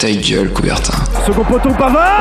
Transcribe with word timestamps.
Ta 0.00 0.10
gueule, 0.10 0.52
Coubertin. 0.52 0.92
Second 1.24 1.44
poteau, 1.44 1.70
Pavard 1.70 2.20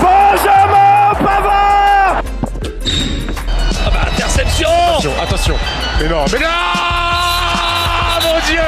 Benjamin 0.00 1.14
Pavard 1.22 2.22
Ah 3.84 3.90
bah 3.92 3.98
interception 4.10 4.66
Attention, 4.96 5.10
attention. 5.22 5.54
Mais 6.00 6.08
non, 6.08 6.24
mais 6.32 6.38
non 6.38 6.46
Mon 8.24 8.38
Dieu 8.48 8.60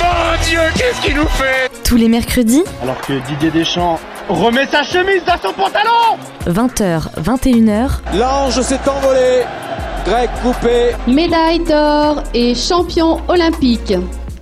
Mon 0.00 0.44
Dieu, 0.44 0.60
qu'est-ce 0.76 1.00
qu'il 1.02 1.14
nous 1.14 1.28
fait? 1.28 1.70
Tous 1.84 1.96
les 1.96 2.08
mercredis, 2.08 2.64
Alors 2.82 3.00
que 3.02 3.12
Didier 3.28 3.52
Deschamps 3.52 4.00
remet 4.28 4.66
sa 4.66 4.82
chemise 4.82 5.22
dans 5.24 5.38
son 5.40 5.52
pantalon 5.54 6.18
20h, 6.48 7.02
21h, 7.22 7.90
L'ange 8.18 8.60
s'est 8.60 8.80
envolé. 8.88 9.44
Grec 10.04 10.30
coupé. 10.42 10.96
médaille 11.06 11.60
d'or 11.60 12.24
et 12.34 12.56
champion 12.56 13.20
olympique. 13.28 13.94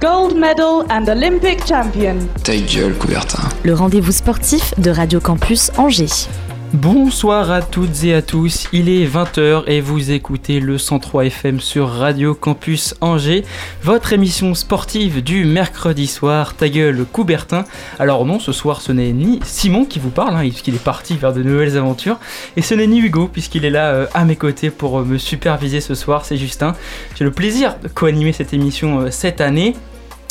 Gold 0.03 0.37
medal 0.37 0.85
and 0.91 1.07
Olympic 1.07 1.65
champion. 1.65 2.17
Ta 2.43 2.57
gueule, 2.57 2.93
Coubertin. 2.99 3.49
le 3.63 3.73
rendez-vous 3.73 4.11
sportif 4.11 4.75
de 4.81 4.91
Radio 4.91 5.21
Campus 5.21 5.71
Angers. 5.77 6.27
Bonsoir 6.73 7.53
à 7.53 7.63
toutes 7.63 8.03
et 8.03 8.13
à 8.13 8.23
tous, 8.23 8.67
il 8.73 8.89
est 8.89 9.05
20h 9.05 9.65
et 9.69 9.81
vous 9.81 10.11
écoutez 10.11 10.59
le 10.59 10.77
103 10.77 11.27
FM 11.27 11.61
sur 11.61 11.89
Radio 11.89 12.35
Campus 12.35 12.97
Angers, 13.01 13.45
votre 13.85 14.13
émission 14.13 14.55
sportive 14.55 15.23
du 15.23 15.45
mercredi 15.45 16.09
soir, 16.09 16.57
ta 16.57 16.69
gueule 16.69 17.05
Coubertin. 17.05 17.65
Alors 18.01 18.25
non, 18.25 18.41
ce 18.41 18.51
soir 18.51 18.81
ce 18.81 18.91
n'est 18.91 19.13
ni 19.13 19.39
Simon 19.45 19.85
qui 19.85 20.01
vous 20.01 20.11
parle, 20.11 20.35
hein, 20.35 20.41
puisqu'il 20.41 20.75
est 20.75 20.83
parti 20.83 21.15
vers 21.15 21.33
de 21.33 21.45
nouvelles 21.45 21.77
aventures, 21.77 22.19
et 22.57 22.63
ce 22.63 22.75
n'est 22.75 22.89
ni 22.89 22.99
Hugo, 22.99 23.29
puisqu'il 23.29 23.65
est 23.65 23.71
là 23.71 23.91
euh, 23.93 24.07
à 24.15 24.25
mes 24.25 24.37
côtés 24.37 24.71
pour 24.71 24.99
euh, 24.99 25.05
me 25.05 25.19
superviser 25.19 25.81
ce 25.81 25.95
soir, 25.95 26.25
c'est 26.25 26.39
Justin. 26.39 26.75
J'ai 27.15 27.25
le 27.25 27.31
plaisir 27.31 27.77
de 27.81 27.87
co-animer 27.87 28.33
cette 28.33 28.53
émission 28.53 29.03
euh, 29.03 29.11
cette 29.11 29.41
année. 29.41 29.77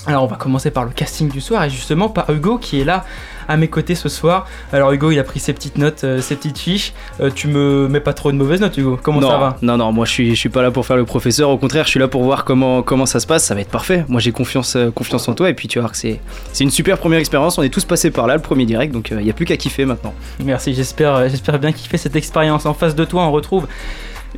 Alors 0.07 0.23
on 0.23 0.27
va 0.27 0.35
commencer 0.35 0.71
par 0.71 0.83
le 0.85 0.89
casting 0.91 1.29
du 1.29 1.41
soir 1.41 1.63
et 1.63 1.69
justement 1.69 2.09
par 2.09 2.29
Hugo 2.31 2.57
qui 2.57 2.81
est 2.81 2.83
là 2.83 3.05
à 3.47 3.55
mes 3.57 3.67
côtés 3.67 3.93
ce 3.93 4.09
soir. 4.09 4.47
Alors 4.73 4.91
Hugo 4.91 5.11
il 5.11 5.19
a 5.19 5.23
pris 5.23 5.39
ses 5.39 5.53
petites 5.53 5.77
notes, 5.77 6.03
euh, 6.03 6.21
ses 6.21 6.35
petites 6.35 6.57
fiches. 6.57 6.93
Euh, 7.19 7.29
tu 7.33 7.47
me 7.47 7.87
mets 7.87 7.99
pas 7.99 8.13
trop 8.13 8.31
de 8.31 8.37
mauvaises 8.37 8.61
notes 8.61 8.77
Hugo 8.77 8.97
Comment 9.01 9.19
non, 9.19 9.29
ça 9.29 9.37
va? 9.37 9.57
Non, 9.61 9.77
non, 9.77 9.91
moi 9.91 10.05
je 10.05 10.11
suis, 10.11 10.29
je 10.31 10.39
suis 10.39 10.49
pas 10.49 10.63
là 10.63 10.71
pour 10.71 10.85
faire 10.85 10.95
le 10.95 11.05
professeur, 11.05 11.49
au 11.49 11.57
contraire, 11.57 11.85
je 11.85 11.91
suis 11.91 11.99
là 11.99 12.07
pour 12.07 12.23
voir 12.23 12.45
comment, 12.45 12.81
comment 12.81 13.05
ça 13.05 13.19
se 13.19 13.27
passe, 13.27 13.45
ça 13.45 13.53
va 13.53 13.61
être 13.61 13.69
parfait. 13.69 14.05
Moi 14.07 14.19
j'ai 14.19 14.31
confiance, 14.31 14.75
euh, 14.75 14.89
confiance 14.89 15.27
en 15.27 15.33
toi 15.33 15.49
et 15.49 15.53
puis 15.53 15.67
tu 15.67 15.79
voir 15.79 15.91
que 15.91 15.97
c'est, 15.97 16.19
c'est 16.51 16.63
une 16.63 16.71
super 16.71 16.97
première 16.97 17.19
expérience, 17.19 17.57
on 17.57 17.63
est 17.63 17.69
tous 17.69 17.85
passés 17.85 18.09
par 18.09 18.25
là, 18.25 18.35
le 18.35 18.41
premier 18.41 18.65
direct, 18.65 18.93
donc 18.93 19.11
il 19.11 19.17
n'y 19.17 19.29
a 19.29 19.33
plus 19.33 19.45
qu'à 19.45 19.57
kiffer 19.57 19.85
maintenant. 19.85 20.13
Merci, 20.43 20.73
j'espère, 20.73 21.29
j'espère 21.29 21.59
bien 21.59 21.71
fait 21.73 21.97
cette 21.97 22.15
expérience. 22.15 22.65
En 22.65 22.73
face 22.73 22.95
de 22.95 23.05
toi 23.05 23.23
on 23.23 23.31
retrouve 23.31 23.67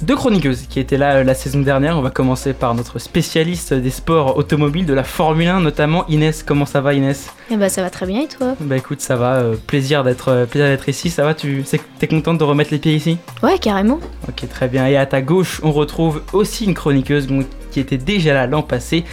deux 0.02 0.16
chroniqueuses 0.16 0.64
qui 0.68 0.80
étaient 0.80 0.98
là 0.98 1.16
euh, 1.18 1.24
la 1.24 1.34
saison 1.34 1.62
dernière. 1.62 1.98
On 1.98 2.02
va 2.02 2.10
commencer 2.10 2.54
par 2.54 2.76
notre 2.76 3.00
spécialiste 3.00 3.74
des 3.74 3.90
sports 3.90 4.38
automobiles, 4.38 4.86
de 4.86 4.94
la 4.94 5.04
Formule 5.04 5.48
1 5.48 5.62
notamment, 5.62 6.06
Inès. 6.08 6.44
Comment 6.44 6.66
ça 6.66 6.82
va 6.82 6.94
Inès? 6.94 7.30
Eh 7.52 7.58
bah 7.58 7.70
ça 7.70 7.82
va 7.82 7.90
très 7.90 8.06
bien 8.06 8.22
et 8.22 8.28
toi? 8.28 8.56
Bah 8.60 8.78
écoute 8.78 9.02
ça 9.02 9.16
va, 9.16 9.36
euh, 9.36 9.56
plaisir 9.68 10.04
d'être 10.04 10.30
euh, 10.30 10.46
plaisir 10.46 10.68
d'être 10.70 10.90
ici, 10.90 11.10
ça 11.10 11.24
va 11.24 11.34
Tu 11.34 11.64
t'es 12.00 12.08
contente 12.08 12.38
de 12.38 12.44
remettre 12.44 12.72
les 12.72 12.80
pieds 12.80 12.96
ici? 12.96 13.18
Ouais 13.42 13.58
carrément. 13.60 14.00
Ok, 14.28 14.48
très 14.50 14.68
bien. 14.68 14.88
Et 14.88 14.98
à 14.98 15.06
ta 15.06 15.22
gauche, 15.22 15.60
on 15.64 15.72
retrouve 15.72 16.22
aussi 16.34 16.66
une 16.66 16.74
chroniqueuse 16.74 17.28
qui 17.72 17.80
était 17.80 17.98
déjà 17.98 18.34
là 18.34 18.48
l'an 18.48 18.62
passé. 18.62 19.04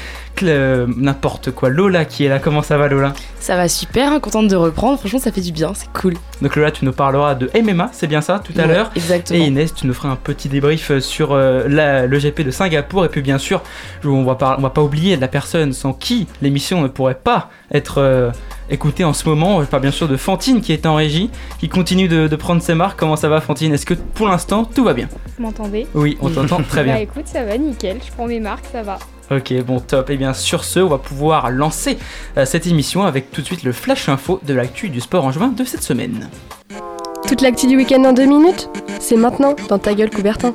N'importe 0.42 1.50
quoi. 1.50 1.68
Lola 1.68 2.04
qui 2.04 2.24
est 2.24 2.28
là. 2.28 2.38
Comment 2.38 2.62
ça 2.62 2.78
va, 2.78 2.88
Lola? 2.88 3.12
Ça 3.38 3.56
va 3.56 3.68
super, 3.68 4.12
hein, 4.12 4.20
contente 4.20 4.48
de 4.48 4.56
reprendre. 4.56 4.98
Franchement, 4.98 5.18
ça 5.18 5.32
fait 5.32 5.40
du 5.40 5.52
bien, 5.52 5.72
c'est 5.74 5.90
cool. 5.92 6.14
Donc, 6.42 6.56
Lola, 6.56 6.70
tu 6.70 6.84
nous 6.84 6.92
parleras 6.92 7.34
de 7.34 7.50
MMA, 7.60 7.90
c'est 7.92 8.06
bien 8.06 8.20
ça, 8.20 8.40
tout 8.42 8.52
à 8.56 8.62
Ouais, 8.62 8.68
l'heure? 8.68 8.90
Exactement. 8.96 9.38
Et 9.38 9.46
Inès, 9.46 9.74
tu 9.74 9.86
nous 9.86 9.94
feras 9.94 10.08
un 10.08 10.16
petit 10.16 10.48
débrief 10.48 10.90
euh, 10.90 11.00
sur 11.00 11.32
euh, 11.32 11.64
la- 11.68 12.06
le 12.06 12.18
GP 12.18 12.40
de 12.42 12.50
Singapour. 12.50 13.04
Et 13.04 13.08
puis, 13.08 13.20
bien 13.22 13.38
sûr, 13.38 13.62
on 14.04 14.24
va 14.24 14.34
pas, 14.34 14.56
on 14.58 14.62
va 14.62 14.70
pas 14.70 14.82
oublier 14.82 15.16
la 15.16 15.28
personne 15.28 15.72
sans 15.72 15.92
qui 15.92 16.26
l'émission 16.42 16.80
ne 16.82 16.88
pourrait 16.88 17.14
pas 17.22 17.50
être 17.72 17.98
euh, 17.98 18.30
écoutée 18.70 19.04
en 19.04 19.12
ce 19.12 19.28
moment. 19.28 19.60
Je 19.62 19.66
parle 19.66 19.82
bien 19.82 19.90
sûr 19.90 20.08
de 20.08 20.16
Fantine 20.16 20.60
qui 20.62 20.72
est 20.72 20.86
en 20.86 20.94
régie, 20.94 21.30
qui 21.58 21.68
continue 21.68 22.08
de, 22.08 22.28
de 22.28 22.36
prendre 22.36 22.62
ses 22.62 22.74
marques. 22.74 22.98
Comment 22.98 23.16
ça 23.16 23.28
va, 23.28 23.40
Fantine? 23.40 23.72
Est-ce 23.74 23.86
que 23.86 23.94
pour 23.94 24.28
l'instant, 24.28 24.64
tout 24.64 24.84
va 24.84 24.94
bien? 24.94 25.08
Vous 25.36 25.42
m'entendez? 25.44 25.86
Oui, 25.94 26.16
on 26.20 26.30
t'entend 26.30 26.62
très 26.62 26.84
bien. 26.84 26.94
Bah 26.94 27.00
écoute, 27.00 27.26
ça 27.26 27.44
va 27.44 27.56
nickel, 27.58 27.98
je 28.06 28.10
prends 28.12 28.26
mes 28.26 28.40
marques, 28.40 28.64
ça 28.72 28.82
va. 28.82 28.98
Ok, 29.30 29.54
bon, 29.64 29.78
top. 29.78 30.10
Et 30.10 30.16
bien, 30.16 30.34
sur 30.34 30.64
ce, 30.64 30.80
on 30.80 30.88
va 30.88 30.98
pouvoir 30.98 31.50
lancer 31.50 31.98
euh, 32.36 32.44
cette 32.44 32.66
émission 32.66 33.04
avec 33.04 33.30
tout 33.30 33.42
de 33.42 33.46
suite 33.46 33.62
le 33.62 33.72
flash 33.72 34.08
info 34.08 34.40
de 34.44 34.54
l'actu 34.54 34.88
du 34.88 35.00
sport 35.00 35.24
en 35.24 35.30
juin 35.30 35.48
de 35.48 35.62
cette 35.64 35.82
semaine. 35.82 36.28
Toute 37.28 37.40
l'actu 37.40 37.68
du 37.68 37.76
week-end 37.76 38.02
en 38.04 38.12
deux 38.12 38.24
minutes 38.26 38.68
C'est 38.98 39.16
maintenant 39.16 39.54
dans 39.68 39.78
ta 39.78 39.94
gueule 39.94 40.10
Coubertin. 40.10 40.52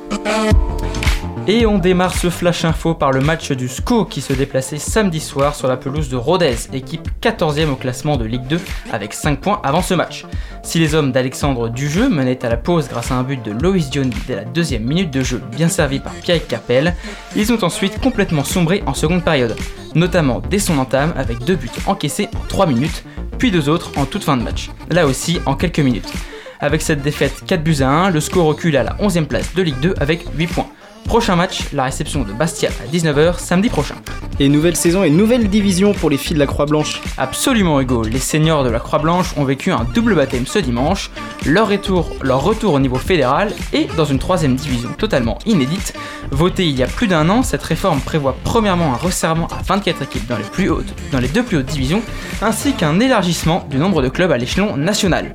Et 1.48 1.64
on 1.64 1.78
démarre 1.78 2.12
ce 2.12 2.28
flash 2.28 2.64
info 2.64 2.94
par 2.94 3.12
le 3.12 3.20
match 3.20 3.52
du 3.52 3.68
SCO 3.68 4.04
qui 4.04 4.20
se 4.20 4.32
déplaçait 4.32 4.78
samedi 4.78 5.20
soir 5.20 5.54
sur 5.54 5.68
la 5.68 5.76
pelouse 5.76 6.08
de 6.08 6.16
Rodez, 6.16 6.56
équipe 6.72 7.08
14e 7.22 7.68
au 7.68 7.76
classement 7.76 8.16
de 8.16 8.24
Ligue 8.24 8.48
2 8.48 8.60
avec 8.90 9.12
5 9.12 9.40
points 9.40 9.60
avant 9.62 9.80
ce 9.80 9.94
match. 9.94 10.26
Si 10.64 10.80
les 10.80 10.96
hommes 10.96 11.12
d'Alexandre 11.12 11.68
Dujeu 11.68 12.08
menaient 12.08 12.44
à 12.44 12.48
la 12.48 12.56
pause 12.56 12.88
grâce 12.88 13.12
à 13.12 13.14
un 13.14 13.22
but 13.22 13.40
de 13.44 13.52
Loïs 13.52 13.90
Diony 13.90 14.10
dès 14.26 14.34
la 14.34 14.44
deuxième 14.44 14.82
minute 14.82 15.12
de 15.12 15.22
jeu 15.22 15.40
bien 15.56 15.68
servi 15.68 16.00
par 16.00 16.14
Pierre 16.14 16.44
Capel, 16.44 16.96
ils 17.36 17.52
ont 17.52 17.62
ensuite 17.62 18.00
complètement 18.00 18.42
sombré 18.42 18.82
en 18.86 18.94
seconde 18.94 19.22
période, 19.22 19.54
notamment 19.94 20.42
dès 20.50 20.58
son 20.58 20.78
entame 20.78 21.14
avec 21.16 21.38
deux 21.44 21.54
buts 21.54 21.70
encaissés 21.86 22.28
en 22.34 22.44
3 22.48 22.66
minutes, 22.66 23.04
puis 23.38 23.52
deux 23.52 23.68
autres 23.68 23.92
en 23.96 24.04
toute 24.04 24.24
fin 24.24 24.36
de 24.36 24.42
match, 24.42 24.70
là 24.90 25.06
aussi 25.06 25.38
en 25.46 25.54
quelques 25.54 25.78
minutes. 25.78 26.12
Avec 26.58 26.82
cette 26.82 27.02
défaite 27.02 27.44
4 27.46 27.62
buts 27.62 27.82
à 27.82 27.88
1, 27.88 28.10
le 28.10 28.20
score 28.20 28.46
recule 28.46 28.76
à 28.76 28.82
la 28.82 28.94
11e 28.94 29.26
place 29.26 29.54
de 29.54 29.62
Ligue 29.62 29.78
2 29.80 29.94
avec 30.00 30.24
8 30.36 30.46
points. 30.48 30.66
Prochain 31.06 31.36
match, 31.36 31.72
la 31.72 31.84
réception 31.84 32.24
de 32.24 32.32
Bastia 32.32 32.68
à 32.82 32.92
19h 32.92 33.38
samedi 33.38 33.68
prochain. 33.68 33.94
Et 34.40 34.48
nouvelle 34.48 34.76
saison 34.76 35.04
et 35.04 35.10
nouvelle 35.10 35.48
division 35.48 35.92
pour 35.92 36.10
les 36.10 36.16
filles 36.16 36.34
de 36.34 36.40
la 36.40 36.46
Croix-Blanche. 36.46 37.00
Absolument 37.16 37.80
Hugo, 37.80 38.02
les 38.02 38.18
seniors 38.18 38.64
de 38.64 38.70
la 38.70 38.80
Croix-Blanche 38.80 39.32
ont 39.36 39.44
vécu 39.44 39.70
un 39.70 39.84
double 39.94 40.16
baptême 40.16 40.46
ce 40.46 40.58
dimanche, 40.58 41.10
leur 41.46 41.68
retour, 41.68 42.10
leur 42.22 42.42
retour 42.42 42.74
au 42.74 42.80
niveau 42.80 42.96
fédéral 42.96 43.52
et 43.72 43.86
dans 43.96 44.04
une 44.04 44.18
troisième 44.18 44.56
division 44.56 44.90
totalement 44.98 45.38
inédite. 45.46 45.94
Votée 46.32 46.66
il 46.66 46.76
y 46.76 46.82
a 46.82 46.88
plus 46.88 47.06
d'un 47.06 47.30
an, 47.30 47.42
cette 47.42 47.62
réforme 47.62 48.00
prévoit 48.00 48.36
premièrement 48.42 48.92
un 48.92 48.96
resserrement 48.96 49.46
à 49.48 49.62
24 49.62 50.02
équipes 50.02 50.26
dans 50.26 50.36
les, 50.36 50.44
plus 50.44 50.68
hautes, 50.68 50.92
dans 51.12 51.20
les 51.20 51.28
deux 51.28 51.44
plus 51.44 51.58
hautes 51.58 51.66
divisions, 51.66 52.02
ainsi 52.42 52.72
qu'un 52.72 52.98
élargissement 52.98 53.66
du 53.70 53.78
nombre 53.78 54.02
de 54.02 54.08
clubs 54.08 54.32
à 54.32 54.38
l'échelon 54.38 54.76
national. 54.76 55.34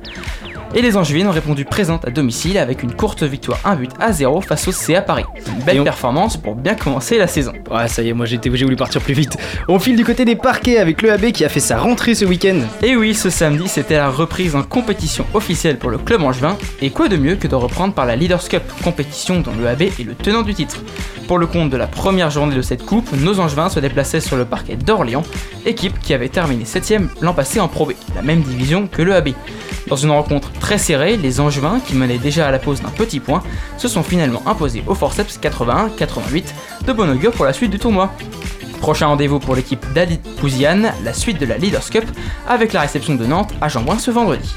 Et 0.74 0.80
les 0.80 0.96
Angevines 0.96 1.26
ont 1.26 1.32
répondu 1.32 1.66
présentes 1.66 2.06
à 2.06 2.10
domicile 2.10 2.56
avec 2.56 2.82
une 2.82 2.92
courte 2.94 3.22
victoire 3.24 3.58
1 3.64 3.76
but 3.76 3.90
à 4.00 4.12
0 4.12 4.40
face 4.40 4.66
au 4.68 4.72
CA 4.72 5.02
Paris. 5.02 5.24
Une 5.58 5.64
belle 5.64 5.80
on- 5.80 5.84
performance 5.84 6.38
pour 6.38 6.54
bien 6.54 6.74
commencer 6.74 7.18
la 7.18 7.26
saison. 7.26 7.52
Ouais, 7.70 7.88
ça 7.88 8.00
y 8.02 8.08
est, 8.08 8.12
moi 8.14 8.24
j'étais, 8.24 8.50
j'ai 8.54 8.64
voulu 8.64 8.76
partir 8.76 9.02
plus 9.02 9.12
vite. 9.12 9.36
On 9.68 9.78
file 9.78 9.96
du 9.96 10.04
côté 10.04 10.24
des 10.24 10.34
parquets 10.34 10.78
avec 10.78 11.02
le 11.02 11.12
AB 11.12 11.32
qui 11.32 11.44
a 11.44 11.50
fait 11.50 11.60
sa 11.60 11.78
rentrée 11.78 12.14
ce 12.14 12.24
week-end. 12.24 12.56
Et 12.82 12.96
oui, 12.96 13.14
ce 13.14 13.28
samedi, 13.28 13.68
c'était 13.68 13.96
la 13.96 14.08
reprise 14.08 14.56
en 14.56 14.62
compétition 14.62 15.26
officielle 15.34 15.76
pour 15.78 15.90
le 15.90 15.98
club 15.98 16.22
angevin, 16.22 16.56
et 16.80 16.88
quoi 16.88 17.08
de 17.08 17.16
mieux 17.18 17.36
que 17.36 17.48
de 17.48 17.54
reprendre 17.54 17.92
par 17.92 18.06
la 18.06 18.16
Leaders 18.16 18.48
Cup, 18.48 18.62
compétition 18.82 19.40
dont 19.40 19.52
le 19.60 19.68
AB 19.68 19.82
est 19.82 20.04
le 20.06 20.14
tenant 20.14 20.42
du 20.42 20.54
titre. 20.54 20.78
Pour 21.28 21.38
le 21.38 21.46
compte 21.46 21.68
de 21.70 21.76
la 21.76 21.86
première 21.86 22.30
journée 22.30 22.56
de 22.56 22.62
cette 22.62 22.84
coupe, 22.84 23.10
nos 23.12 23.40
angevins 23.40 23.68
se 23.68 23.78
déplaçaient 23.78 24.20
sur 24.20 24.36
le 24.36 24.44
parquet 24.46 24.76
d'Orléans, 24.76 25.22
équipe 25.66 26.00
qui 26.00 26.14
avait 26.14 26.28
terminé 26.30 26.64
7ème 26.64 27.08
l'an 27.20 27.34
passé 27.34 27.60
en 27.60 27.68
Pro 27.68 27.84
B, 27.86 27.92
la 28.14 28.22
même 28.22 28.40
division 28.40 28.86
que 28.86 29.02
le 29.02 29.14
AB. 29.14 29.30
Dans 29.88 29.96
une 29.96 30.10
rencontre 30.10 30.50
très 30.62 30.78
serrée, 30.78 31.16
les 31.16 31.40
angevins, 31.40 31.80
qui 31.84 31.96
menaient 31.96 32.18
déjà 32.18 32.46
à 32.46 32.52
la 32.52 32.60
pause 32.60 32.80
d'un 32.80 32.88
petit 32.90 33.18
point, 33.18 33.42
se 33.78 33.88
sont 33.88 34.04
finalement 34.04 34.42
imposés 34.46 34.84
au 34.86 34.94
forceps 34.94 35.40
81-88 35.40 36.44
de 36.86 36.92
bon 36.92 37.10
augure 37.10 37.32
pour 37.32 37.44
la 37.44 37.52
suite 37.52 37.72
du 37.72 37.80
tournoi. 37.80 38.12
Prochain 38.80 39.08
rendez-vous 39.08 39.40
pour 39.40 39.56
l'équipe 39.56 39.84
d'Ali 39.92 40.20
Pouziane, 40.38 40.92
la 41.04 41.12
suite 41.12 41.40
de 41.40 41.46
la 41.46 41.58
Leaders 41.58 41.90
Cup, 41.90 42.04
avec 42.48 42.72
la 42.72 42.82
réception 42.82 43.16
de 43.16 43.26
Nantes 43.26 43.52
à 43.60 43.68
Jean-Bouin 43.68 43.98
ce 43.98 44.12
vendredi. 44.12 44.54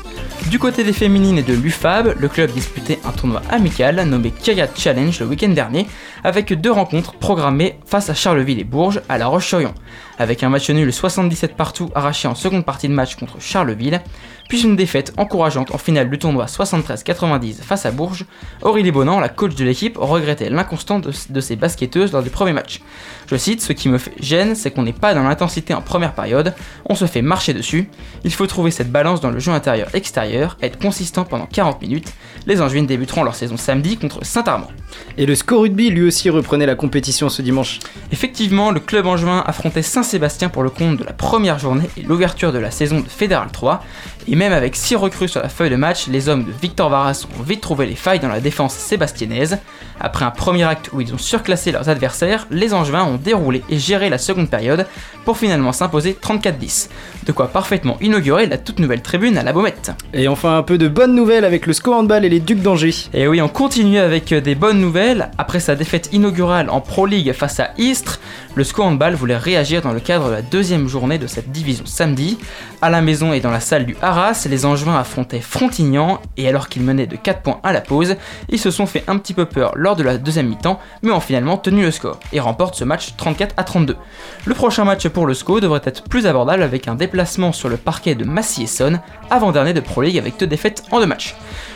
Du 0.52 0.60
côté 0.60 0.84
des 0.84 0.94
féminines 0.94 1.40
et 1.40 1.44
de 1.44 1.54
l'UFAB, 1.54 2.16
le 2.20 2.28
club 2.28 2.52
disputait 2.52 3.00
un 3.04 3.12
tournoi 3.12 3.42
amical 3.50 3.96
nommé 4.08 4.30
Kyriat 4.30 4.70
Challenge 4.78 5.20
le 5.20 5.26
week-end 5.26 5.50
dernier, 5.50 5.88
avec 6.24 6.54
deux 6.54 6.72
rencontres 6.72 7.14
programmées 7.14 7.80
face 7.88 8.12
à 8.12 8.14
Charleville 8.14 8.60
et 8.60 8.64
Bourges 8.64 9.02
à 9.10 9.18
La 9.18 9.26
Roche-sur-Yon, 9.26 9.74
avec 10.20 10.44
un 10.44 10.50
match 10.50 10.70
nul 10.70 10.92
77 10.92 11.56
partout 11.56 11.90
arraché 11.96 12.28
en 12.28 12.36
seconde 12.36 12.66
partie 12.66 12.88
de 12.88 12.94
match 12.94 13.16
contre 13.16 13.40
Charleville, 13.40 14.02
puis 14.48 14.64
une 14.64 14.76
défaite 14.76 15.14
encourageante 15.18 15.74
en 15.74 15.78
finale 15.78 16.10
du 16.10 16.20
tournoi 16.20 16.46
73-90 16.46 17.62
face 17.62 17.86
à 17.86 17.92
Bourges. 17.92 18.26
Aurélie 18.62 18.92
Bonan, 18.92 19.20
la 19.20 19.30
coach 19.30 19.56
de 19.56 19.66
l'équipe, 19.66 19.98
regrettait 19.98 20.50
l'inconstant 20.50 21.00
de, 21.00 21.12
de 21.30 21.40
ses 21.42 21.56
basketteuses 21.56 22.12
lors 22.12 22.22
du 22.22 22.30
premier 22.30 22.54
match. 22.54 22.82
Je 23.28 23.36
cite, 23.36 23.62
ce 23.62 23.74
qui 23.74 23.90
me 23.90 23.98
fait 23.98 24.14
gêne, 24.20 24.56
c'est 24.56 24.72
qu'on 24.72 24.84
n'est 24.84 24.94
pas 24.94 25.14
dans 25.14 25.24
l'intensité 25.24 25.74
en 25.74 25.82
première 25.82 26.14
période, 26.14 26.54
on 26.86 26.96
se 26.96 27.06
fait 27.06 27.24
marcher 27.24 27.54
dessus, 27.54 27.90
il 28.24 28.32
faut 28.32 28.46
trouver 28.46 28.72
cette 28.72 28.92
balance 28.92 29.22
dans 29.22 29.32
le 29.32 29.40
jeu 29.40 29.52
intérieur-extérieur 29.52 30.58
être 30.62 30.78
consistant 30.80 31.26
pendant 31.26 31.48
40 31.48 31.82
minutes. 31.82 32.14
Les 32.46 32.62
Angevines 32.62 32.86
débuteront 32.86 33.24
leur 33.24 33.36
saison 33.36 33.58
samedi 33.58 33.98
contre 33.98 34.24
Saint-Armand. 34.24 34.70
Et 35.18 35.26
le 35.26 35.36
SCO 35.36 35.62
Rugby 35.62 35.90
lui 35.90 36.04
aussi 36.04 36.30
reprenait 36.30 36.66
la 36.66 36.76
compétition 36.76 37.30
ce 37.30 37.42
dimanche. 37.42 37.80
Effectivement, 38.12 38.72
le 38.72 38.80
club 38.80 39.08
angevin 39.08 39.44
affrontait 39.46 39.82
Saint-Sébastien 40.06 40.50
pour 40.50 40.62
le 40.62 40.70
compte 40.70 40.98
de 40.98 41.04
la 41.04 41.14
première 41.14 41.58
journée 41.58 41.90
et 41.98 42.04
l'ouverture 42.04 42.54
de 42.54 42.60
la 42.60 42.70
saison 42.70 43.00
de 43.00 43.08
Fédéral 43.08 43.48
3. 43.52 43.84
Et 44.28 44.36
même 44.36 44.54
avec 44.54 44.76
6 44.76 44.96
recrues 44.96 45.28
sur 45.28 45.42
la 45.42 45.50
feuille 45.50 45.72
de 45.72 45.76
match, 45.76 46.08
les 46.08 46.30
hommes 46.30 46.44
de 46.44 46.52
Victor 46.62 46.90
Varas 46.90 47.26
ont 47.40 47.42
vite 47.42 47.62
trouvé 47.62 47.88
les 47.88 47.96
failles 47.96 48.20
dans 48.20 48.28
la 48.28 48.40
défense 48.40 48.76
sébastianaise. 48.76 49.58
Après 50.00 50.26
un 50.26 50.32
premier 50.32 50.64
acte 50.64 50.92
où 50.94 51.02
ils 51.02 51.14
ont 51.14 51.18
surclassé 51.18 51.72
leurs 51.72 51.90
adversaires, 51.90 52.46
les 52.52 52.74
Angevins 52.74 53.06
ont 53.06 53.16
déroulé 53.16 53.64
et 53.70 53.80
géré 53.80 54.10
la 54.10 54.18
seconde 54.18 54.50
période 54.50 54.86
pour 55.24 55.38
finalement 55.38 55.72
s'imposer 55.72 56.18
34-10. 56.22 56.90
De 57.26 57.32
quoi 57.32 57.48
parfaitement 57.48 57.98
inaugurer 58.02 58.46
la 58.46 58.60
toute 58.60 58.80
nouvelle 58.80 59.02
tribune 59.02 59.38
à 59.38 59.44
la 59.44 59.54
Baumette. 59.54 59.92
Et 60.14 60.28
enfin 60.28 60.58
un 60.58 60.64
peu 60.64 60.78
de 60.78 60.88
bonnes 60.88 61.16
nouvelles 61.16 61.46
avec 61.46 61.66
le 61.66 61.74
SCO 61.74 61.94
Handball 61.94 62.26
et 62.26 62.30
les 62.30 62.40
Ducs 62.40 62.62
d'Angers. 62.62 62.96
Et 63.14 63.28
oui, 63.28 63.42
on 63.42 63.48
continue 63.48 63.98
avec 63.98 64.34
des 64.34 64.56
bonnes 64.56 64.80
nouvelles. 64.80 65.32
Après 65.40 65.60
sa 65.60 65.76
défaite 65.76 66.10
inaugurale 66.12 66.70
en 66.70 66.82
Pro 66.82 67.08
League 67.08 67.32
face 67.34 67.60
à 67.60 67.72
Istres, 67.78 68.20
le 68.56 68.64
SCO 68.64 68.84
Handball 68.84 69.16
voulait 69.16 69.38
réagir 69.38 69.82
dans 69.82 69.92
le 69.92 70.00
cadre 70.00 70.28
de 70.28 70.32
la 70.32 70.42
deuxième 70.42 70.88
journée 70.88 71.18
de 71.18 71.28
cette 71.28 71.52
division 71.52 71.86
samedi. 71.86 72.38
À 72.82 72.90
la 72.90 73.02
maison 73.02 73.34
et 73.34 73.42
dans 73.42 73.52
la 73.52 73.60
salle 73.60 73.86
du 73.86 73.98
Arras, 74.02 74.48
les 74.50 74.66
Angevins 74.66 74.98
affrontaient 74.98 75.42
Frontignan 75.42 76.22
et 76.38 76.48
alors 76.48 76.70
qu'ils 76.70 76.84
menaient 76.84 77.06
de 77.06 77.18
4 77.18 77.42
points 77.42 77.60
à 77.64 77.74
la 77.74 77.82
pause, 77.82 78.16
ils 78.50 78.60
se 78.60 78.72
sont 78.72 78.86
fait 78.86 79.04
un 79.08 79.18
petit 79.18 79.34
peu 79.34 79.46
peur 79.46 79.74
lors 79.76 79.98
de 79.98 80.04
la 80.04 80.18
deuxième 80.18 80.48
mi-temps, 80.48 80.80
mais 81.04 81.12
ont 81.12 81.20
finalement 81.20 81.58
tenu 81.58 81.84
le 81.84 81.92
score 81.92 82.20
et 82.32 82.40
remportent 82.40 82.76
ce 82.76 82.86
match 82.86 83.16
34 83.18 83.56
à 83.58 83.66
32. 83.66 83.98
Le 84.46 84.54
prochain 84.54 84.86
match 84.86 85.08
pour 85.10 85.26
le 85.26 85.34
SCO 85.34 85.60
devrait 85.60 85.82
être 85.84 86.04
plus 86.04 86.26
abordable 86.26 86.64
avec 86.64 86.88
un 86.88 86.96
déplacement 86.96 87.52
sur 87.52 87.68
le 87.68 87.78
parquet 87.78 88.16
de 88.16 88.24
Massy-Essonne, 88.24 89.02
avant-dernier 89.30 89.74
de 89.74 89.82
Pro 89.82 90.02
League 90.02 90.18
avec 90.18 90.40
deux 90.40 90.48
défaites 90.48 90.84
en 90.92 91.00
deux 91.00 91.08
matchs. 91.08 91.36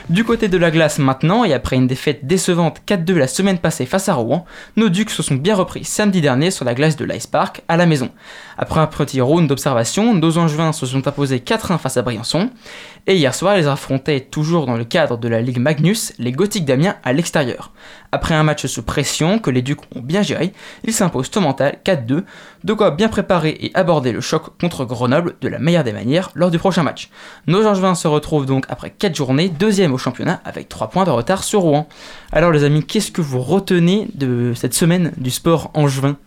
Du 0.09 0.23
côté 0.23 0.47
de 0.47 0.57
la 0.57 0.71
glace 0.71 0.97
maintenant, 0.97 1.43
et 1.43 1.53
après 1.53 1.75
une 1.75 1.85
défaite 1.85 2.25
décevante 2.25 2.81
4-2 2.87 3.13
la 3.13 3.27
semaine 3.27 3.59
passée 3.59 3.85
face 3.85 4.09
à 4.09 4.15
Rouen, 4.15 4.43
nos 4.75 4.89
Ducs 4.89 5.11
se 5.11 5.21
sont 5.21 5.35
bien 5.35 5.53
repris 5.53 5.83
samedi 5.83 6.19
dernier 6.19 6.49
sur 6.49 6.65
la 6.65 6.73
glace 6.73 6.95
de 6.95 7.05
l'Ice 7.05 7.27
Park 7.27 7.61
à 7.67 7.77
la 7.77 7.85
maison. 7.85 8.09
Après 8.57 8.79
un 8.79 8.87
petit 8.87 9.21
round 9.21 9.47
d'observation, 9.47 10.15
nos 10.15 10.39
Angevins 10.39 10.73
se 10.73 10.87
sont 10.87 11.07
imposés 11.07 11.37
4-1 11.37 11.77
face 11.77 11.97
à 11.97 12.01
Briançon, 12.01 12.49
et 13.07 13.15
hier 13.15 13.33
soir 13.33 13.57
ils 13.57 13.67
affrontaient 13.67 14.19
toujours 14.19 14.65
dans 14.65 14.75
le 14.75 14.83
cadre 14.83 15.17
de 15.17 15.27
la 15.27 15.41
Ligue 15.41 15.59
Magnus 15.59 16.13
les 16.19 16.31
Gothiques 16.31 16.65
d'Amiens 16.65 16.95
à 17.03 17.13
l'extérieur. 17.13 17.71
Après 18.11 18.33
un 18.33 18.43
match 18.43 18.65
sous 18.65 18.83
pression 18.83 19.39
que 19.39 19.51
les 19.51 19.61
Ducs 19.61 19.81
ont 19.95 20.01
bien 20.01 20.21
géré, 20.21 20.53
ils 20.83 20.93
s'imposent 20.93 21.31
au 21.35 21.41
mental 21.41 21.77
4-2, 21.85 22.23
de 22.63 22.73
quoi 22.73 22.91
bien 22.91 23.07
préparer 23.07 23.57
et 23.59 23.71
aborder 23.75 24.11
le 24.11 24.21
choc 24.21 24.57
contre 24.59 24.85
Grenoble 24.85 25.35
de 25.41 25.47
la 25.47 25.59
meilleure 25.59 25.83
des 25.83 25.93
manières 25.93 26.31
lors 26.33 26.51
du 26.51 26.57
prochain 26.57 26.83
match. 26.83 27.09
Nos 27.47 27.65
Angevins 27.65 27.95
se 27.95 28.07
retrouvent 28.07 28.45
donc 28.45 28.65
après 28.69 28.89
4 28.89 29.15
journées, 29.15 29.49
deuxième 29.49 29.93
au 29.93 29.97
championnat 29.97 30.41
avec 30.45 30.69
3 30.69 30.89
points 30.89 31.05
de 31.05 31.11
retard 31.11 31.43
sur 31.43 31.61
Rouen. 31.61 31.87
Alors 32.31 32.51
les 32.51 32.63
amis, 32.63 32.83
qu'est-ce 32.83 33.11
que 33.11 33.21
vous 33.21 33.41
retenez 33.41 34.07
de 34.15 34.53
cette 34.55 34.73
semaine 34.73 35.11
du 35.17 35.29
sport 35.29 35.71
angevin? 35.73 36.17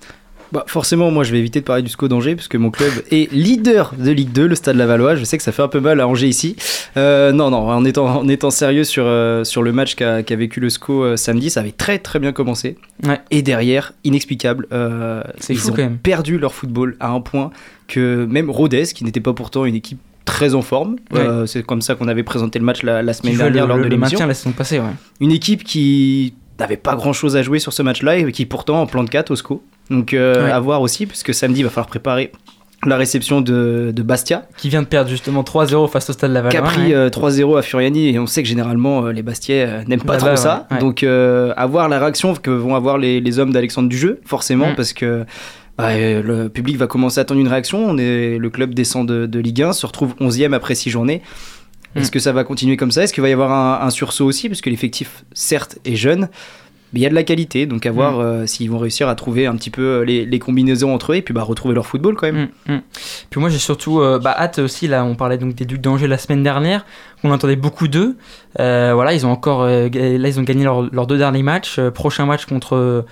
Bah 0.52 0.64
forcément, 0.68 1.10
moi 1.10 1.24
je 1.24 1.32
vais 1.32 1.38
éviter 1.38 1.60
de 1.60 1.64
parler 1.64 1.82
du 1.82 1.88
SCO 1.88 2.08
d'Angers 2.08 2.34
puisque 2.36 2.56
mon 2.56 2.70
club 2.70 2.92
est 3.10 3.32
leader 3.32 3.94
de 3.98 4.10
Ligue 4.10 4.32
2, 4.32 4.46
le 4.46 4.54
Stade 4.54 4.76
Lavallois. 4.76 5.16
Je 5.16 5.24
sais 5.24 5.36
que 5.38 5.42
ça 5.42 5.50
fait 5.52 5.62
un 5.62 5.68
peu 5.68 5.80
mal 5.80 6.00
à 6.00 6.06
Angers 6.06 6.28
ici. 6.28 6.56
Euh, 6.96 7.32
non, 7.32 7.50
non, 7.50 7.68
en 7.70 7.84
étant, 7.84 8.06
en 8.18 8.28
étant 8.28 8.50
sérieux 8.50 8.84
sur, 8.84 9.04
euh, 9.06 9.44
sur 9.44 9.62
le 9.62 9.72
match 9.72 9.94
qu'a 9.94 10.22
qu 10.22 10.34
vécu 10.36 10.60
le 10.60 10.68
SCO 10.70 11.02
euh, 11.04 11.16
samedi, 11.16 11.48
ça 11.50 11.60
avait 11.60 11.72
très 11.72 11.98
très 11.98 12.18
bien 12.18 12.32
commencé. 12.32 12.76
Ouais. 13.04 13.20
Et 13.30 13.42
derrière, 13.42 13.92
inexplicable, 14.04 14.66
ils 14.70 15.56
fou 15.56 15.68
ont 15.68 15.70
quand 15.72 15.76
même. 15.78 15.96
perdu 15.98 16.38
leur 16.38 16.52
football 16.54 16.96
à 17.00 17.08
un 17.10 17.20
point 17.20 17.50
que 17.88 18.26
même 18.26 18.50
Rodez, 18.50 18.84
qui 18.94 19.04
n'était 19.04 19.20
pas 19.20 19.32
pourtant 19.32 19.64
une 19.64 19.74
équipe 19.74 19.98
très 20.24 20.54
en 20.54 20.62
forme, 20.62 20.96
Ouais. 21.12 21.18
euh, 21.20 21.46
c'est 21.46 21.64
comme 21.64 21.82
ça 21.82 21.94
qu'on 21.94 22.08
avait 22.08 22.22
présenté 22.22 22.58
le 22.58 22.64
match 22.64 22.82
la, 22.82 23.00
semaine 23.12 23.36
dernière 23.36 23.64
le, 23.64 23.68
lors 23.68 23.78
le- 23.78 23.84
de 23.84 23.88
l'émission. 23.88 24.24
la 24.26 24.34
saison 24.34 24.52
passée, 24.52 24.78
ouais. 24.78 24.86
Une 25.20 25.32
équipe 25.32 25.64
qui 25.64 26.34
n'avait 26.60 26.76
pas 26.76 26.94
grand 26.94 27.12
chose 27.12 27.36
à 27.36 27.42
jouer 27.42 27.58
sur 27.58 27.72
ce 27.72 27.82
match-là 27.82 28.18
et 28.18 28.30
qui 28.30 28.46
pourtant 28.46 28.80
en 28.82 28.86
plan 28.86 29.02
de 29.02 29.10
4 29.10 29.30
au 29.32 29.36
SCO. 29.36 29.62
Donc 29.90 30.14
euh, 30.14 30.44
Ouais. 30.46 30.50
à 30.50 30.60
voir 30.60 30.80
aussi, 30.80 31.06
puisque 31.06 31.34
samedi 31.34 31.60
il 31.60 31.64
va 31.64 31.70
falloir 31.70 31.86
préparer 31.88 32.32
la 32.84 32.96
réception 32.96 33.40
de, 33.40 33.92
de 33.94 34.02
Bastia, 34.02 34.48
Qui 34.56 34.68
vient 34.68 34.82
de 34.82 34.86
perdre 34.88 35.08
justement 35.08 35.42
3-0 35.44 35.88
face 35.88 36.10
au 36.10 36.12
Stade 36.12 36.48
qui 36.50 36.56
a 36.56 36.62
pris 36.62 36.88
ouais. 36.88 36.94
euh, 36.94 37.10
3-0 37.10 37.56
à 37.56 37.62
Furiani 37.62 38.08
et 38.08 38.18
on 38.18 38.26
sait 38.26 38.42
que 38.42 38.48
généralement 38.48 39.04
euh, 39.06 39.12
les 39.12 39.22
Bastiais 39.22 39.64
euh, 39.68 39.84
n'aiment 39.86 40.00
pas 40.02 40.16
trop 40.16 40.34
ça. 40.34 40.66
ouais. 40.72 40.78
Donc 40.78 41.04
à 41.04 41.66
voir 41.66 41.88
la 41.88 42.00
réaction 42.00 42.34
que 42.34 42.50
vont 42.50 42.74
avoir 42.74 42.98
les, 42.98 43.20
les 43.20 43.38
hommes 43.38 43.52
d'Alexandre 43.52 43.88
Dujeu, 43.88 44.20
forcément, 44.24 44.70
Mm. 44.70 44.74
parce 44.76 44.92
que 44.94 45.24
bah, 45.78 45.96
le 45.96 46.48
public 46.48 46.76
va 46.76 46.86
commencer 46.88 47.18
à 47.20 47.22
attendre 47.22 47.40
une 47.40 47.48
réaction. 47.48 47.84
On 47.84 47.96
est, 47.98 48.36
le 48.38 48.50
club 48.50 48.74
descend 48.74 49.06
de, 49.08 49.26
de 49.26 49.38
Ligue 49.38 49.62
1, 49.62 49.72
se 49.74 49.86
retrouve 49.86 50.14
11e 50.20 50.52
après 50.52 50.74
6 50.74 50.90
journées. 50.90 51.22
Est-ce 51.94 52.08
Mm. 52.08 52.10
que 52.10 52.18
ça 52.18 52.32
va 52.32 52.42
continuer 52.42 52.76
comme 52.76 52.90
ça? 52.90 53.04
Est-ce 53.04 53.12
qu'il 53.12 53.22
va 53.22 53.28
y 53.28 53.32
avoir 53.32 53.52
un, 53.52 53.86
un 53.86 53.90
sursaut 53.90 54.24
aussi? 54.26 54.48
Parce 54.48 54.60
que 54.60 54.70
l'effectif, 54.70 55.24
certes, 55.34 55.78
est 55.84 55.94
jeune, 55.94 56.28
mais 56.92 57.00
il 57.00 57.02
y 57.02 57.06
a 57.06 57.08
de 57.08 57.14
la 57.14 57.22
qualité. 57.22 57.66
Donc 57.66 57.86
à 57.86 57.90
voir 57.90 58.18
Mm. 58.18 58.20
euh, 58.20 58.46
s'ils 58.46 58.70
vont 58.70 58.78
réussir 58.78 59.08
à 59.08 59.14
trouver 59.14 59.46
un 59.46 59.56
petit 59.56 59.70
peu 59.70 59.82
euh, 59.82 60.04
les, 60.04 60.26
les 60.26 60.38
combinaisons 60.38 60.92
entre 60.94 61.12
eux 61.12 61.16
et 61.16 61.22
puis 61.22 61.32
bah, 61.34 61.42
retrouver 61.42 61.74
leur 61.74 61.86
football 61.86 62.14
quand 62.16 62.30
même. 62.32 62.48
Mm, 62.66 62.74
mm. 62.74 62.82
Puis 63.30 63.40
moi 63.40 63.48
j'ai 63.48 63.58
surtout 63.58 64.00
euh, 64.00 64.18
bah, 64.18 64.34
hâte 64.38 64.58
aussi, 64.58 64.88
là 64.88 65.04
on 65.04 65.14
parlait 65.14 65.38
donc 65.38 65.54
des 65.54 65.64
Ducs 65.64 65.80
d'Angers 65.80 66.06
la 66.06 66.18
semaine 66.18 66.42
dernière, 66.42 66.84
on 67.24 67.30
entendait 67.30 67.56
beaucoup 67.56 67.88
d'eux. 67.88 68.16
Voilà, 68.58 69.12
ils 69.14 69.26
ont 69.26 69.30
encore, 69.30 69.64
là 69.64 69.88
ils 69.88 70.38
ont 70.38 70.42
gagné 70.42 70.64
leurs 70.64 71.06
deux 71.06 71.18
derniers 71.18 71.42
matchs. 71.42 71.80
Prochain 71.94 72.26
match 72.26 72.46
contre, 72.46 73.04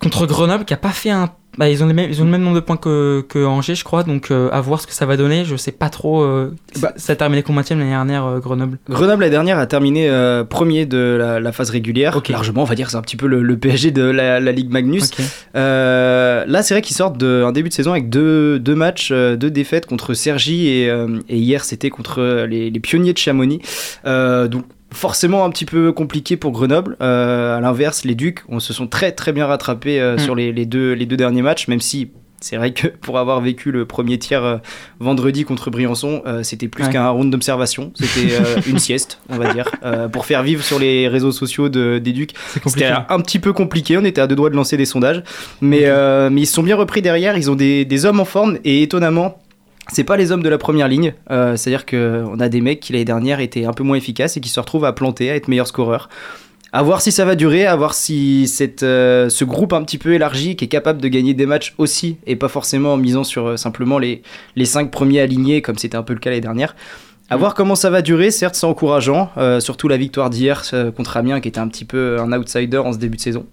contre 0.00 0.26
Grenoble 0.26 0.64
qui 0.64 0.74
a 0.74 0.78
pas 0.78 0.90
fait 0.90 1.10
un... 1.10 1.30
Bah, 1.58 1.68
ils, 1.68 1.82
ont 1.82 1.86
les 1.88 1.92
mêmes, 1.92 2.08
ils 2.08 2.22
ont 2.22 2.24
le 2.24 2.30
même 2.30 2.42
nombre 2.42 2.54
de 2.54 2.60
points 2.60 2.76
que, 2.76 3.24
que 3.28 3.44
Angers 3.44 3.74
je 3.74 3.82
crois, 3.82 4.04
donc 4.04 4.30
euh, 4.30 4.48
à 4.52 4.60
voir 4.60 4.80
ce 4.80 4.86
que 4.86 4.92
ça 4.92 5.04
va 5.04 5.16
donner. 5.16 5.44
Je 5.44 5.56
sais 5.56 5.72
pas 5.72 5.90
trop... 5.90 6.22
euh, 6.22 6.54
Bah, 6.78 6.92
ça 6.96 7.14
a 7.14 7.16
terminé 7.16 7.42
combien 7.42 7.62
l'année 7.68 7.90
dernière 7.90 8.24
euh, 8.24 8.38
Grenoble 8.38 8.78
Grenoble, 8.88 9.24
la 9.24 9.30
dernière, 9.30 9.58
a 9.58 9.66
terminé 9.66 10.08
premier 10.48 10.86
de 10.86 11.16
la, 11.18 11.40
la 11.40 11.52
phase 11.52 11.70
régulière. 11.70 12.16
Ok. 12.16 12.28
Largement, 12.28 12.62
on 12.62 12.66
va 12.66 12.76
dire, 12.76 12.88
c'est 12.88 12.96
un 12.96 13.02
petit 13.02 13.16
peu 13.16 13.26
le, 13.26 13.42
le 13.42 13.58
PSG 13.58 13.90
de 13.90 14.04
la, 14.04 14.38
la 14.38 14.52
Ligue 14.52 14.70
Magnus. 14.70 15.10
Ok. 15.10 15.24
Euh, 15.56 16.44
là, 16.46 16.62
c'est 16.62 16.72
vrai 16.72 16.82
qu'ils 16.82 16.96
sortent 16.96 17.18
d'un 17.18 17.50
début 17.50 17.68
de 17.68 17.74
saison 17.74 17.90
avec 17.90 18.08
deux, 18.08 18.60
deux 18.60 18.76
matchs, 18.76 19.10
deux 19.12 19.50
défaites 19.50 19.86
contre 19.86 20.14
Sergi 20.14 20.68
et, 20.68 20.86
et 21.28 21.36
hier 21.36 21.64
c'était 21.64 21.90
contre 21.90 22.46
les, 22.48 22.70
les 22.70 22.80
pionniers 22.80 23.12
de 23.12 23.18
Chamonix. 23.18 23.60
Donc 24.04 24.64
forcément 24.92 25.44
un 25.44 25.50
petit 25.50 25.64
peu 25.64 25.92
compliqué 25.92 26.36
pour 26.36 26.52
Grenoble. 26.52 26.96
Euh, 27.00 27.56
à 27.56 27.60
l'inverse, 27.60 28.04
les 28.04 28.14
Ducs 28.14 28.40
on, 28.48 28.60
se 28.60 28.72
sont 28.72 28.86
très 28.86 29.12
très 29.12 29.32
bien 29.32 29.46
rattrapés 29.46 30.00
euh, 30.00 30.16
Mm. 30.16 30.18
sur 30.18 30.34
les, 30.34 30.52
les 30.52 30.66
deux, 30.66 30.92
les 30.92 31.06
deux 31.06 31.16
derniers 31.16 31.42
matchs, 31.42 31.68
même 31.68 31.80
si 31.80 32.10
c'est 32.42 32.56
vrai 32.56 32.72
que 32.72 32.86
pour 32.88 33.18
avoir 33.18 33.40
vécu 33.42 33.70
le 33.70 33.84
premier 33.84 34.18
tiers 34.18 34.42
euh, 34.44 34.56
vendredi 34.98 35.44
contre 35.44 35.70
Briançon, 35.70 36.22
euh, 36.26 36.42
c'était 36.42 36.68
plus 36.68 36.84
Ouais. 36.84 36.90
qu'un 36.90 37.06
round 37.10 37.30
d'observation, 37.30 37.92
c'était 37.94 38.32
euh, 38.34 38.60
une 38.66 38.78
sieste, 38.78 39.20
on 39.28 39.36
va 39.36 39.52
dire, 39.52 39.68
euh, 39.84 40.08
pour 40.08 40.24
faire 40.24 40.42
vivre 40.42 40.64
sur 40.64 40.78
les 40.78 41.06
réseaux 41.06 41.32
sociaux 41.32 41.68
de, 41.68 41.98
des 41.98 42.12
Ducs. 42.12 42.32
C'était 42.66 42.86
un 42.86 43.20
petit 43.20 43.38
peu 43.40 43.52
compliqué, 43.52 43.98
on 43.98 44.04
était 44.06 44.22
à 44.22 44.26
deux 44.26 44.36
doigts 44.36 44.48
de 44.50 44.56
lancer 44.56 44.78
des 44.78 44.86
sondages, 44.86 45.22
mais, 45.60 45.82
euh, 45.84 46.30
mais 46.30 46.40
ils 46.40 46.46
se 46.46 46.54
sont 46.54 46.62
bien 46.62 46.76
repris 46.76 47.02
derrière, 47.02 47.36
ils 47.36 47.50
ont 47.50 47.56
des, 47.56 47.84
des 47.84 48.06
hommes 48.06 48.20
en 48.20 48.24
forme 48.24 48.56
et 48.64 48.82
étonnamment. 48.82 49.38
C'est 49.92 50.04
pas 50.04 50.16
les 50.16 50.30
hommes 50.30 50.42
de 50.42 50.48
la 50.48 50.58
première 50.58 50.86
ligne, 50.86 51.14
euh, 51.30 51.56
c'est-à-dire 51.56 51.84
qu'on 51.84 52.38
a 52.38 52.48
des 52.48 52.60
mecs 52.60 52.78
qui 52.78 52.92
l'année 52.92 53.04
dernière 53.04 53.40
étaient 53.40 53.64
un 53.64 53.72
peu 53.72 53.82
moins 53.82 53.96
efficaces 53.96 54.36
et 54.36 54.40
qui 54.40 54.48
se 54.48 54.60
retrouvent 54.60 54.84
à 54.84 54.92
planter, 54.92 55.30
à 55.30 55.34
être 55.34 55.48
meilleurs 55.48 55.66
scoreurs. 55.66 56.08
À 56.72 56.84
voir 56.84 57.00
si 57.00 57.10
ça 57.10 57.24
va 57.24 57.34
durer, 57.34 57.66
à 57.66 57.74
voir 57.74 57.94
si 57.94 58.46
cette, 58.46 58.84
euh, 58.84 59.28
ce 59.28 59.44
groupe 59.44 59.72
un 59.72 59.82
petit 59.82 59.98
peu 59.98 60.14
élargi 60.14 60.54
qui 60.54 60.66
est 60.66 60.68
capable 60.68 61.02
de 61.02 61.08
gagner 61.08 61.34
des 61.34 61.44
matchs 61.44 61.74
aussi 61.78 62.18
et 62.28 62.36
pas 62.36 62.46
forcément 62.46 62.92
en 62.92 62.96
misant 62.96 63.24
sur 63.24 63.48
euh, 63.48 63.56
simplement 63.56 63.98
les, 63.98 64.22
les 64.54 64.64
cinq 64.64 64.92
premiers 64.92 65.20
alignés 65.20 65.60
comme 65.62 65.76
c'était 65.76 65.96
un 65.96 66.04
peu 66.04 66.12
le 66.12 66.20
cas 66.20 66.30
l'année 66.30 66.40
dernière. 66.40 66.76
À 67.28 67.36
voir 67.36 67.54
comment 67.54 67.74
ça 67.74 67.90
va 67.90 68.02
durer, 68.02 68.30
certes 68.30 68.54
c'est 68.56 68.66
encourageant, 68.66 69.30
surtout 69.60 69.86
la 69.86 69.96
victoire 69.96 70.30
d'hier 70.30 70.64
contre 70.96 71.16
Amiens 71.16 71.40
qui 71.40 71.46
était 71.46 71.60
un 71.60 71.68
petit 71.68 71.84
peu 71.84 72.18
un 72.18 72.32
outsider 72.32 72.78
en 72.78 72.92
ce 72.92 72.98
début 72.98 73.18
de 73.18 73.22
saison. 73.22 73.46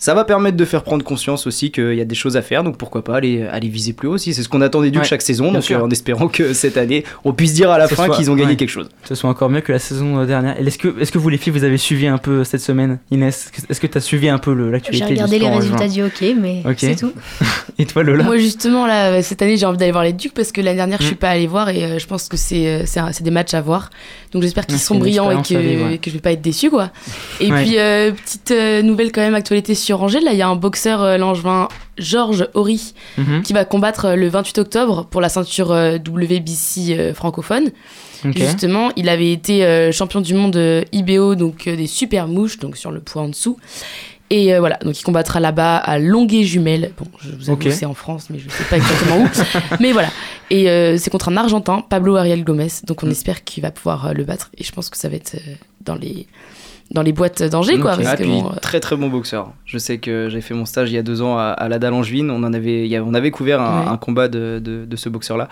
Ça 0.00 0.14
va 0.14 0.24
permettre 0.24 0.56
de 0.56 0.64
faire 0.64 0.82
prendre 0.82 1.04
conscience 1.04 1.46
aussi 1.46 1.70
qu'il 1.70 1.94
y 1.94 2.00
a 2.00 2.04
des 2.06 2.14
choses 2.14 2.36
à 2.38 2.42
faire, 2.42 2.64
donc 2.64 2.78
pourquoi 2.78 3.04
pas 3.04 3.16
aller, 3.16 3.42
aller 3.46 3.68
viser 3.68 3.92
plus 3.92 4.08
haut 4.08 4.14
aussi. 4.14 4.32
C'est 4.32 4.42
ce 4.42 4.48
qu'on 4.48 4.62
attend 4.62 4.80
des 4.80 4.90
Ducs 4.90 5.02
Ouais, 5.02 5.06
chaque 5.08 5.20
saison, 5.22 5.52
donc 5.52 5.70
euh, 5.70 5.78
en 5.80 5.90
espérant 5.90 6.26
que 6.28 6.54
cette 6.54 6.78
année 6.78 7.04
on 7.22 7.34
puisse 7.34 7.52
dire 7.52 7.70
à 7.70 7.76
la 7.76 7.86
Ce 7.86 7.94
fin 7.94 8.08
qu'ils 8.08 8.30
ont 8.30 8.34
gagné 8.34 8.50
ouais. 8.52 8.56
quelque 8.56 8.70
chose. 8.70 8.88
Que 9.02 9.08
ce 9.08 9.14
soit 9.14 9.28
encore 9.28 9.50
mieux 9.50 9.60
que 9.60 9.72
la 9.72 9.78
saison 9.78 10.18
euh, 10.18 10.24
dernière. 10.24 10.58
Est-ce 10.58 10.78
que, 10.78 10.98
est 11.00 11.10
que 11.10 11.18
vous 11.18 11.28
les 11.28 11.36
filles 11.36 11.52
vous 11.52 11.64
avez 11.64 11.76
suivi 11.76 12.06
un 12.06 12.16
peu 12.16 12.44
cette 12.44 12.62
semaine 12.62 12.98
Inès? 13.10 13.52
Est-ce 13.68 13.78
que 13.78 13.86
tu 13.86 13.98
as 13.98 14.00
suivi 14.00 14.30
un 14.30 14.38
peu 14.38 14.54
le- 14.54 14.64
J'ai 14.66 14.70
l'actualité 14.72 15.04
du 15.06 15.12
regardé 15.12 15.38
les 15.38 15.48
résultats 15.48 15.88
du 15.88 16.02
hockey, 16.02 16.34
mais 16.40 16.62
c'est 16.78 16.96
tout. 16.96 17.12
Et 17.78 17.84
toi 17.84 18.02
Lola? 18.02 18.24
Moi 18.24 18.38
justement 18.38 18.86
là 18.86 19.22
cette 19.22 19.42
année 19.42 19.56
j'ai 19.58 19.66
envie 19.66 19.76
d'aller 19.78 19.92
voir 19.92 20.04
les 20.04 20.12
Ducs 20.14 20.32
parce 20.34 20.50
que 20.50 20.62
l'année 20.62 20.76
dernière 20.76 20.98
je 21.00 21.04
Mm. 21.04 21.08
suis 21.08 21.16
pas 21.16 21.28
allée 21.30 21.46
voir 21.46 21.68
et 21.68 21.84
euh, 21.84 21.98
je 21.98 22.06
pense 22.06 22.28
que 22.28 22.36
c'est 22.38 22.66
euh, 22.68 23.10
des 23.20 23.30
matchs 23.30 23.52
à 23.54 23.60
voir. 23.60 23.90
Donc 24.32 24.42
j'espère 24.42 24.64
qu'ils 24.66 24.78
c'est 24.78 24.84
sont 24.84 24.98
brillants 24.98 25.30
et 25.30 25.42
que, 25.42 25.58
vivre, 25.58 25.86
ouais. 25.90 25.98
que 25.98 26.08
je 26.10 26.14
vais 26.14 26.20
pas 26.22 26.32
être 26.32 26.40
déçue 26.42 26.70
quoi. 26.70 26.90
Et 27.40 27.50
Ouais. 27.52 27.64
puis 27.64 27.78
euh, 27.78 28.12
petite 28.12 28.50
euh, 28.52 28.80
nouvelle 28.82 29.12
quand 29.12 29.20
même 29.20 29.34
actualité 29.34 29.74
sur 29.74 29.89
Angers 29.92 30.20
là 30.20 30.32
il 30.32 30.38
y 30.38 30.42
a 30.42 30.48
un 30.48 30.56
boxeur 30.56 31.02
euh, 31.02 31.16
langevin 31.18 31.68
Georges 31.98 32.48
Horry 32.54 32.94
Mhm. 33.18 33.42
qui 33.42 33.52
va 33.52 33.64
combattre 33.64 34.04
euh, 34.06 34.16
le 34.16 34.28
28 34.28 34.58
octobre 34.58 35.06
pour 35.10 35.20
la 35.20 35.28
ceinture 35.28 35.72
euh, 35.72 35.98
WBC 35.98 37.12
francophone. 37.14 37.70
Justement, 38.36 38.90
il 38.96 39.08
avait 39.08 39.32
été 39.32 39.90
champion 39.92 40.20
du 40.20 40.34
monde 40.34 40.84
IBO, 40.92 41.34
donc 41.36 41.64
des 41.64 41.86
super 41.86 42.28
mouches, 42.28 42.58
donc 42.58 42.76
sur 42.76 42.90
le 42.90 43.00
poids 43.00 43.22
en 43.22 43.28
dessous. 43.28 43.56
Et 44.28 44.54
euh, 44.54 44.60
voilà, 44.60 44.76
donc 44.84 45.00
il 45.00 45.02
combattra 45.02 45.40
là-bas 45.40 45.76
à 45.78 45.98
Longuet-Jumelles. 45.98 46.92
Bon, 46.98 47.06
je 47.20 47.30
vous 47.30 47.42
avoue 47.50 47.52
Ok. 47.54 47.64
que 47.64 47.70
c'est 47.70 47.86
en 47.86 47.94
France, 47.94 48.26
mais 48.30 48.38
je 48.38 48.48
sais 48.50 48.62
pas 48.64 48.76
exactement 48.76 49.22
où. 49.24 49.28
Mais 49.80 49.92
voilà. 49.92 50.10
Et 50.50 50.68
euh, 50.70 50.98
c'est 50.98 51.10
contre 51.10 51.30
un 51.30 51.36
Argentin, 51.36 51.80
Pablo 51.80 52.14
Ariel 52.16 52.44
Gomez. 52.44 52.68
Donc 52.86 53.02
on 53.02 53.06
Mm. 53.06 53.10
espère 53.12 53.42
qu'il 53.42 53.62
va 53.62 53.70
pouvoir 53.72 54.12
le 54.14 54.22
battre. 54.24 54.50
Et 54.58 54.62
je 54.64 54.70
pense 54.70 54.88
que 54.90 54.96
ça 54.98 55.08
va 55.08 55.16
être 55.16 55.36
dans 55.84 55.96
les 55.96 56.28
dans 56.90 57.02
les 57.02 57.12
boîtes 57.12 57.42
d'Angers, 57.42 57.78
quoi. 57.78 57.96
Parce 57.96 58.08
Ah, 58.08 58.16
que 58.16 58.22
puis, 58.22 58.30
bon, 58.32 58.50
très 58.60 58.80
très 58.80 58.96
bon 58.96 59.08
boxeur. 59.08 59.52
Je 59.64 59.78
sais 59.78 59.98
que 59.98 60.28
j'ai 60.28 60.40
fait 60.40 60.54
mon 60.54 60.64
stage 60.66 60.90
il 60.90 60.94
y 60.94 60.98
a 60.98 61.02
deux 61.02 61.22
ans 61.22 61.38
à, 61.38 61.44
à 61.44 61.68
la 61.68 61.78
Dalle 61.78 61.94
Angevine. 61.94 62.30
On 62.30 62.42
en 62.42 62.52
avait, 62.52 62.82
il 62.84 62.88
y 62.90 62.96
a- 62.96 63.04
on 63.04 63.14
avait 63.14 63.30
couvert 63.30 63.60
un, 63.60 63.80
Ouais. 63.84 63.88
un 63.88 63.96
combat 63.96 64.28
de, 64.28 64.60
de- 64.62 64.84
de 64.84 64.96
ce 64.96 65.08
boxeur-là. 65.08 65.48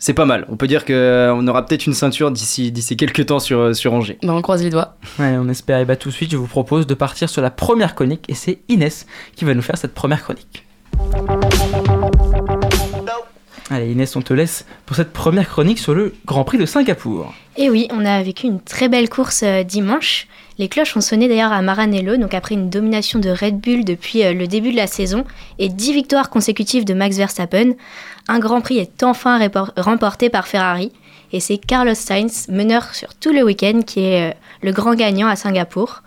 C'est 0.00 0.14
pas 0.14 0.26
mal. 0.26 0.46
On 0.48 0.56
peut 0.56 0.68
dire 0.68 0.84
qu'on 0.84 1.46
aura 1.48 1.66
peut-être 1.66 1.86
une 1.86 1.92
ceinture 1.94 2.30
d'ici 2.30 2.70
d'ici 2.70 2.96
quelques 2.96 3.26
temps 3.26 3.40
sur, 3.40 3.74
sur 3.74 3.92
Angers. 3.94 4.16
bah, 4.22 4.32
on 4.32 4.42
croise 4.42 4.62
les 4.62 4.70
doigts. 4.70 4.94
On 5.18 5.48
espère. 5.48 5.80
Et 5.80 5.84
bah 5.84 5.96
tout 5.96 6.10
de 6.10 6.14
suite, 6.14 6.30
je 6.30 6.36
vous 6.36 6.46
propose 6.46 6.86
de 6.86 6.94
partir 6.94 7.28
sur 7.28 7.42
la 7.42 7.50
première 7.50 7.94
chronique 7.96 8.24
et 8.28 8.34
c'est 8.34 8.60
Inès 8.68 9.06
qui 9.34 9.44
va 9.44 9.54
nous 9.54 9.62
faire 9.62 9.76
cette 9.76 9.94
première 9.94 10.22
chronique. 10.22 10.64
Allez 13.70 13.92
Inès, 13.92 14.16
on 14.16 14.22
te 14.22 14.32
laisse 14.32 14.64
pour 14.86 14.96
cette 14.96 15.12
première 15.12 15.48
chronique 15.48 15.78
sur 15.78 15.94
le 15.94 16.14
Grand 16.24 16.44
Prix 16.44 16.56
de 16.56 16.64
Singapour. 16.64 17.34
Et 17.58 17.68
oui, 17.68 17.86
on 17.90 18.04
a 18.06 18.22
vécu 18.22 18.46
une 18.46 18.60
très 18.60 18.88
belle 18.88 19.10
course 19.10 19.42
euh, 19.42 19.62
dimanche. 19.62 20.26
Les 20.58 20.68
cloches 20.68 20.96
ont 20.96 21.02
sonné 21.02 21.28
d'ailleurs 21.28 21.52
à 21.52 21.60
Maranello, 21.60 22.16
donc 22.16 22.32
après 22.32 22.54
une 22.54 22.70
domination 22.70 23.18
de 23.18 23.28
Red 23.28 23.60
Bull 23.60 23.84
depuis 23.84 24.24
euh, 24.24 24.32
le 24.32 24.46
début 24.46 24.72
de 24.72 24.76
la 24.76 24.86
saison 24.86 25.24
et 25.58 25.68
10 25.68 25.92
victoires 25.92 26.30
consécutives 26.30 26.86
de 26.86 26.94
Max 26.94 27.16
Verstappen, 27.16 27.72
un 28.26 28.38
Grand 28.38 28.62
Prix 28.62 28.78
est 28.78 29.02
enfin 29.02 29.38
remporté 29.76 30.30
par 30.30 30.48
Ferrari 30.48 30.92
et 31.32 31.40
c'est 31.40 31.58
Carlos 31.58 31.94
Sainz, 31.94 32.48
meneur 32.48 32.94
sur 32.94 33.14
tout 33.14 33.32
le 33.32 33.42
week-end, 33.42 33.82
qui 33.86 34.00
est 34.00 34.30
euh, 34.30 34.34
le 34.62 34.72
grand 34.72 34.94
gagnant 34.94 35.28
à 35.28 35.36
Singapour. 35.36 36.02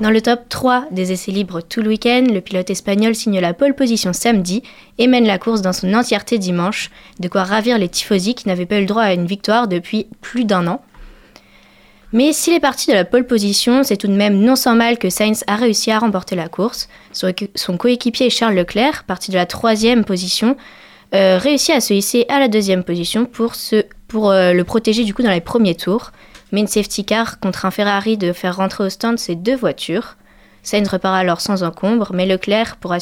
Dans 0.00 0.10
le 0.10 0.20
top 0.20 0.48
3 0.48 0.86
des 0.90 1.12
essais 1.12 1.30
libres 1.30 1.60
tout 1.60 1.80
le 1.80 1.88
week-end, 1.88 2.24
le 2.28 2.40
pilote 2.40 2.68
espagnol 2.68 3.14
signe 3.14 3.38
la 3.38 3.54
pole 3.54 3.74
position 3.74 4.12
samedi 4.12 4.62
et 4.98 5.06
mène 5.06 5.26
la 5.26 5.38
course 5.38 5.62
dans 5.62 5.72
son 5.72 5.94
entièreté 5.94 6.38
dimanche, 6.38 6.90
de 7.20 7.28
quoi 7.28 7.44
ravir 7.44 7.78
les 7.78 7.88
tifosi 7.88 8.34
qui 8.34 8.48
n'avaient 8.48 8.66
pas 8.66 8.78
eu 8.78 8.80
le 8.80 8.86
droit 8.86 9.02
à 9.04 9.14
une 9.14 9.26
victoire 9.26 9.68
depuis 9.68 10.06
plus 10.20 10.44
d'un 10.44 10.66
an. 10.66 10.82
Mais 12.12 12.32
s'il 12.32 12.54
est 12.54 12.60
parti 12.60 12.88
de 12.90 12.94
la 12.94 13.04
pole 13.04 13.26
position, 13.26 13.82
c'est 13.84 13.96
tout 13.96 14.06
de 14.08 14.12
même 14.12 14.38
non 14.40 14.56
sans 14.56 14.74
mal 14.74 14.98
que 14.98 15.10
Sainz 15.10 15.44
a 15.46 15.56
réussi 15.56 15.90
à 15.92 15.98
remporter 16.00 16.34
la 16.36 16.48
course. 16.48 16.88
Son, 17.12 17.28
équ- 17.28 17.50
son 17.54 17.76
coéquipier 17.76 18.30
Charles 18.30 18.54
Leclerc, 18.54 19.04
parti 19.04 19.30
de 19.30 19.36
la 19.36 19.46
troisième 19.46 20.04
position, 20.04 20.56
euh, 21.14 21.38
réussit 21.38 21.70
à 21.74 21.80
se 21.80 21.94
hisser 21.94 22.26
à 22.28 22.40
la 22.40 22.48
deuxième 22.48 22.82
position 22.84 23.26
pour 23.26 24.30
euh, 24.30 24.52
le 24.52 24.64
protéger 24.64 25.04
du 25.04 25.14
coup 25.14 25.22
dans 25.22 25.30
les 25.30 25.40
premiers 25.40 25.74
tours. 25.76 26.10
Mais 26.54 26.60
une 26.60 26.68
safety 26.68 27.04
car 27.04 27.40
contre 27.40 27.66
un 27.66 27.72
Ferrari 27.72 28.16
de 28.16 28.32
faire 28.32 28.54
rentrer 28.54 28.84
au 28.84 28.88
stand 28.88 29.18
ses 29.18 29.34
deux 29.34 29.56
voitures. 29.56 30.14
Sainz 30.62 30.86
repart 30.86 31.16
alors 31.16 31.40
sans 31.40 31.64
encombre, 31.64 32.12
mais 32.14 32.26
pour 32.76 32.94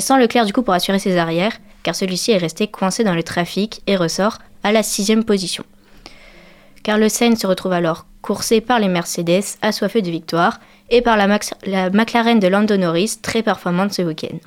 sans 0.00 0.16
Leclerc 0.18 0.46
du 0.46 0.52
coup 0.52 0.62
pour 0.62 0.72
assurer 0.72 1.00
ses 1.00 1.18
arrières, 1.18 1.54
car 1.82 1.96
celui-ci 1.96 2.30
est 2.30 2.38
resté 2.38 2.68
coincé 2.68 3.02
dans 3.02 3.16
le 3.16 3.24
trafic 3.24 3.82
et 3.88 3.96
ressort 3.96 4.38
à 4.62 4.70
la 4.70 4.84
sixième 4.84 5.24
position. 5.24 5.64
Carlos 6.84 7.08
Sainz 7.08 7.40
se 7.40 7.48
retrouve 7.48 7.72
alors 7.72 8.06
coursé 8.22 8.60
par 8.60 8.78
les 8.78 8.86
Mercedes, 8.86 9.42
assoiffés 9.62 10.00
de 10.00 10.10
victoire, 10.12 10.60
et 10.88 11.02
par 11.02 11.16
la 11.16 11.26
McLaren 11.26 12.38
de 12.38 12.46
Lando 12.46 12.76
Norris, 12.76 13.18
très 13.20 13.42
performante 13.42 13.94
ce 13.94 14.02
week-end. 14.02 14.38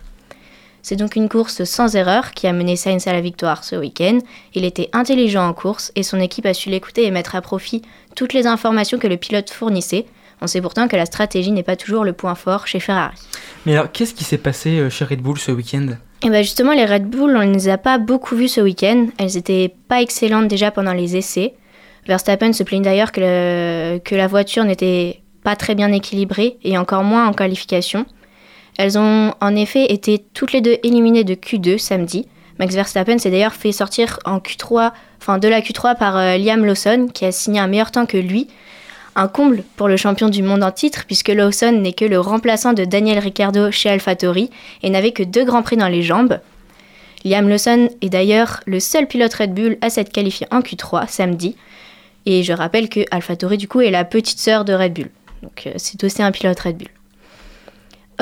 C'est 0.81 0.95
donc 0.95 1.15
une 1.15 1.29
course 1.29 1.63
sans 1.65 1.95
erreur 1.95 2.31
qui 2.31 2.47
a 2.47 2.53
mené 2.53 2.75
Sainz 2.75 3.07
à 3.07 3.13
la 3.13 3.21
victoire 3.21 3.63
ce 3.63 3.75
week-end. 3.75 4.19
Il 4.55 4.63
était 4.65 4.89
intelligent 4.93 5.47
en 5.47 5.53
course 5.53 5.91
et 5.95 6.03
son 6.03 6.19
équipe 6.19 6.45
a 6.45 6.53
su 6.53 6.69
l'écouter 6.69 7.05
et 7.05 7.11
mettre 7.11 7.35
à 7.35 7.41
profit 7.41 7.81
toutes 8.15 8.33
les 8.33 8.47
informations 8.47 8.97
que 8.97 9.07
le 9.07 9.17
pilote 9.17 9.49
fournissait. 9.49 10.05
On 10.41 10.47
sait 10.47 10.61
pourtant 10.61 10.87
que 10.87 10.95
la 10.95 11.05
stratégie 11.05 11.51
n'est 11.51 11.63
pas 11.63 11.75
toujours 11.75 12.05
le 12.05 12.13
point 12.13 12.33
fort 12.35 12.65
chez 12.65 12.79
Ferrari. 12.79 13.15
Mais 13.65 13.73
alors, 13.73 13.91
qu'est-ce 13.91 14.13
qui 14.13 14.23
s'est 14.23 14.37
passé 14.37 14.79
euh, 14.79 14.89
chez 14.89 15.03
Red 15.03 15.21
Bull 15.21 15.37
ce 15.37 15.51
week-end? 15.51 15.87
Et 16.23 16.29
bien 16.29 16.41
justement, 16.41 16.71
les 16.71 16.85
Red 16.85 17.05
Bull, 17.09 17.35
on 17.35 17.45
ne 17.45 17.53
les 17.53 17.67
a 17.67 17.77
pas 17.77 17.97
beaucoup 17.97 18.35
vues 18.37 18.47
ce 18.47 18.61
week-end. 18.61 19.07
Elles 19.17 19.35
étaient 19.35 19.73
pas 19.89 20.01
excellentes 20.01 20.47
déjà 20.47 20.71
pendant 20.71 20.93
les 20.93 21.17
essais. 21.17 21.55
Verstappen 22.07 22.53
se 22.53 22.63
plaignent 22.63 22.83
d'ailleurs 22.83 23.11
que, 23.11 23.19
le- 23.19 23.99
que 23.99 24.15
la 24.15 24.27
voiture 24.27 24.63
n'était 24.63 25.21
pas 25.43 25.57
très 25.57 25.75
bien 25.75 25.91
équilibrée 25.91 26.57
et 26.63 26.77
encore 26.77 27.03
moins 27.03 27.27
en 27.27 27.33
qualification. 27.33 28.05
Elles 28.79 28.97
ont 28.97 29.33
en 29.41 29.57
effet 29.57 29.91
été 29.91 30.23
toutes 30.33 30.53
les 30.53 30.61
deux 30.61 30.77
éliminées 30.83 31.25
de 31.25 31.35
Q2 31.35 31.77
samedi. 31.77 32.29
Max 32.59 32.73
Verstappen 32.73 33.17
s'est 33.17 33.29
d'ailleurs 33.29 33.53
fait 33.53 33.73
sortir 33.73 34.19
en 34.23 34.37
Q3, 34.37 34.93
enfin 35.21 35.37
de 35.37 35.49
la 35.49 35.59
Q3 35.59 35.97
par 35.97 36.15
euh, 36.15 36.37
Liam 36.37 36.63
Lawson 36.63 37.09
qui 37.13 37.25
a 37.25 37.33
signé 37.33 37.59
un 37.59 37.67
meilleur 37.67 37.91
temps 37.91 38.05
que 38.05 38.15
lui. 38.15 38.47
Un 39.17 39.27
comble 39.27 39.65
pour 39.75 39.89
le 39.89 39.97
champion 39.97 40.29
du 40.29 40.43
monde 40.43 40.63
en 40.63 40.71
titre 40.71 41.03
puisque 41.05 41.27
Lawson 41.27 41.73
n'est 41.73 41.91
que 41.91 42.05
le 42.05 42.21
remplaçant 42.21 42.71
de 42.71 42.85
Daniel 42.85 43.19
Ricciardo 43.19 43.69
chez 43.69 43.89
AlphaTauri 43.89 44.49
et 44.81 44.89
n'avait 44.89 45.11
que 45.11 45.23
deux 45.23 45.43
grands 45.43 45.61
prix 45.61 45.75
dans 45.75 45.89
les 45.89 46.01
jambes. 46.01 46.39
Liam 47.25 47.49
Lawson 47.49 47.89
est 48.01 48.09
d'ailleurs 48.09 48.61
le 48.65 48.79
seul 48.79 49.07
pilote 49.07 49.33
Red 49.33 49.53
Bull 49.53 49.77
à 49.81 49.89
s'être 49.89 50.13
qualifié 50.13 50.47
en 50.51 50.61
Q3 50.61 51.09
samedi. 51.09 51.57
Et 52.25 52.43
je 52.43 52.53
rappelle 52.53 52.87
que 52.87 53.01
AlphaTauri 53.11 53.57
du 53.57 53.67
coup 53.67 53.81
est 53.81 53.91
la 53.91 54.05
petite 54.05 54.39
sœur 54.39 54.63
de 54.63 54.71
Red 54.71 54.93
Bull. 54.93 55.09
Donc 55.43 55.67
euh, 55.67 55.73
c'est 55.75 56.01
aussi 56.05 56.23
un 56.23 56.31
pilote 56.31 56.61
Red 56.61 56.77
Bull. 56.77 56.87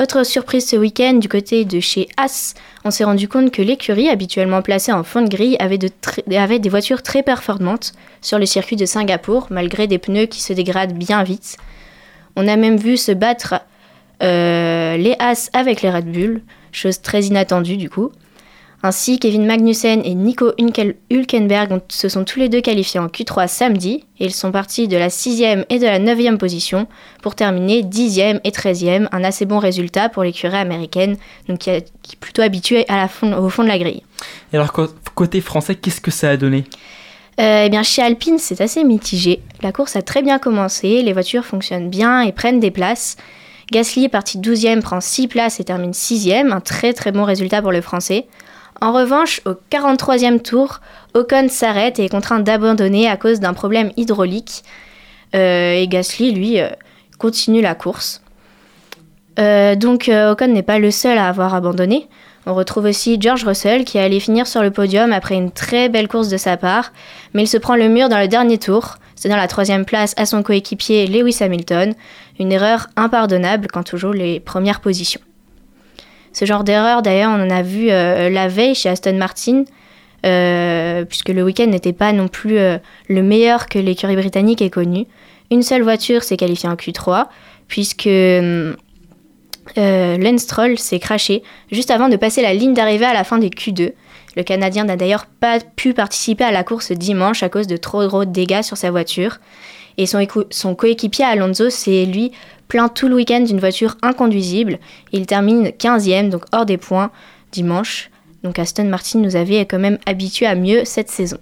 Autre 0.00 0.22
surprise 0.22 0.64
ce 0.64 0.76
week-end 0.76 1.14
du 1.14 1.28
côté 1.28 1.64
de 1.64 1.80
chez 1.80 2.06
As, 2.16 2.54
on 2.84 2.92
s'est 2.92 3.02
rendu 3.02 3.26
compte 3.26 3.50
que 3.50 3.62
l'écurie, 3.62 4.08
habituellement 4.08 4.62
placée 4.62 4.92
en 4.92 5.02
fond 5.02 5.22
de 5.22 5.28
grille, 5.28 5.56
avait, 5.58 6.58
des 6.60 6.68
voitures 6.68 7.02
très 7.02 7.24
performantes 7.24 7.94
sur 8.20 8.38
le 8.38 8.46
circuit 8.46 8.76
de 8.76 8.86
Singapour, 8.86 9.48
malgré 9.50 9.88
des 9.88 9.98
pneus 9.98 10.26
qui 10.26 10.40
se 10.40 10.52
dégradent 10.52 10.92
bien 10.92 11.24
vite. 11.24 11.56
On 12.36 12.46
a 12.46 12.54
même 12.54 12.76
vu 12.76 12.96
se 12.96 13.10
battre 13.10 13.56
euh, 14.22 14.96
les 14.96 15.16
As 15.18 15.50
avec 15.52 15.82
les 15.82 15.90
Red 15.90 16.12
Bull, 16.12 16.42
chose 16.70 17.00
très 17.02 17.22
inattendue 17.22 17.76
du 17.76 17.90
coup. 17.90 18.12
Ainsi, 18.84 19.18
Kevin 19.18 19.44
Magnussen 19.44 20.02
et 20.04 20.14
Nico 20.14 20.52
Hülkenberg 21.10 21.80
se 21.88 22.08
sont 22.08 22.24
tous 22.24 22.38
les 22.38 22.48
deux 22.48 22.60
qualifiés 22.60 23.00
en 23.00 23.08
Q3 23.08 23.48
samedi 23.48 24.04
et 24.20 24.26
ils 24.26 24.34
sont 24.34 24.52
partis 24.52 24.86
de 24.86 24.96
la 24.96 25.08
6e 25.08 25.64
et 25.68 25.80
de 25.80 25.84
la 25.84 25.98
9e 25.98 26.36
position 26.36 26.86
pour 27.20 27.34
terminer 27.34 27.82
10e 27.82 28.38
et 28.44 28.50
13e, 28.50 29.08
un 29.10 29.24
assez 29.24 29.46
bon 29.46 29.58
résultat 29.58 30.08
pour 30.08 30.22
l'écurie 30.22 30.56
américaine, 30.56 31.16
donc 31.48 31.58
qui, 31.58 31.70
est 31.70 31.90
plutôt 32.20 32.42
habituée 32.42 32.88
à 32.88 32.98
la 32.98 33.08
fond- 33.08 33.36
au 33.36 33.48
fond 33.48 33.64
de 33.64 33.68
la 33.68 33.80
grille. 33.80 34.04
Et 34.52 34.56
alors, 34.56 34.72
côté 35.16 35.40
français, 35.40 35.74
qu'est-ce 35.74 36.00
que 36.00 36.12
ça 36.12 36.30
a 36.30 36.36
donné? 36.36 36.62
Euh, 37.40 37.64
eh 37.66 37.70
bien, 37.70 37.82
chez 37.82 38.02
Alpine, 38.02 38.38
c'est 38.38 38.60
assez 38.60 38.84
mitigé. 38.84 39.40
La 39.60 39.72
course 39.72 39.96
a 39.96 40.02
très 40.02 40.22
bien 40.22 40.38
commencé, 40.38 41.02
les 41.02 41.12
voitures 41.12 41.44
fonctionnent 41.44 41.90
bien 41.90 42.20
et 42.20 42.30
prennent 42.30 42.60
des 42.60 42.70
places. 42.70 43.16
Gasly 43.72 44.04
est 44.04 44.08
parti 44.08 44.38
12e, 44.38 44.82
prend 44.82 45.00
6 45.00 45.26
places 45.26 45.58
et 45.58 45.64
termine 45.64 45.90
6e, 45.90 46.52
un 46.52 46.60
très 46.60 46.92
très 46.92 47.10
bon 47.10 47.24
résultat 47.24 47.60
pour 47.60 47.72
le 47.72 47.80
Français. 47.80 48.26
En 48.80 48.92
revanche, 48.92 49.40
au 49.44 49.54
43e 49.70 50.40
tour, 50.40 50.80
Ocon 51.14 51.48
s'arrête 51.48 51.98
et 51.98 52.04
est 52.04 52.08
contraint 52.08 52.38
d'abandonner 52.38 53.08
à 53.08 53.16
cause 53.16 53.40
d'un 53.40 53.52
problème 53.52 53.90
hydraulique. 53.96 54.62
Euh, 55.34 55.74
et 55.74 55.88
Gasly, 55.88 56.32
lui, 56.32 56.60
euh, 56.60 56.68
continue 57.18 57.60
la 57.60 57.74
course. 57.74 58.22
Euh, 59.40 59.74
donc 59.74 60.08
Ocon 60.08 60.48
n'est 60.48 60.62
pas 60.62 60.78
le 60.78 60.90
seul 60.90 61.18
à 61.18 61.28
avoir 61.28 61.54
abandonné. 61.54 62.08
On 62.46 62.54
retrouve 62.54 62.84
aussi 62.84 63.18
George 63.20 63.44
Russell 63.44 63.84
qui 63.84 63.98
allait 63.98 64.20
finir 64.20 64.46
sur 64.46 64.62
le 64.62 64.70
podium 64.70 65.12
après 65.12 65.34
une 65.34 65.50
très 65.50 65.88
belle 65.88 66.08
course 66.08 66.28
de 66.28 66.36
sa 66.36 66.56
part, 66.56 66.92
mais 67.34 67.42
il 67.42 67.46
se 67.48 67.58
prend 67.58 67.76
le 67.76 67.88
mur 67.88 68.08
dans 68.08 68.18
le 68.18 68.28
dernier 68.28 68.58
tour, 68.58 68.96
dans 69.24 69.36
la 69.36 69.48
troisième 69.48 69.84
place 69.84 70.14
à 70.16 70.24
son 70.24 70.42
coéquipier 70.42 71.06
Lewis 71.08 71.38
Hamilton, 71.40 71.94
une 72.38 72.52
erreur 72.52 72.86
impardonnable 72.96 73.66
quand 73.70 73.92
on 73.92 73.96
joue 73.96 74.12
les 74.12 74.40
premières 74.40 74.80
positions. 74.80 75.20
Ce 76.38 76.44
genre 76.44 76.62
d'erreur 76.62 77.02
d'ailleurs 77.02 77.32
on 77.32 77.42
en 77.42 77.50
a 77.50 77.62
vu 77.62 77.90
euh, 77.90 78.30
la 78.30 78.46
veille 78.46 78.76
chez 78.76 78.88
Aston 78.88 79.16
Martin, 79.16 79.64
euh, 80.24 81.04
puisque 81.04 81.30
le 81.30 81.42
week-end 81.42 81.66
n'était 81.66 81.92
pas 81.92 82.12
non 82.12 82.28
plus 82.28 82.58
euh, 82.58 82.78
le 83.08 83.24
meilleur 83.24 83.66
que 83.66 83.80
l'écurie 83.80 84.14
britannique 84.14 84.62
ait 84.62 84.70
connu. 84.70 85.06
Une 85.50 85.64
seule 85.64 85.82
voiture 85.82 86.22
s'est 86.22 86.36
qualifiée 86.36 86.68
en 86.68 86.76
Q3, 86.76 87.26
puisque 87.66 88.08
Lance 89.76 90.46
s'est 90.76 91.00
craché 91.00 91.42
juste 91.72 91.90
avant 91.90 92.08
de 92.08 92.14
passer 92.14 92.40
la 92.40 92.54
ligne 92.54 92.72
d'arrivée 92.72 93.06
à 93.06 93.14
la 93.14 93.24
fin 93.24 93.38
des 93.38 93.48
Q2. 93.48 93.94
Le 94.36 94.42
Canadien 94.44 94.84
n'a 94.84 94.94
d'ailleurs 94.94 95.26
pas 95.26 95.58
pu 95.58 95.92
participer 95.92 96.44
à 96.44 96.52
la 96.52 96.62
course 96.62 96.92
dimanche 96.92 97.42
à 97.42 97.48
cause 97.48 97.66
de 97.66 97.76
trop 97.76 98.06
gros 98.06 98.24
dégâts 98.24 98.62
sur 98.62 98.76
sa 98.76 98.92
voiture. 98.92 99.38
Et 99.96 100.06
son 100.06 100.74
coéquipier 100.76 101.24
Alonso 101.24 101.68
s'est 101.68 102.04
lui 102.04 102.30
plaint 102.68 102.92
tout 102.92 103.08
le 103.08 103.16
week-end 103.16 103.40
d'une 103.40 103.58
voiture 103.60 103.96
inconduisible. 104.02 104.78
Il 105.12 105.26
termine 105.26 105.68
15e, 105.68 106.28
donc 106.28 106.44
hors 106.52 106.66
des 106.66 106.76
points, 106.76 107.10
dimanche. 107.52 108.10
Donc 108.44 108.58
Aston 108.58 108.84
Martin 108.84 109.18
nous 109.18 109.36
avait 109.36 109.66
quand 109.66 109.78
même 109.78 109.98
habitués 110.06 110.46
à 110.46 110.54
mieux 110.54 110.84
cette 110.84 111.10
saison. 111.10 111.38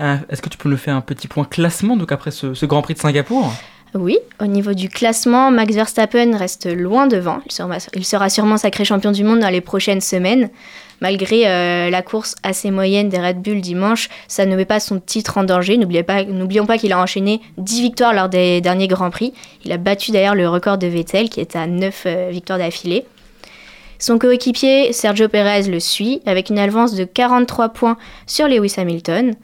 Euh, 0.00 0.16
Est-ce 0.28 0.42
que 0.42 0.48
tu 0.48 0.58
peux 0.58 0.68
nous 0.68 0.76
faire 0.76 0.94
un 0.94 1.00
petit 1.00 1.26
point 1.28 1.44
classement 1.44 1.96
donc 1.96 2.12
après 2.12 2.30
ce, 2.30 2.54
ce 2.54 2.66
Grand 2.66 2.82
Prix 2.82 2.94
de 2.94 2.98
Singapour? 3.00 3.52
Oui, 3.94 4.18
au 4.40 4.46
niveau 4.46 4.74
du 4.74 4.88
classement, 4.88 5.50
Max 5.50 5.74
Verstappen 5.74 6.36
reste 6.36 6.66
loin 6.66 7.06
devant. 7.06 7.40
Il 7.46 7.52
sera, 7.52 7.78
il 7.94 8.04
sera 8.04 8.28
sûrement 8.28 8.58
sacré 8.58 8.84
champion 8.84 9.10
du 9.10 9.24
monde 9.24 9.40
dans 9.40 9.48
les 9.48 9.62
prochaines 9.62 10.02
semaines. 10.02 10.50
Malgré 11.00 11.46
euh, 11.46 11.90
la 11.90 12.02
course 12.02 12.36
assez 12.42 12.70
moyenne 12.70 13.08
des 13.08 13.18
Red 13.18 13.42
Bull 13.42 13.60
dimanche, 13.60 14.08
ça 14.28 14.46
ne 14.46 14.56
met 14.56 14.64
pas 14.64 14.80
son 14.80 14.98
titre 14.98 15.36
en 15.36 15.44
danger. 15.44 15.76
N'oublions 15.76 16.66
pas, 16.66 16.78
qu'il 16.78 16.92
a 16.92 16.98
enchaîné 16.98 17.40
10 17.58 17.82
victoires 17.82 18.14
lors 18.14 18.28
des 18.28 18.60
derniers 18.60 18.88
Grands 18.88 19.10
Prix. 19.10 19.34
Il 19.64 19.72
a 19.72 19.76
battu 19.76 20.10
d'ailleurs 20.10 20.34
le 20.34 20.48
record 20.48 20.78
de 20.78 20.86
Vettel 20.86 21.28
qui 21.28 21.40
est 21.40 21.54
à 21.54 21.66
9 21.66 22.02
euh, 22.06 22.28
victoires 22.30 22.58
d'affilée. 22.58 23.04
Son 23.98 24.18
coéquipier 24.18 24.92
Sergio 24.92 25.28
Perez 25.28 25.62
le 25.64 25.80
suit 25.80 26.20
avec 26.26 26.50
une 26.50 26.58
avance 26.58 26.94
de 26.94 27.04
43 27.04 27.70
points 27.70 27.96
sur 28.26 28.48
Lewis 28.48 28.74
Hamilton. 28.76 29.34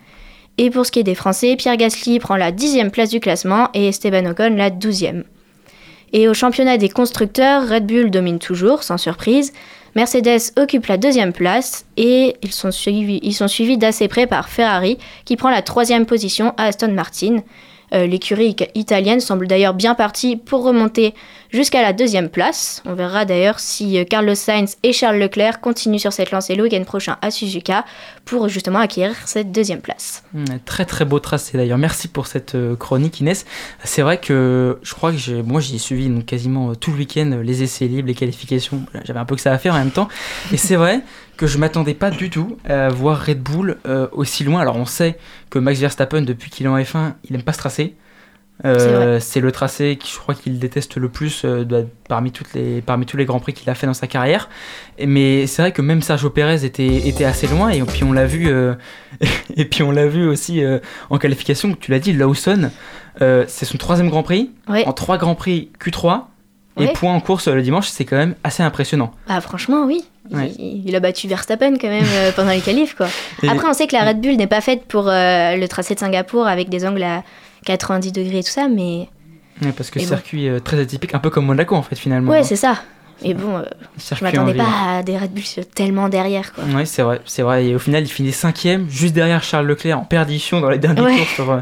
Et 0.58 0.70
pour 0.70 0.84
ce 0.84 0.92
qui 0.92 1.00
est 1.00 1.04
des 1.04 1.14
Français, 1.14 1.56
Pierre 1.56 1.76
Gasly 1.76 2.18
prend 2.18 2.36
la 2.36 2.52
10e 2.52 2.90
place 2.90 3.08
du 3.08 3.20
classement 3.20 3.68
et 3.72 3.88
Esteban 3.88 4.26
Ocon 4.26 4.54
la 4.56 4.70
12e. 4.70 5.24
Et 6.12 6.28
au 6.28 6.34
championnat 6.34 6.76
des 6.76 6.90
constructeurs, 6.90 7.66
Red 7.66 7.86
Bull 7.86 8.10
domine 8.10 8.38
toujours, 8.38 8.82
sans 8.82 8.98
surprise. 8.98 9.52
Mercedes 9.94 10.52
occupe 10.56 10.86
la 10.86 10.96
deuxième 10.96 11.32
place 11.32 11.84
et 11.96 12.36
ils 12.42 12.52
sont 12.52 12.70
suivis, 12.70 13.78
d'assez 13.78 14.08
près 14.08 14.26
par 14.26 14.48
Ferrari 14.48 14.98
qui 15.24 15.36
prend 15.36 15.50
la 15.50 15.62
troisième 15.62 16.06
position 16.06 16.54
à 16.56 16.64
Aston 16.64 16.92
Martin. 16.92 17.42
Euh, 17.92 18.06
L'écurie 18.06 18.56
italienne 18.74 19.20
semble 19.20 19.46
d'ailleurs 19.46 19.74
bien 19.74 19.94
partie 19.94 20.36
pour 20.36 20.64
remonter 20.64 21.14
jusqu'à 21.52 21.82
la 21.82 21.92
deuxième 21.92 22.28
place. 22.28 22.82
On 22.86 22.94
verra 22.94 23.24
d'ailleurs 23.24 23.60
si 23.60 23.98
euh, 23.98 24.04
Carlos 24.04 24.34
Sainz 24.34 24.76
et 24.82 24.92
Charles 24.92 25.18
Leclerc 25.18 25.60
continuent 25.60 25.98
sur 25.98 26.12
cette 26.12 26.30
lancée 26.30 26.54
le 26.54 26.64
week-end 26.64 26.82
prochain 26.84 27.18
à 27.22 27.30
Suzuka 27.30 27.84
pour 28.24 28.48
justement 28.48 28.78
acquérir 28.78 29.14
cette 29.26 29.52
deuxième 29.52 29.80
place. 29.80 30.24
Mm, 30.32 30.44
Très 30.64 30.84
très 30.84 31.04
beau 31.04 31.18
tracé 31.18 31.58
d'ailleurs. 31.58 31.78
Merci 31.78 32.08
pour 32.08 32.26
cette 32.26 32.54
euh, 32.54 32.74
chronique 32.74 33.20
Inès. 33.20 33.44
C'est 33.84 34.02
vrai 34.02 34.18
que 34.18 34.78
je 34.82 34.94
crois 34.94 35.12
que 35.12 35.42
moi 35.42 35.60
j'ai 35.60 35.78
suivi 35.78 36.24
quasiment 36.24 36.70
euh, 36.70 36.74
tout 36.74 36.90
le 36.90 36.98
week-end 36.98 37.40
les 37.42 37.62
essais 37.62 37.86
libres, 37.86 38.08
les 38.08 38.14
qualifications. 38.14 38.84
J'avais 39.04 39.20
un 39.20 39.24
peu 39.24 39.34
que 39.36 39.42
ça 39.42 39.52
à 39.52 39.58
faire 39.58 39.74
en 39.74 39.78
même 39.78 39.90
temps. 39.90 40.08
Et 40.52 40.56
c'est 40.56 40.76
vrai 40.76 41.00
que 41.36 41.46
je 41.46 41.58
m'attendais 41.58 41.94
pas 41.94 42.10
du 42.10 42.30
tout 42.30 42.56
à 42.68 42.88
voir 42.88 43.24
Red 43.24 43.42
Bull 43.42 43.78
aussi 44.12 44.44
loin. 44.44 44.60
Alors 44.60 44.76
on 44.76 44.86
sait 44.86 45.18
que 45.50 45.58
Max 45.58 45.80
Verstappen 45.80 46.22
depuis 46.22 46.50
qu'il 46.50 46.66
est 46.66 46.68
en 46.68 46.78
F1, 46.78 47.14
il 47.28 47.34
aime 47.34 47.42
pas 47.42 47.52
ce 47.52 47.58
tracé. 47.58 47.94
Euh, 48.64 49.18
C'est 49.20 49.40
le 49.40 49.50
tracé 49.50 49.96
que 49.96 50.06
je 50.06 50.16
crois 50.18 50.34
qu'il 50.34 50.58
déteste 50.58 50.96
le 50.96 51.08
plus 51.08 51.44
euh, 51.44 51.64
de- 51.64 51.86
parmi, 52.08 52.30
toutes 52.30 52.54
les, 52.54 52.80
parmi 52.80 53.06
tous 53.06 53.16
les 53.16 53.24
grands 53.24 53.40
prix 53.40 53.52
qu'il 53.52 53.68
a 53.70 53.74
fait 53.74 53.86
dans 53.86 53.94
sa 53.94 54.06
carrière. 54.06 54.48
Et- 54.98 55.06
mais 55.06 55.46
c'est 55.46 55.62
vrai 55.62 55.72
que 55.72 55.82
même 55.82 56.00
Sergio 56.02 56.30
Pérez 56.30 56.64
était, 56.64 57.08
était 57.08 57.24
assez 57.24 57.46
loin 57.48 57.70
et 57.70 57.82
puis 57.82 58.04
on 58.04 58.12
l'a 58.12 58.26
vu 58.26 58.48
euh, 58.48 58.74
et 59.56 59.64
puis 59.64 59.82
on 59.82 59.90
l'a 59.90 60.06
vu 60.06 60.26
aussi 60.28 60.62
en 61.10 61.18
qualification. 61.18 61.74
Tu 61.78 61.90
l'as 61.90 61.98
dit, 61.98 62.12
Lawson, 62.12 62.70
c'est 63.18 63.64
son 63.64 63.78
troisième 63.78 64.08
Grand 64.10 64.22
Prix 64.22 64.50
Ouais. 64.68 64.84
en 64.86 64.92
trois 64.92 65.18
Grands 65.18 65.34
Prix 65.34 65.70
Q3 65.80 66.22
et 66.78 66.86
Ouais. 66.86 66.92
point 66.94 67.12
en 67.12 67.20
course 67.20 67.48
le 67.48 67.60
dimanche. 67.62 67.88
C'est 67.88 68.04
quand 68.04 68.16
même 68.16 68.34
assez 68.44 68.62
impressionnant. 68.62 69.12
Ah 69.28 69.40
franchement 69.40 69.84
oui, 69.86 70.04
Il- 70.30 70.36
Ouais. 70.36 70.52
il, 70.58 70.94
a 70.96 71.00
battu 71.00 71.28
Verstappen 71.28 71.76
quand 71.78 71.88
même 71.88 72.04
euh, 72.14 72.32
pendant 72.34 72.50
les 72.52 72.60
qualifs 72.60 72.94
quoi. 72.94 73.08
Après 73.48 73.66
on 73.68 73.72
sait 73.74 73.86
que 73.86 73.94
la 73.94 74.04
Red 74.04 74.20
Bull 74.20 74.36
n'est 74.36 74.46
pas 74.46 74.60
faite 74.62 74.84
pour 74.86 75.08
euh, 75.08 75.56
le 75.56 75.66
tracé 75.68 75.94
de 75.94 75.98
Singapour 76.00 76.46
avec 76.46 76.68
des 76.70 76.86
angles 76.86 77.02
à 77.02 77.22
90 77.64 78.12
degrés 78.12 78.38
et 78.38 78.42
tout 78.44 78.50
ça, 78.50 78.68
mais 78.68 79.08
Ouais, 79.62 79.72
parce 79.76 79.90
que 79.90 79.98
Et 79.98 80.02
bon. 80.02 80.08
circuit 80.08 80.48
euh, 80.48 80.58
très 80.60 80.80
atypique, 80.80 81.14
un 81.14 81.18
peu 81.18 81.30
comme 81.30 81.46
Monaco 81.46 81.76
en 81.76 81.82
fait 81.82 81.96
finalement. 81.96 82.30
ouais 82.32 82.42
c'est 82.42 82.56
ça. 82.56 82.76
Et 83.24 83.34
bon, 83.34 83.58
euh, 83.58 83.62
je 83.96 84.02
Circuit 84.02 84.24
m'attendais 84.24 84.54
pas 84.54 84.96
à 84.98 85.02
des 85.04 85.16
Red 85.16 85.32
Bull 85.32 85.44
tellement 85.76 86.08
derrière 86.08 86.52
quoi. 86.52 86.64
Oui, 86.74 86.84
c'est 86.86 87.02
vrai, 87.02 87.20
c'est 87.24 87.42
vrai. 87.42 87.66
Et 87.66 87.74
au 87.76 87.78
final, 87.78 88.02
il 88.02 88.08
finit 88.08 88.32
cinquième, 88.32 88.88
juste 88.90 89.14
derrière 89.14 89.44
Charles 89.44 89.66
Leclerc 89.66 89.96
en 90.00 90.04
perdition 90.04 90.60
dans 90.60 90.70
les 90.70 90.78
derniers 90.78 91.02
Ouais. 91.02 91.16
tours 91.18 91.26
sur, 91.28 91.50
euh, 91.52 91.60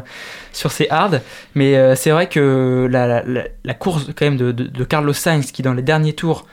sur 0.53 0.71
ses 0.71 0.87
hards. 0.89 1.19
Mais 1.53 1.75
euh, 1.75 1.93
c'est 1.95 2.09
vrai 2.09 2.27
que 2.27 2.87
la, 2.89 3.05
la, 3.05 3.23
la- 3.27 3.43
la 3.63 3.73
course 3.75 4.07
quand 4.15 4.25
même 4.25 4.37
de, 4.37 4.51
de, 4.51 4.63
de 4.63 4.83
Carlos 4.83 5.13
Sainz, 5.13 5.51
qui 5.51 5.61
dans 5.61 5.73
les 5.73 5.83
derniers 5.83 6.13
tours 6.13 6.47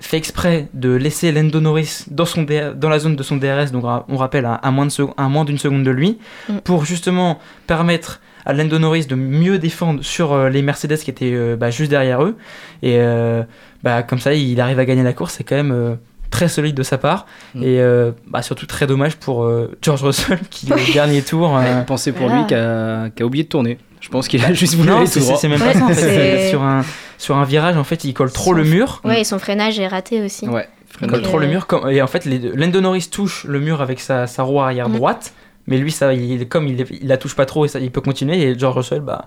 fait 0.00 0.16
exprès 0.18 0.68
de 0.74 0.90
laisser 0.94 1.32
Lando 1.32 1.60
Norris 1.60 2.04
dans, 2.10 2.26
son 2.26 2.42
DR 2.42 2.74
dans 2.74 2.88
la 2.90 2.98
zone 2.98 3.16
de 3.16 3.22
son 3.22 3.36
DRS, 3.36 3.70
donc 3.72 3.84
à- 3.86 4.04
on 4.08 4.16
rappelle 4.16 4.44
à, 4.44 4.54
à 4.54 4.70
moins 4.70 4.84
de 4.86 4.90
sec- 4.90 5.08
à 5.16 5.28
moins 5.28 5.44
d'une 5.44 5.58
seconde 5.58 5.84
de 5.84 5.90
lui, 5.90 6.18
Mm. 6.48 6.58
pour 6.64 6.84
justement 6.84 7.38
permettre 7.66 8.20
à 8.44 8.52
Lando 8.52 8.78
Norris 8.78 9.06
de 9.06 9.14
mieux 9.16 9.58
défendre 9.58 10.02
sur 10.04 10.32
euh, 10.32 10.48
les 10.50 10.62
Mercedes 10.62 10.98
qui 10.98 11.10
étaient 11.10 11.32
euh, 11.34 11.56
bah, 11.56 11.70
juste 11.70 11.90
derrière 11.90 12.22
eux. 12.22 12.36
Et 12.82 12.96
euh, 13.00 13.42
bah, 13.82 14.02
comme 14.02 14.18
ça, 14.20 14.34
il 14.34 14.60
arrive 14.60 14.78
à 14.78 14.84
gagner 14.84 15.02
la 15.02 15.12
course. 15.12 15.34
C'est 15.38 15.44
quand 15.44 15.56
même 15.56 15.72
euh, 15.72 15.94
très 16.30 16.46
solide 16.48 16.76
de 16.76 16.82
sa 16.84 16.98
part. 16.98 17.26
Mm. 17.54 17.62
Et 17.64 17.80
euh, 17.80 18.12
bah, 18.28 18.42
surtout 18.42 18.66
très 18.66 18.86
dommage 18.86 19.16
pour 19.16 19.44
euh, 19.44 19.76
George 19.82 20.02
Russell 20.04 20.38
qui, 20.50 20.72
au 20.72 20.76
dernier 20.92 21.22
tour. 21.22 21.56
euh, 21.56 21.82
pensez 21.82 22.12
pour 22.12 22.26
Voilà. 22.28 22.42
lui 22.42 22.46
qui 22.46 22.54
a, 22.54 23.08
qui 23.10 23.22
a 23.22 23.26
oublié 23.26 23.44
de 23.44 23.48
tourner. 23.48 23.78
Je 24.06 24.10
pense 24.12 24.28
qu'il 24.28 24.44
a 24.44 24.52
juste 24.52 24.74
voulu 24.76 24.88
non, 24.90 24.98
aller 24.98 25.06
c'est 25.06 25.18
tout 25.18 25.26
droit. 25.26 25.36
c'est 25.36 25.48
même 25.48 25.60
Ouais, 25.60 25.72
pas 25.72 25.78
ça. 25.80 25.84
En 25.84 25.88
fait, 25.88 25.94
c'est- 25.94 26.38
c'est 26.44 26.50
sur 26.50 26.62
un, 26.62 26.84
sur 27.18 27.36
un 27.36 27.44
virage, 27.44 27.76
en 27.76 27.82
fait, 27.82 28.04
il 28.04 28.14
colle 28.14 28.30
trop 28.30 28.52
Son- 28.52 28.56
le 28.56 28.62
mur. 28.62 29.00
Ouais, 29.04 29.22
et 29.22 29.24
son 29.24 29.40
freinage 29.40 29.80
est 29.80 29.88
raté 29.88 30.22
aussi. 30.24 30.46
Ouais, 30.48 30.68
Il 31.02 31.08
colle 31.08 31.22
trop 31.22 31.38
euh, 31.38 31.40
le 31.40 31.46
mur. 31.48 31.66
Comme, 31.66 31.90
et 31.90 32.00
en 32.00 32.06
fait, 32.06 32.24
Lando 32.24 32.80
Norris 32.80 33.08
touche 33.10 33.44
le 33.48 33.58
mur 33.58 33.80
avec 33.82 33.98
sa, 33.98 34.28
sa 34.28 34.44
roue 34.44 34.60
arrière 34.60 34.88
Mm. 34.88 34.96
droite. 34.96 35.32
Mais 35.68 35.78
lui, 35.78 35.90
ça, 35.90 36.14
il, 36.14 36.46
comme 36.46 36.68
il, 36.68 36.84
il 37.02 37.08
la 37.08 37.16
touche 37.16 37.34
pas 37.34 37.44
trop, 37.44 37.64
et 37.64 37.68
ça, 37.68 37.80
il 37.80 37.90
peut 37.90 38.00
continuer. 38.00 38.40
Et 38.40 38.56
George 38.56 38.76
Russell, 38.76 39.00
bah, 39.00 39.26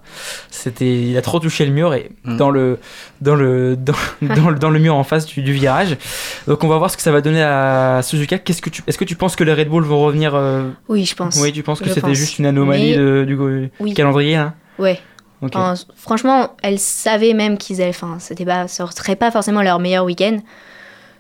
c'était, 0.50 1.02
il 1.10 1.18
a 1.18 1.22
trop 1.22 1.42
touché 1.42 1.66
le 1.66 1.74
mur 1.74 1.94
et 1.94 2.12
Mm. 2.24 2.38
dans 2.38 2.50
le, 2.50 2.78
dans 3.20 3.36
le, 3.36 3.76
dans, 3.76 3.92
dans 4.22 4.50
le, 4.50 4.58
dans 4.58 4.70
le 4.70 4.80
mur 4.80 4.96
en 4.96 5.04
face 5.04 5.26
du, 5.26 5.42
du 5.42 5.52
virage. 5.52 5.98
Donc, 6.48 6.64
on 6.64 6.70
va 6.70 6.78
voir 6.78 6.90
ce 6.90 6.96
que 6.96 7.04
ça 7.04 7.12
va 7.12 7.20
donner 7.20 7.44
à 7.44 8.00
Suzuka. 8.04 8.38
Qu'est-ce 8.38 8.62
que 8.62 8.70
tu, 8.70 8.82
est-ce 8.88 8.98
que 8.98 9.04
tu 9.04 9.18
penses 9.18 9.36
que 9.36 9.44
les 9.44 9.54
Red 9.54 9.68
Bull 9.68 9.84
vont 9.84 10.00
revenir 10.00 10.34
euh, 10.36 10.70
Oui, 10.88 11.04
je 11.04 11.14
pense. 11.14 11.38
Oui, 11.42 11.52
tu 11.52 11.62
penses 11.64 11.82
que 11.82 11.90
c'était 11.90 12.16
juste 12.16 12.40
une 12.40 12.46
anomalie 12.46 12.92
Mais- 12.92 12.98
de- 12.98 13.26
du 13.28 13.70
Oui. 13.82 13.94
calendrier 13.94 14.42
Ouais. 14.80 15.00
Enfin, 15.42 15.76
franchement, 15.96 16.56
elles 16.64 16.80
savaient 16.80 17.34
même 17.34 17.58
qu'ils 17.58 17.82
allaient. 17.82 17.90
Enfin, 17.92 18.18
c'était 18.20 18.46
pas, 18.46 18.68
ça 18.68 18.86
serait 18.92 19.16
pas 19.16 19.32
forcément 19.32 19.62
leur 19.62 19.80
meilleur 19.80 20.04
week-end, 20.04 20.38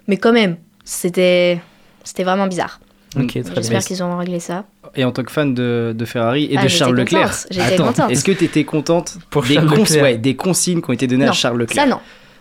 mais 0.08 0.17
quand 0.17 0.34
même, 0.34 0.58
c'était, 0.84 1.60
c'était 2.04 2.24
vraiment 2.24 2.48
bizarre. 2.48 2.80
Ok, 3.15 3.28
très 3.28 3.41
bien. 3.41 3.54
J'espère 3.56 3.84
qu'ils 3.84 4.04
ont 4.04 4.17
réglé 4.17 4.39
ça. 4.39 4.65
Et 4.95 5.04
en 5.06 5.12
tant 5.12 5.24
que 5.24 5.32
fan 5.32 5.54
de, 5.54 5.95
de 5.98 6.06
Ferrari 6.06 6.48
et 6.52 6.58
Ah, 6.58 6.63
de 6.63 6.67
Charles 6.67 6.95
Leclerc, 6.95 7.34
j'étais 7.50 7.74
attends, 7.74 7.86
contente. 7.88 8.12
est-ce 8.12 8.24
que 8.24 8.32
tu 8.32 8.43
étais 8.43 8.63
contente 8.65 9.17
Pour 9.30 9.43
des, 9.43 9.56
cons- 9.56 9.84
ouais, 10.02 10.17
des 10.17 10.36
consignes 10.36 10.82
qui 10.82 10.89
ont 10.89 10.93
été 10.93 11.08
données 11.08 11.26
non, 11.26 11.32
à 11.32 11.34
Charles 11.36 11.58
Leclerc? 11.60 11.84
ça 11.86 11.89
non. 11.89 12.00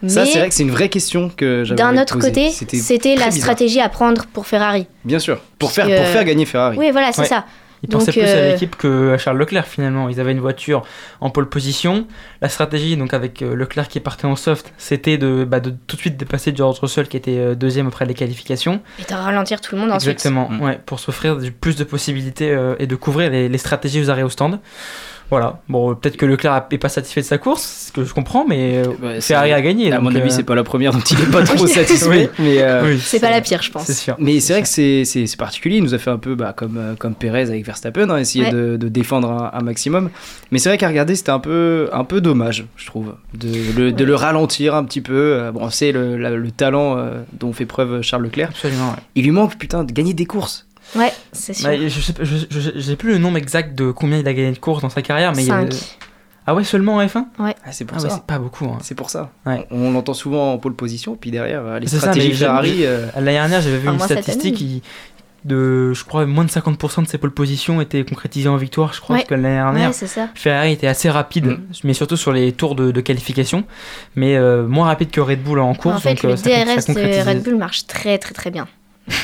Ça, 0.09 0.25
c'est 0.27 0.39
vrai 0.39 0.49
que 0.49 0.55
c'est 0.55 0.63
une 0.63 0.71
vraie 0.71 0.89
question 0.91 1.29
que 1.29 1.65
j'avais 1.65 1.77
d'un 1.79 2.01
autre 2.01 2.19
côté, 2.19 2.51
c'était 2.51 3.15
la 3.17 3.27
bizarre. 3.27 3.33
stratégie 3.33 3.81
à 3.81 3.89
prendre 3.89 4.27
pour 4.27 4.47
Ferrari. 4.47 4.87
Bien 5.05 5.19
sûr, 5.19 5.41
pour 5.59 5.73
faire, 5.73 5.87
pour 5.87 6.07
faire 6.07 6.25
gagner 6.25 6.45
Ferrari. 6.47 6.77
Oui, 6.79 6.91
voilà, 6.93 7.13
c'est 7.13 7.23
Ouais. 7.23 7.27
ça. 7.27 7.45
Ils 7.83 7.89
Donc, 7.89 8.01
pensaient 8.01 8.13
plus 8.13 8.23
à 8.23 8.35
euh, 8.37 8.53
l'équipe 8.53 8.77
que 8.77 9.13
à 9.15 9.19
Charles 9.19 9.39
Leclerc 9.39 9.67
finalement. 9.67 10.09
Ils 10.09 10.19
avaient 10.21 10.33
une 10.33 10.41
voiture 10.41 10.83
en 11.21 11.31
pole 11.31 11.49
position. 11.49 12.07
La 12.43 12.49
stratégie, 12.49 12.97
donc 12.97 13.15
avec 13.15 13.41
euh, 13.43 13.55
Leclerc 13.55 13.89
qui 13.89 14.01
partait 14.01 14.27
en 14.27 14.35
soft, 14.37 14.73
c'était 14.79 15.17
de, 15.19 15.45
bah, 15.45 15.61
de 15.61 15.71
tout 15.87 15.97
de 15.97 16.01
suite 16.01 16.17
dépasser 16.17 16.53
George 16.55 16.79
Russell 16.81 17.07
qui 17.09 17.17
était 17.17 17.39
euh, 17.39 17.55
deuxième 17.55 17.87
après 17.87 18.05
les 18.07 18.15
qualifications. 18.15 18.81
Et 18.99 19.05
de 19.05 19.15
ralentir 19.17 19.61
tout 19.61 19.75
le 19.77 19.81
monde 19.81 19.91
ensuite. 19.93 20.11
Exactement, 20.11 20.49
Mm. 20.51 20.63
ouais, 20.63 20.81
pour 20.87 20.99
s'offrir 20.99 21.37
du- 21.37 21.53
plus 21.53 21.77
de 21.77 21.85
possibilités 21.85 22.51
euh, 22.51 22.75
et 22.79 22.87
de 22.87 22.97
couvrir 22.97 23.31
les, 23.31 23.49
les 23.49 23.59
stratégies 23.59 24.01
aux 24.03 24.11
arrêts 24.11 24.23
au 24.23 24.29
stand. 24.31 24.59
Voilà, 25.31 25.61
bon, 25.69 25.91
euh, 25.91 25.95
peut-être 25.95 26.17
que 26.17 26.25
Leclerc 26.25 26.65
n'est 26.73 26.79
pas 26.79 26.89
satisfait 26.89 27.21
de 27.21 27.27
sa 27.27 27.37
course, 27.37 27.89
ce 27.89 27.93
que 27.93 28.03
je 28.03 28.15
comprends, 28.15 28.47
mais 28.49 28.83
Ouais, 29.03 29.21
Ferrari 29.21 29.51
c'est- 29.51 29.55
a 29.55 29.61
gagné. 29.61 29.93
À 29.93 30.01
mon 30.01 30.15
avis, 30.15 30.29
euh, 30.29 30.31
c'est 30.31 30.43
pas 30.43 30.55
la 30.55 30.65
première 30.65 30.93
dont 30.93 31.01
il 31.01 31.21
est 31.21 31.31
pas 31.31 31.43
trop 31.45 31.67
satisfait. 31.67 32.09
Oui. 32.09 32.29
Mais, 32.39 32.63
euh, 32.63 32.83
oui, 32.95 32.99
C'est 32.99 33.21
pas 33.21 33.31
la 33.31 33.43
pire, 33.43 33.63
je 33.63 33.71
pense. 33.71 33.85
C'est 33.85 33.93
sûr. 33.93 34.17
mais 34.19 34.41
c'est 34.41 34.55
vrai 34.55 34.63
que 34.63 34.69
c'est 34.69 35.37
particulier. 35.37 35.77
Il 35.77 35.83
nous 35.83 35.93
a 35.95 35.99
fait 35.99 36.11
un 36.11 36.17
peu 36.17 36.35
bah, 36.35 36.55
comme, 36.57 36.97
comme 36.99 37.15
Perez 37.15 37.43
avec 37.43 37.65
Verstappen, 37.67 38.09
hein, 38.09 38.17
essayer 38.17 38.45
Ouais. 38.47 38.51
de, 38.53 38.77
de 38.79 38.89
défendre 38.89 39.31
un, 39.31 39.51
un 39.53 39.63
maximum. 39.63 40.09
Mais 40.51 40.59
c'est 40.59 40.71
vrai 40.71 40.79
qu'à 40.79 40.89
regarder, 40.89 41.15
c'était 41.15 41.31
un 41.31 41.41
peu, 41.41 41.91
un 41.93 42.05
peu 42.05 42.21
dommage, 42.23 42.65
je 42.77 42.87
trouve, 42.87 43.15
de, 43.35 43.49
le, 43.77 43.93
de 43.93 44.01
Ouais. 44.05 44.07
le 44.09 44.15
ralentir 44.15 44.75
un 44.75 44.85
petit 44.85 45.03
peu. 45.03 45.51
Bon, 45.53 45.69
c'est 45.71 45.93
le, 45.93 46.17
le 46.17 46.51
talent 46.51 46.97
euh, 46.97 47.21
dont 47.39 47.53
fait 47.53 47.67
preuve 47.67 48.01
Charles 48.01 48.23
Leclerc. 48.23 48.49
Absolument, 48.51 48.91
ouais. 48.93 49.03
Il 49.15 49.25
lui 49.25 49.31
manque, 49.33 49.57
putain, 49.59 49.85
de 49.85 49.93
gagner 49.93 50.15
des 50.15 50.25
courses. 50.27 50.67
Ouais, 50.97 51.13
c'est 51.33 51.53
sûr. 51.55 51.69
Bah, 51.69 51.77
je 51.77 51.89
sais, 52.01 52.13
pas- 52.13 52.25
je, 52.25 52.37
je- 52.51 52.71
j'ai 52.75 52.97
plus 52.97 53.13
le 53.13 53.19
nombre 53.19 53.37
exact 53.39 53.75
de 53.79 53.91
combien 53.91 54.19
il 54.19 54.29
a 54.29 54.33
gagné 54.35 54.53
de 54.53 54.59
courses 54.59 54.83
dans 54.83 54.89
sa 54.91 55.03
carrière, 55.03 55.33
mais 55.35 55.43
il 55.45 55.49
y 55.49 55.51
a- 55.51 55.61
Cinq. 55.71 55.99
Ah 56.47 56.55
ouais, 56.55 56.65
seulement 56.65 56.95
en 56.97 57.07
F1 57.07 57.27
Ah, 57.39 57.53
c'est 57.73 57.85
pour 57.85 57.99
Ah 57.99 58.03
ouais, 58.03 58.09
ça. 58.09 58.15
c'est 58.17 58.25
pas 58.25 58.39
beaucoup. 58.39 58.65
hein. 58.65 58.79
C'est 58.81 58.95
pour 58.95 59.11
ça. 59.11 59.31
Ouais. 59.45 59.67
On, 59.71 59.89
on 59.89 59.93
l'entend 59.93 60.15
souvent 60.15 60.55
en 60.55 60.59
pole 60.59 60.75
position, 60.75 61.15
puis 61.15 61.31
derrière, 61.31 61.61
euh, 61.63 61.79
les 61.79 61.87
ça, 61.89 61.99
stratégies 61.99 62.33
je- 62.33 62.39
Ferrari. 62.45 62.87
euh, 62.87 63.07
L'année 63.17 63.33
dernière, 63.33 63.61
j'avais 63.61 63.77
vu 63.77 63.89
Ah, 63.89 63.93
une 63.93 63.99
moi, 63.99 64.07
statistique 64.07 64.55
qui, 64.55 64.83
de, 65.45 65.93
je 65.93 66.05
crois, 66.05 66.25
moins 66.25 66.45
de 66.45 66.51
50% 66.51 67.03
de 67.03 67.07
ses 67.09 67.19
pole 67.19 67.31
positions 67.33 67.81
étaient 67.83 68.03
concrétisées 68.05 68.49
en 68.49 68.57
victoire, 68.57 68.95
je 68.95 69.01
crois, 69.03 69.15
Ouais. 69.17 69.21
parce 69.23 69.29
que 69.29 69.35
l'année 69.35 69.57
dernière, 69.57 69.89
Ouais, 69.89 69.93
c'est 69.95 70.07
ça. 70.07 70.29
Ferrari 70.35 70.73
était 70.73 70.87
assez 70.87 71.11
rapide, 71.11 71.47
Mm. 71.47 71.59
mais 71.85 71.93
surtout 71.93 72.17
sur 72.17 72.33
les 72.33 72.53
tours 72.53 72.75
de, 72.75 72.91
de 72.93 73.01
qualification, 73.03 73.65
mais 74.17 74.37
euh, 74.37 74.67
moins 74.67 74.87
rapide 74.87 75.11
que 75.11 75.21
Red 75.21 75.43
Bull 75.43 75.59
en 75.61 75.75
course. 75.75 75.97
en 75.97 76.01
fait, 76.01 76.15
donc, 76.15 76.23
le 76.23 76.31
euh, 76.31 76.37
ça, 76.37 76.45
ça 76.45 76.65
DRS 76.65 76.87
de 76.87 76.93
concrétisait- 76.95 77.23
Red 77.25 77.43
Bull 77.43 77.57
marche 77.57 77.87
très 77.87 78.17
très 78.17 78.33
très 78.33 78.51
bien. 78.51 78.67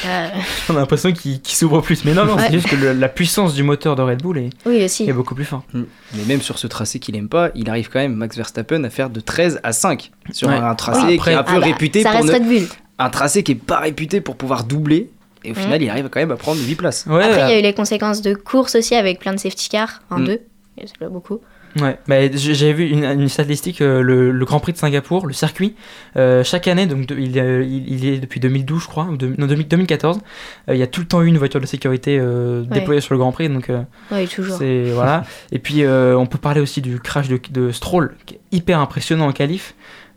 Euh, 0.07 0.29
On 0.68 0.77
a 0.77 0.81
l'impression 0.81 1.12
qu'il 1.12 1.40
s'ouvre 1.44 1.81
plus, 1.81 2.05
mais 2.05 2.14
non, 2.14 2.25
non, 2.25 2.37
Ouais. 2.37 2.44
c'est 2.47 2.53
juste 2.53 2.68
que 2.68 2.77
le- 2.77 2.92
la 2.92 3.09
puissance 3.09 3.55
du 3.55 3.62
moteur 3.62 3.97
de 3.97 4.03
Red 4.03 4.23
Bull 4.23 4.38
est, 4.38 4.51
oui, 4.66 4.85
aussi. 4.85 5.09
est 5.09 5.12
beaucoup 5.12 5.35
plus 5.35 5.44
forte. 5.44 5.66
Mais 5.75 6.25
même 6.27 6.40
sur 6.42 6.59
ce 6.59 6.66
tracé 6.66 6.99
qu'il 6.99 7.16
aime 7.16 7.29
pas, 7.29 7.51
il 7.55 7.68
arrive 7.70 7.88
quand 7.90 7.99
même, 8.01 8.14
Max 8.14 8.37
Verstappen, 8.37 8.85
à 8.85 8.90
faire 8.90 9.11
de 9.11 9.20
13 9.20 9.61
à 9.62 9.73
5 9.73 10.11
sur 10.33 10.49
Ouais. 10.49 10.55
un 10.57 10.75
tracé 10.75 11.01
Oui. 11.07 11.18
qui 11.18 11.31
est 11.31 11.35
un 11.35 11.42
peu 11.42 11.53
Ah 11.57 11.61
bah, 11.61 11.66
réputé 11.66 12.03
ça 12.03 12.11
pour 12.12 12.20
reste 12.20 12.33
ne- 12.33 12.35
Red 12.38 12.47
Bull. 12.49 12.68
un 12.99 13.11
tracé 13.11 13.42
qui 13.42 13.53
est 13.53 13.57
pas 13.57 13.81
réputé 13.81 14.20
pour 14.20 14.37
pouvoir 14.37 14.64
doubler. 14.64 15.11
Et 15.47 15.51
au 15.51 15.55
Mhm. 15.55 15.61
final, 15.61 15.83
il 15.83 15.90
arrive 15.90 16.09
quand 16.09 16.20
même 16.20 16.31
à 16.31 16.37
prendre 16.37 16.59
8 16.62 16.75
places. 16.75 17.05
Ouais, 17.07 17.23
Après, 17.23 17.35
il 17.49 17.51
y 17.51 17.57
a 17.57 17.59
eu 17.59 17.62
les 17.62 17.75
conséquences 17.75 18.23
de 18.23 18.33
course 18.33 18.77
aussi 18.77 18.94
avec 18.94 19.18
plein 19.20 19.35
de 19.35 19.38
safety 19.38 19.68
cars, 19.68 20.01
en 20.11 20.18
Mm. 20.20 20.25
deux, 20.25 20.40
c'est 20.79 20.97
pas 20.99 21.09
beaucoup. 21.09 21.40
Ouais, 21.81 21.99
mais 22.07 22.31
j- 22.37 22.55
j'avais 22.55 22.73
vu 22.73 22.89
une, 22.89 23.05
une 23.05 23.29
statistique, 23.29 23.81
euh, 23.81 24.01
le, 24.01 24.31
le 24.31 24.45
Grand 24.45 24.61
Prix 24.61 24.73
de 24.73 24.79
Singapour, 24.79 25.27
le 25.27 25.33
circuit, 25.33 25.75
euh, 26.17 26.45
chaque 26.45 26.69
année, 26.69 26.87
donc 26.87 27.07
de- 27.07 27.19
il, 27.19 27.37
est- 27.37 27.67
il, 27.67 27.93
il 27.93 28.07
est 28.07 28.19
depuis 28.19 28.39
2012 28.39 28.83
je 28.83 28.87
crois, 28.87 29.05
ou 29.05 29.17
de- 29.17 29.35
non 29.39 29.47
2000 29.47 29.67
2014, 29.67 30.21
euh, 30.69 30.75
il 30.75 30.79
y 30.79 30.83
a 30.83 30.87
tout 30.87 31.01
le 31.01 31.07
temps 31.09 31.21
eu 31.23 31.27
une 31.27 31.39
voiture 31.39 31.61
de 31.61 31.67
sécurité 31.67 32.17
euh, 32.21 32.63
Ouais. 32.63 32.67
déployée 32.79 33.01
sur 33.01 33.15
le 33.15 33.19
Grand 33.19 33.33
Prix, 33.33 33.49
donc 33.49 33.71
euh, 33.71 33.83
Oui, 34.13 34.29
toujours. 34.29 34.57
c'est 34.57 34.85
voilà. 34.93 35.25
Et 35.53 35.59
puis 35.59 35.83
euh, 35.83 36.17
on 36.17 36.27
peut 36.27 36.39
parler 36.39 36.61
aussi 36.61 36.81
du 36.81 37.01
crash 37.01 37.27
de, 37.29 37.41
de 37.51 37.73
Stroll, 37.73 38.15
qui 38.27 38.35
est 38.37 38.41
hyper 38.53 38.79
impressionnant 38.79 39.27
en 39.27 39.33
qualif, 39.33 39.75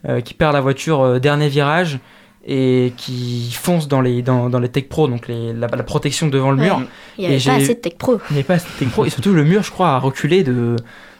euh, 0.07 0.21
qui 0.21 0.35
perd 0.35 0.53
la 0.53 0.61
voiture 0.61 1.01
euh, 1.01 1.19
dernier 1.19 1.49
virage 1.49 1.97
et 2.49 2.93
qui 2.95 3.51
fonce 3.51 3.87
dans 3.89 3.99
les 3.99 4.21
dans, 4.21 4.49
dans 4.49 4.59
les 4.59 4.69
Tech 4.69 4.87
Pro, 4.87 5.07
donc 5.09 5.27
les, 5.27 5.51
la, 5.53 5.67
la 5.67 5.83
protection 5.83 6.27
devant 6.27 6.51
le 6.51 6.57
Ouais. 6.59 6.65
mur. 6.65 6.81
Il 7.17 7.23
y 7.23 7.27
avait 7.27 7.35
Et 7.35 7.37
pas 7.39 7.57
j'ai- 7.57 7.63
assez 7.63 7.73
de 7.73 7.79
Tech 7.79 7.93
Pro. 7.97 8.19
il 8.29 8.33
n'y 8.33 8.39
avait 8.39 8.43
pas 8.47 8.53
assez 8.53 8.67
de 8.73 8.79
Tech 8.85 8.89
Pro 8.93 9.05
et 9.05 9.09
surtout 9.09 9.33
le 9.33 9.43
mur, 9.43 9.63
je 9.63 9.71
crois, 9.71 9.89
a 9.89 9.97
reculé 9.99 10.43
de 10.43 10.75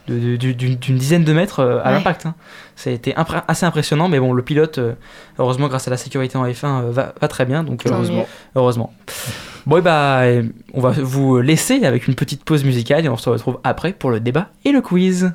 de- 0.07 0.19
de- 0.19 0.35
du- 0.37 0.53
d'une 0.55 0.75
d'une 0.75 0.97
dizaine 0.97 1.23
de 1.23 1.33
mètres 1.33 1.59
euh, 1.59 1.79
à 1.83 1.87
Ouais. 1.87 1.91
l'impact. 1.93 2.25
hein. 2.25 2.35
Ça 2.75 2.89
a 2.89 2.93
été 2.93 3.13
assez 3.47 3.65
impressionnant, 3.65 4.07
mais 4.07 4.19
bon, 4.19 4.33
le 4.33 4.41
pilote, 4.43 4.77
euh, 4.77 4.93
heureusement, 5.39 5.67
grâce 5.67 5.87
à 5.87 5.91
la 5.91 5.97
sécurité 5.97 6.37
en 6.37 6.45
F1, 6.45 6.81
euh, 6.83 6.91
va, 6.91 7.13
va 7.19 7.27
très 7.27 7.45
bien. 7.45 7.63
Donc, 7.63 7.83
heureusement. 7.85 8.27
heureusement. 8.55 8.93
Bon, 9.65 9.77
et 9.77 9.81
bah, 9.81 10.21
on 10.73 10.79
va 10.81 10.91
vous 10.91 11.39
laisser 11.41 11.83
avec 11.85 12.07
une 12.07 12.15
petite 12.15 12.43
pause 12.45 12.63
musicale 12.63 13.05
et 13.05 13.09
on 13.09 13.17
se 13.17 13.29
retrouve 13.29 13.59
après 13.63 13.91
pour 13.93 14.11
le 14.11 14.19
débat 14.19 14.47
et 14.63 14.71
le 14.71 14.81
quiz. 14.81 15.31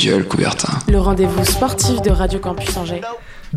Le 0.00 1.00
rendez-vous 1.00 1.44
sportif 1.44 2.00
de 2.02 2.10
Radio 2.10 2.38
Campus 2.38 2.76
Angers. 2.76 3.00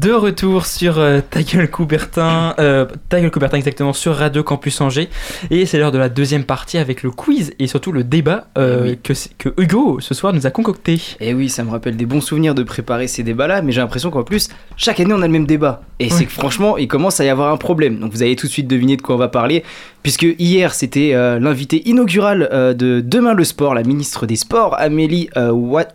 De 0.01 0.13
retour 0.13 0.65
sur 0.65 0.97
euh, 0.97 1.19
Ta 1.29 1.43
gueule 1.43 1.69
Coubertin, 1.69 2.55
euh, 2.57 2.85
Ta 3.09 3.21
gueule 3.21 3.29
Coubertin 3.29 3.57
exactement 3.57 3.93
sur 3.93 4.15
Radio 4.15 4.41
Campus 4.41 4.81
Angers. 4.81 5.09
Et 5.51 5.67
c'est 5.67 5.77
l'heure 5.77 5.91
de 5.91 5.99
la 5.99 6.09
deuxième 6.09 6.43
partie 6.43 6.79
avec 6.79 7.03
le 7.03 7.11
quiz 7.11 7.53
et 7.59 7.67
surtout 7.67 7.91
le 7.91 8.03
débat 8.03 8.47
euh, 8.57 8.95
que, 9.03 9.13
c'est- 9.13 9.37
que 9.37 9.49
Hugo 9.61 9.99
ce 9.99 10.15
soir 10.15 10.33
nous 10.33 10.47
a 10.47 10.49
concocté. 10.49 10.99
Et 11.19 11.35
oui, 11.35 11.49
ça 11.49 11.63
me 11.63 11.69
rappelle 11.69 11.97
des 11.97 12.07
bons 12.07 12.21
souvenirs 12.21 12.55
de 12.55 12.63
préparer 12.63 13.07
ces 13.07 13.21
débats-là, 13.21 13.61
mais 13.61 13.71
j'ai 13.71 13.81
l'impression 13.81 14.09
qu'en 14.09 14.23
plus, 14.23 14.47
chaque 14.75 14.99
année 14.99 15.13
on 15.13 15.21
a 15.21 15.27
le 15.27 15.33
même 15.33 15.45
débat. 15.45 15.83
Et 15.99 16.09
c'est 16.09 16.25
que 16.25 16.31
franchement, 16.31 16.77
il 16.77 16.87
commence 16.87 17.19
à 17.19 17.25
y 17.25 17.29
avoir 17.29 17.53
un 17.53 17.57
problème. 17.57 17.99
Donc 17.99 18.11
vous 18.11 18.23
allez 18.23 18.35
tout 18.35 18.47
de 18.47 18.51
suite 18.51 18.67
deviner 18.67 18.97
de 18.97 19.03
quoi 19.03 19.13
on 19.13 19.19
va 19.19 19.27
parler, 19.27 19.63
puisque 20.01 20.25
hier 20.39 20.73
c'était 20.73 21.11
euh, 21.13 21.37
l'invité 21.39 21.87
inaugural 21.87 22.49
de 22.75 23.01
Demain 23.05 23.33
le 23.35 23.43
Sport, 23.43 23.75
la 23.75 23.83
ministre 23.83 24.25
des 24.25 24.35
Sports, 24.37 24.73
Amélie 24.79 25.29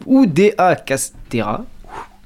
Oudéa 0.07 0.77
Castera. 0.77 1.65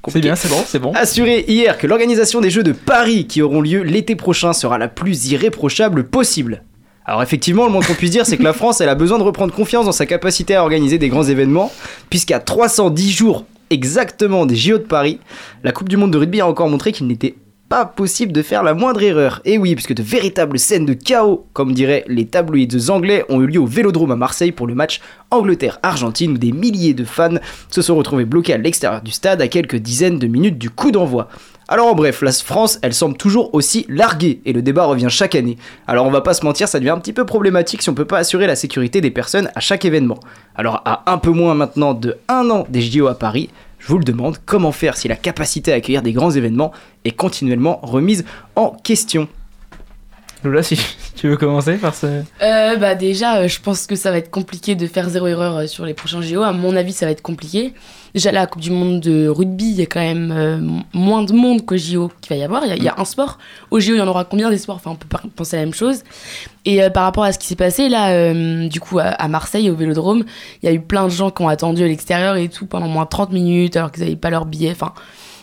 C'est 0.07 0.19
bien, 0.19 0.35
c'est 0.35 0.49
bon, 0.49 0.63
c'est 0.65 0.79
bon. 0.79 0.93
Assuré 0.95 1.45
hier 1.47 1.77
que 1.77 1.85
l'organisation 1.85 2.41
des 2.41 2.49
Jeux 2.49 2.63
de 2.63 2.71
Paris 2.71 3.27
qui 3.27 3.41
auront 3.41 3.61
lieu 3.61 3.83
l'été 3.83 4.15
prochain 4.15 4.51
sera 4.51 4.77
la 4.77 4.87
plus 4.87 5.27
irréprochable 5.31 6.05
possible. 6.05 6.63
Alors 7.05 7.21
effectivement, 7.21 7.65
le 7.65 7.71
moins 7.71 7.81
qu'on 7.81 7.93
puisse 7.93 8.11
dire, 8.11 8.25
c'est 8.25 8.37
que 8.37 8.43
la 8.43 8.53
France, 8.53 8.81
elle 8.81 8.89
a 8.89 8.95
besoin 8.95 9.17
de 9.17 9.23
reprendre 9.23 9.53
confiance 9.53 9.85
dans 9.85 9.91
sa 9.91 10.05
capacité 10.05 10.55
à 10.55 10.63
organiser 10.63 10.97
des 10.97 11.09
grands 11.09 11.23
événements, 11.23 11.71
puisqu'à 12.09 12.39
310 12.39 13.11
jours 13.11 13.45
exactement 13.69 14.45
des 14.45 14.55
JO 14.55 14.77
de 14.77 14.83
Paris, 14.83 15.19
la 15.63 15.71
Coupe 15.71 15.89
du 15.89 15.97
Monde 15.97 16.11
de 16.11 16.17
rugby 16.17 16.41
a 16.41 16.47
encore 16.47 16.69
montré 16.69 16.91
qu'il 16.91 17.07
n'était 17.07 17.35
pas 17.71 17.85
possible 17.85 18.33
de 18.33 18.41
faire 18.41 18.63
la 18.63 18.73
moindre 18.73 19.01
erreur. 19.01 19.39
Et 19.45 19.57
oui, 19.57 19.75
puisque 19.75 19.93
de 19.93 20.03
véritables 20.03 20.59
scènes 20.59 20.85
de 20.85 20.91
chaos, 20.91 21.45
comme 21.53 21.73
diraient 21.73 22.03
les 22.09 22.25
tabloïds 22.25 22.89
anglais, 22.89 23.23
ont 23.29 23.39
eu 23.39 23.47
lieu 23.47 23.61
au 23.61 23.65
Vélodrome 23.65 24.11
à 24.11 24.17
Marseille 24.17 24.51
pour 24.51 24.67
le 24.67 24.75
match 24.75 24.99
Angleterre-Argentine 25.29 26.33
où 26.33 26.37
des 26.37 26.51
milliers 26.51 26.93
de 26.93 27.05
fans 27.05 27.37
se 27.69 27.81
sont 27.81 27.95
retrouvés 27.95 28.25
bloqués 28.25 28.55
à 28.55 28.57
l'extérieur 28.57 29.01
du 29.01 29.11
stade 29.11 29.41
à 29.41 29.47
quelques 29.47 29.77
dizaines 29.77 30.19
de 30.19 30.27
minutes 30.27 30.57
du 30.57 30.69
coup 30.69 30.91
d'envoi. 30.91 31.29
Alors 31.69 31.87
en 31.87 31.95
bref, 31.95 32.21
la 32.21 32.33
France, 32.33 32.77
elle 32.81 32.93
semble 32.93 33.15
toujours 33.15 33.55
aussi 33.55 33.85
larguée 33.87 34.41
et 34.43 34.51
le 34.51 34.61
débat 34.61 34.83
revient 34.83 35.07
chaque 35.09 35.35
année. 35.35 35.55
Alors 35.87 36.05
on 36.05 36.11
va 36.11 36.19
pas 36.19 36.33
se 36.33 36.43
mentir, 36.43 36.67
ça 36.67 36.77
devient 36.77 36.89
un 36.89 36.99
petit 36.99 37.13
peu 37.13 37.25
problématique 37.25 37.83
si 37.83 37.89
on 37.89 37.93
peut 37.93 38.03
pas 38.03 38.17
assurer 38.17 38.47
la 38.47 38.57
sécurité 38.57 38.99
des 38.99 39.11
personnes 39.11 39.49
à 39.55 39.61
chaque 39.61 39.85
événement. 39.85 40.19
Alors 40.55 40.81
à 40.83 41.09
un 41.09 41.17
peu 41.17 41.31
moins 41.31 41.55
maintenant 41.55 41.93
de 41.93 42.17
un 42.27 42.49
an 42.49 42.65
des 42.67 42.81
JO 42.81 43.07
à 43.07 43.15
Paris, 43.15 43.49
je 43.81 43.87
vous 43.87 43.97
le 43.97 44.03
demande, 44.03 44.37
comment 44.45 44.71
faire 44.71 44.95
si 44.95 45.07
la 45.07 45.15
capacité 45.15 45.73
à 45.73 45.75
accueillir 45.75 46.03
des 46.03 46.13
grands 46.13 46.31
événements 46.31 46.71
est 47.03 47.11
continuellement 47.11 47.79
remise 47.81 48.25
en 48.55 48.69
question? 48.69 49.27
Lola, 50.43 50.61
si 50.61 50.79
tu 51.15 51.27
veux 51.27 51.37
commencer 51.37 51.77
par 51.77 51.95
ce... 51.95 52.05
Euh, 52.41 52.75
bah 52.77 52.93
déjà, 52.95 53.37
euh, 53.37 53.47
je 53.47 53.59
pense 53.59 53.87
que 53.87 53.95
ça 53.95 54.11
va 54.11 54.17
être 54.17 54.29
compliqué 54.29 54.75
de 54.75 54.85
faire 54.85 55.09
zéro 55.09 55.27
erreur 55.27 55.57
euh, 55.57 55.67
sur 55.67 55.85
les 55.85 55.95
prochains 55.95 56.21
JO. 56.21 56.43
À 56.43 56.51
mon 56.51 56.75
avis, 56.75 56.93
ça 56.93 57.05
va 57.05 57.11
être 57.11 57.23
compliqué. 57.23 57.73
Déjà, 58.13 58.31
la 58.31 58.45
Coupe 58.47 58.61
du 58.61 58.71
Monde 58.71 58.99
de 58.99 59.27
rugby, 59.27 59.69
il 59.69 59.75
y 59.75 59.81
a 59.81 59.85
quand 59.85 59.99
même 59.99 60.33
euh, 60.35 60.59
moins 60.93 61.23
de 61.23 61.33
monde 61.33 61.65
qu'au 61.65 61.77
JO 61.77 62.11
qu'il 62.21 62.29
va 62.29 62.35
y 62.35 62.43
avoir. 62.43 62.65
Il 62.65 62.69
y, 62.69 62.71
a, 62.71 62.75
il 62.75 62.83
y, 62.83 62.87
a 62.87 62.95
un 62.97 63.05
sport. 63.05 63.37
Au 63.69 63.79
JO, 63.79 63.93
il 63.93 63.97
y 63.97 64.01
en 64.01 64.07
aura 64.07 64.25
combien 64.25 64.49
des 64.49 64.57
sports? 64.57 64.75
Enfin, 64.75 64.91
on 64.91 64.95
peut 64.95 65.07
pas 65.07 65.21
penser 65.35 65.55
à 65.55 65.59
la 65.59 65.65
même 65.65 65.73
chose. 65.73 66.03
Et 66.65 66.83
euh, 66.83 66.89
par 66.89 67.03
rapport 67.03 67.23
à 67.23 67.31
ce 67.31 67.39
qui 67.39 67.47
s'est 67.47 67.55
passé 67.55 67.89
là, 67.89 68.11
euh, 68.11 68.67
du 68.67 68.79
coup, 68.79 68.99
à, 68.99 69.03
à, 69.03 69.27
Marseille, 69.27 69.69
au 69.69 69.75
Vélodrome, 69.75 70.23
il 70.61 70.65
y 70.65 70.69
a 70.69 70.73
eu 70.73 70.81
plein 70.81 71.05
de 71.05 71.09
gens 71.09 71.31
qui 71.31 71.41
ont 71.41 71.47
attendu 71.47 71.83
à 71.83 71.87
l'extérieur 71.87 72.35
et 72.35 72.49
tout 72.49 72.65
pendant 72.65 72.87
moins 72.87 73.05
de 73.05 73.09
30 73.09 73.31
minutes 73.31 73.75
alors 73.77 73.91
qu'ils 73.91 74.03
n'avaient 74.03 74.15
pas 74.15 74.29
leur 74.29 74.45
billet. 74.45 74.71
Enfin, 74.71 74.93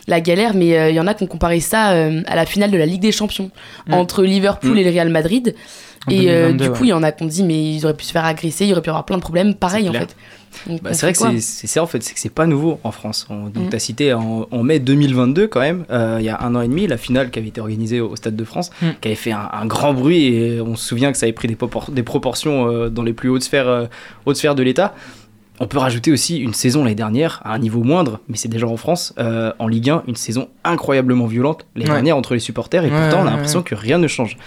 la 0.09 0.19
galère, 0.21 0.53
mais 0.53 0.67
il 0.67 0.75
euh, 0.75 0.91
y 0.91 0.99
en 0.99 1.07
a 1.07 1.13
qui 1.13 1.23
ont 1.23 1.27
comparé 1.27 1.59
ça 1.59 1.91
euh, 1.91 2.21
à 2.27 2.35
la 2.35 2.45
finale 2.45 2.71
de 2.71 2.77
la 2.77 2.85
Ligue 2.85 3.01
des 3.01 3.11
Champions 3.11 3.51
mmh. 3.87 3.93
entre 3.93 4.23
Liverpool 4.23 4.75
mmh. 4.75 4.77
et 4.77 4.83
le 4.83 4.89
Real 4.89 5.09
Madrid. 5.09 5.55
En 6.07 6.11
et 6.11 6.31
euh, 6.31 6.51
du 6.53 6.69
coup, 6.71 6.77
il 6.77 6.81
ouais. 6.81 6.87
y 6.89 6.93
en 6.93 7.03
a 7.03 7.11
qui 7.11 7.23
ont 7.23 7.27
dit, 7.27 7.43
mais 7.43 7.73
ils 7.75 7.85
auraient 7.85 7.95
pu 7.95 8.05
se 8.05 8.11
faire 8.11 8.25
agresser, 8.25 8.65
il 8.65 8.69
y 8.69 8.71
aurait 8.71 8.81
pu 8.81 8.89
avoir 8.89 9.05
plein 9.05 9.17
de 9.17 9.21
problèmes. 9.21 9.53
Pareil, 9.53 9.87
en 9.89 9.93
fait. 9.93 10.15
Bah, 10.81 10.93
c'est 10.93 11.05
vrai 11.05 11.13
que 11.13 11.39
c'est 11.39 11.67
ça, 11.67 11.83
en 11.83 11.87
fait, 11.87 12.03
c'est 12.03 12.13
que 12.13 12.19
c'est 12.19 12.33
pas 12.33 12.45
nouveau 12.45 12.79
en 12.83 12.91
France. 12.91 13.27
On, 13.29 13.45
donc, 13.45 13.65
mmh. 13.65 13.69
tu 13.69 13.75
as 13.75 13.79
cité 13.79 14.13
en, 14.13 14.47
en, 14.49 14.63
mai 14.63 14.79
2022, 14.79 15.47
quand 15.47 15.59
même, 15.59 15.85
euh, 15.89 16.17
il 16.19 16.25
y 16.25 16.29
a 16.29 16.41
un 16.41 16.55
an 16.55 16.61
et 16.61 16.67
demi, 16.67 16.87
la 16.87 16.97
finale 16.97 17.31
qui 17.31 17.39
avait 17.39 17.49
été 17.49 17.61
organisée 17.61 18.01
au, 18.01 18.15
Stade 18.15 18.35
de 18.35 18.43
France, 18.43 18.71
qui 19.01 19.07
avait 19.07 19.15
fait 19.15 19.31
un, 19.31 19.49
un, 19.53 19.65
grand 19.65 19.93
bruit, 19.93 20.25
et 20.25 20.61
on 20.61 20.75
se 20.75 20.85
souvient 20.85 21.11
que 21.11 21.17
ça 21.17 21.25
avait 21.25 21.33
pris 21.33 21.47
des, 21.47 21.55
propor 21.55 21.91
des 21.91 22.03
proportions 22.03 22.67
euh, 22.67 22.89
dans 22.89 23.03
les 23.03 23.13
plus 23.13 23.29
hautes 23.29 23.43
sphères, 23.43 23.87
hautes 24.25 24.37
sphères 24.37 24.55
de 24.55 24.63
l'État. 24.63 24.93
On 25.59 25.67
peut 25.67 25.77
rajouter 25.77 26.11
aussi 26.11 26.37
une 26.37 26.53
saison 26.53 26.83
l'année 26.83 26.95
dernière, 26.95 27.41
à 27.43 27.53
un 27.53 27.59
niveau 27.59 27.83
moindre, 27.83 28.21
mais 28.29 28.37
c'est 28.37 28.47
déjà 28.47 28.65
en 28.65 28.77
France, 28.77 29.13
euh, 29.19 29.51
en 29.59 29.67
Ligue 29.67 29.89
1, 29.89 30.03
une 30.07 30.15
saison 30.15 30.47
incroyablement 30.63 31.25
violente 31.25 31.65
l'année 31.75 31.89
ouais. 31.89 31.95
dernière 31.95 32.17
entre 32.17 32.33
les 32.33 32.39
supporters, 32.39 32.85
et 32.85 32.89
ouais, 32.89 32.97
pourtant 32.97 33.23
on 33.23 33.27
a 33.27 33.31
l'impression 33.31 33.61
que 33.61 33.75
rien 33.75 33.97
ne 33.97 34.07
change. 34.07 34.37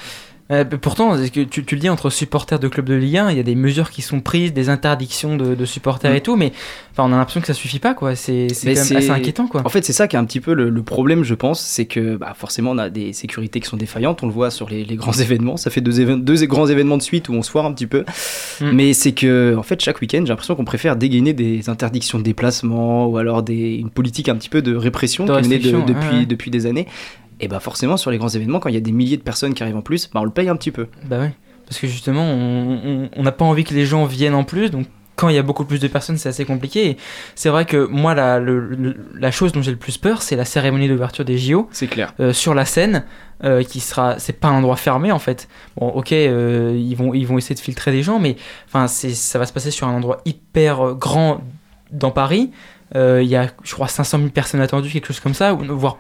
Euh, 0.53 0.65
pourtant, 0.65 1.17
que 1.17 1.45
tu, 1.45 1.65
tu, 1.65 1.75
le 1.75 1.81
dis, 1.81 1.89
entre 1.89 2.11
supporters 2.11 2.59
de 2.59 2.69
clubs 2.69 2.85
de 2.85 2.95
Ligue 2.95 3.17
1, 3.17 3.31
il 3.31 3.37
y 3.37 3.41
a 3.41 3.45
des 3.45 3.55
mesures 3.55 3.91
qui 3.91 4.03
sont 4.03 4.21
prises, 4.21 4.53
des 4.53 4.69
interdictions 4.69 5.37
de, 5.37 5.55
de 5.55 5.65
supporters 5.65 6.13
mmh. 6.13 6.17
et 6.17 6.21
tout, 6.21 6.37
mais 6.37 6.53
enfin, 6.93 7.09
on 7.09 7.13
a 7.13 7.17
l'impression 7.17 7.41
que 7.41 7.47
ça 7.47 7.55
suffit 7.55 7.79
pas, 7.79 7.95
quoi. 7.95 8.15
C'est 8.15 8.49
assez 8.67 9.11
inquiétant, 9.11 9.47
quoi. 9.47 9.63
En 9.65 9.71
fait, 9.71 9.85
c'est 9.85 9.93
ça 9.93 10.09
qui 10.09 10.17
est 10.17 10.19
un 10.19 10.25
petit 10.25 10.41
peu 10.41 10.53
le, 10.53 10.69
le 10.69 10.83
problème, 10.83 11.25
je 11.25 11.35
pense, 11.35 11.61
c'est 11.61 11.87
que 11.87 12.17
bah, 12.17 12.35
forcément, 12.37 12.73
on 12.73 12.79
a 12.79 12.91
des 12.91 13.13
sécurités 13.13 13.61
qui 13.61 13.69
sont 13.69 13.79
défaillantes, 13.79 14.23
on 14.23 14.27
le 14.27 14.33
voit 14.33 14.51
sur 14.51 14.69
les, 14.69 14.85
les 14.85 14.97
grands 14.97 15.13
événements. 15.21 15.57
Ça 15.57 15.71
fait 15.71 15.81
deux, 15.81 16.17
deux, 16.17 16.47
grands 16.47 16.67
événements 16.67 16.99
de 16.99 17.03
suite 17.03 17.29
où 17.31 17.33
on 17.33 17.43
se 17.43 17.51
foire 17.51 17.65
un 17.65 17.73
petit 17.73 17.87
peu. 17.87 18.05
Mmh. 18.61 18.71
Mais 18.73 18.93
c'est 18.93 19.13
que, 19.13 19.57
en 19.57 19.63
fait, 19.63 19.81
chaque 19.81 20.01
week-end, 20.03 20.21
j'ai 20.21 20.29
l'impression 20.29 20.55
qu'on 20.55 20.65
préfère 20.65 20.97
dégainer 20.97 21.33
des 21.33 21.71
interdictions 21.71 22.19
de 22.19 22.25
déplacement 22.25 23.07
ou 23.07 23.17
alors 23.17 23.43
des, 23.43 23.77
une 23.77 23.91
politique 23.91 24.29
un 24.29 24.37
petit 24.37 24.51
peu 24.51 24.61
de 24.61 24.75
répression 24.75 25.25
de 25.25 25.35
qui 25.35 25.49
menait 25.49 25.59
de, 25.59 25.71
depuis, 25.71 26.19
ouais. 26.19 26.27
depuis 26.27 26.51
des 26.51 26.67
années 26.67 26.87
et 27.43 27.49
bah 27.49 27.61
forcément 27.61 27.97
sur 27.99 28.11
les 28.11 28.17
grands 28.19 28.29
événements 28.29 28.61
quand 28.61 28.69
il 28.71 28.75
y 28.75 28.79
a 28.79 28.81
des 28.81 28.93
milliers 28.93 29.19
de 29.19 29.23
personnes 29.23 29.53
qui 29.53 29.63
arrivent 29.63 29.77
en 29.77 29.83
plus 29.83 30.09
bah 30.15 30.21
on 30.21 30.25
le 30.25 30.31
paye 30.31 30.49
un 30.49 30.57
petit 30.57 30.71
peu. 30.71 30.87
Bah 31.05 31.19
oui 31.21 31.29
parce 31.67 31.79
que 31.79 31.87
justement 31.87 32.25
on 32.25 33.23
n'a 33.23 33.33
pas 33.33 33.45
envie 33.45 33.65
que 33.65 33.75
les 33.75 33.85
gens 33.87 34.05
viennent 34.05 34.35
en 34.35 34.45
plus 34.45 34.71
donc 34.71 34.87
quand 35.15 35.29
il 35.29 35.35
y 35.35 35.39
a 35.39 35.43
beaucoup 35.43 35.65
plus 35.65 35.79
de 35.79 35.89
personnes 35.89 36.17
c'est 36.17 36.29
assez 36.29 36.45
compliqué. 36.45 36.97
C'est 37.35 37.49
vrai 37.51 37.65
que 37.67 37.87
moi 37.87 38.15
la, 38.15 38.39
le, 38.39 38.61
le, 38.61 38.97
la 39.15 39.31
chose 39.31 39.53
dont 39.53 39.61
j'ai 39.63 39.71
le 39.71 39.77
plus 39.77 39.99
peur 39.99 40.23
c'est 40.23 40.37
la 40.37 40.45
cérémonie 40.45 40.89
d'ouverture 40.89 41.25
des 41.25 41.37
JO 41.39 41.69
c'est 41.71 41.87
clair. 41.87 42.15
euh, 42.21 42.33
sur 42.33 42.55
la 42.55 42.65
scène 42.65 43.05
euh, 43.45 43.63
qui 43.63 43.81
sera 43.81 44.19
c'est 44.19 44.33
pas 44.33 44.49
un 44.49 44.55
endroit 44.55 44.77
fermé 44.77 45.13
en 45.13 45.19
fait. 45.19 45.49
Bon 45.77 45.89
ok 45.89 46.13
euh, 46.13 46.75
ils 46.77 46.95
vont 46.97 47.13
ils 47.15 47.27
vont 47.27 47.39
essayer 47.39 47.55
de 47.55 47.61
filtrer 47.61 47.91
des 47.93 48.03
gens 48.03 48.19
mais 48.19 48.37
enfin 48.67 48.87
c'est 48.87 49.11
ça 49.15 49.39
va 49.39 49.47
se 49.47 49.53
passer 49.53 49.71
sur 49.71 49.87
un 49.87 49.93
endroit 49.93 50.21
hyper 50.25 50.95
grand 50.95 51.43
dans 51.91 52.11
Paris. 52.11 52.51
Il 52.95 53.25
y 53.25 53.37
a 53.37 53.49
je 53.63 53.73
crois 53.75 53.89
500 53.89 54.19
000 54.19 54.31
personnes 54.31 54.61
attendues 54.61 54.91
quelque 54.91 55.07
chose 55.07 55.21
comme 55.21 55.35
ça 55.35 55.53
voire 55.55 55.99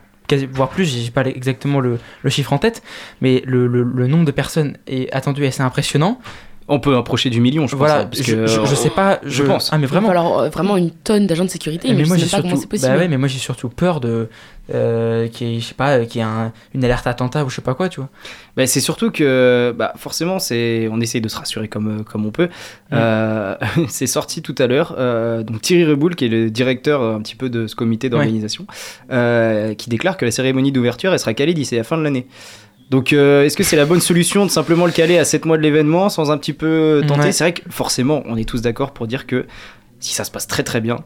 voire 0.52 0.68
plus, 0.68 0.84
j'ai 0.84 1.10
pas 1.10 1.24
exactement 1.24 1.80
le, 1.80 1.98
chiffre 2.28 2.52
en 2.52 2.58
tête, 2.58 2.82
mais 3.20 3.42
le, 3.46 4.06
nombre 4.06 4.24
de 4.24 4.30
personnes 4.30 4.76
est 4.86 5.12
attendu 5.12 5.44
assez 5.46 5.62
impressionnant. 5.62 6.20
On 6.68 6.80
peut 6.80 6.96
approcher 6.96 7.30
du 7.30 7.40
million, 7.40 7.66
je 7.66 7.76
voilà, 7.76 8.04
pense. 8.06 8.20
Hein, 8.20 8.24
je, 8.24 8.46
je, 8.46 8.64
je, 8.64 8.74
sais 8.74 8.90
pas, 8.90 9.20
je, 9.24 9.30
je 9.30 9.42
pense. 9.42 9.70
Ah, 9.72 9.78
mais 9.78 9.86
vraiment. 9.86 10.10
Alors, 10.10 10.40
euh, 10.40 10.48
vraiment 10.48 10.76
une 10.76 10.90
tonne 10.90 11.26
d'agents 11.26 11.44
de 11.44 11.50
sécurité, 11.50 11.88
mais, 11.88 12.02
mais 12.02 12.04
moi, 12.04 12.16
je 12.16 12.24
sais 12.24 12.30
pas 12.30 12.36
surtout, 12.36 12.48
comment 12.48 12.60
c'est 12.60 12.68
possible. 12.68 12.92
Bah 12.92 12.98
ouais, 12.98 13.08
mais 13.08 13.18
moi, 13.18 13.28
j'ai 13.28 13.38
surtout 13.38 13.68
peur 13.68 14.00
de. 14.00 14.28
Euh, 14.72 15.26
qu'il 15.26 15.48
y 15.48 15.56
ait, 15.56 15.60
je 15.60 15.66
sais 15.66 15.74
pas, 15.74 16.04
qu'il 16.04 16.20
y 16.20 16.24
ait 16.24 16.26
un, 16.26 16.52
une 16.72 16.84
alerte 16.84 17.06
attentat 17.08 17.44
ou 17.44 17.50
je 17.50 17.56
sais 17.56 17.62
pas 17.62 17.74
quoi, 17.74 17.88
tu 17.88 17.98
vois. 17.98 18.08
Bah, 18.56 18.66
c'est 18.66 18.80
surtout 18.80 19.10
que, 19.10 19.74
bah, 19.76 19.92
forcément, 19.96 20.38
c'est, 20.38 20.88
on 20.90 21.00
essaye 21.00 21.20
de 21.20 21.28
se 21.28 21.36
rassurer 21.36 21.66
comme, 21.66 22.04
comme 22.04 22.24
on 22.24 22.30
peut. 22.30 22.46
Mmh. 22.46 22.94
Euh, 22.94 23.56
c'est 23.88 24.06
sorti 24.06 24.40
tout 24.40 24.54
à 24.58 24.68
l'heure. 24.68 24.94
Euh, 24.98 25.42
donc, 25.42 25.62
Thierry 25.62 25.84
Reboul, 25.84 26.14
qui 26.14 26.26
est 26.26 26.28
le 26.28 26.48
directeur 26.48 27.02
un 27.02 27.20
petit 27.20 27.34
peu 27.34 27.50
de 27.50 27.66
ce 27.66 27.74
comité 27.74 28.08
d'organisation, 28.08 28.66
ouais. 29.10 29.74
qui 29.76 29.90
déclare 29.90 30.16
que 30.16 30.24
la 30.24 30.30
cérémonie 30.30 30.70
d'ouverture, 30.70 31.12
elle 31.12 31.18
sera 31.18 31.34
calée 31.34 31.54
d'ici 31.54 31.74
la 31.74 31.84
fin 31.84 31.98
de 31.98 32.02
l'année. 32.02 32.26
Donc, 32.92 33.14
euh, 33.14 33.44
est-ce 33.44 33.56
que 33.56 33.62
c'est 33.62 33.76
la 33.76 33.86
bonne 33.86 34.02
solution 34.02 34.44
de 34.44 34.50
simplement 34.50 34.84
le 34.84 34.92
caler 34.92 35.16
à 35.16 35.24
7 35.24 35.46
mois 35.46 35.56
de 35.56 35.62
l'événement 35.62 36.10
sans 36.10 36.30
un 36.30 36.36
petit 36.36 36.52
peu 36.52 37.02
tenter 37.08 37.22
ouais. 37.22 37.32
C'est 37.32 37.44
vrai 37.44 37.54
que 37.54 37.62
forcément, 37.70 38.22
on 38.26 38.36
est 38.36 38.46
tous 38.46 38.60
d'accord 38.60 38.92
pour 38.92 39.06
dire 39.06 39.26
que 39.26 39.46
si 39.98 40.12
ça 40.12 40.24
se 40.24 40.30
passe 40.30 40.46
très 40.46 40.62
très 40.62 40.82
bien, 40.82 40.98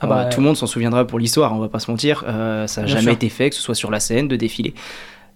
ah 0.00 0.06
bah, 0.06 0.16
euh, 0.16 0.30
tout 0.30 0.40
le 0.40 0.46
monde 0.46 0.56
s'en 0.56 0.66
souviendra 0.66 1.06
pour 1.06 1.18
l'histoire, 1.18 1.52
on 1.52 1.58
va 1.58 1.68
pas 1.68 1.78
se 1.78 1.90
mentir. 1.90 2.24
Euh, 2.26 2.66
ça 2.66 2.80
n'a 2.80 2.86
jamais 2.86 3.02
sûr. 3.02 3.12
été 3.12 3.28
fait, 3.28 3.50
que 3.50 3.56
ce 3.56 3.60
soit 3.60 3.74
sur 3.74 3.90
la 3.90 4.00
scène, 4.00 4.28
de 4.28 4.36
défiler. 4.36 4.72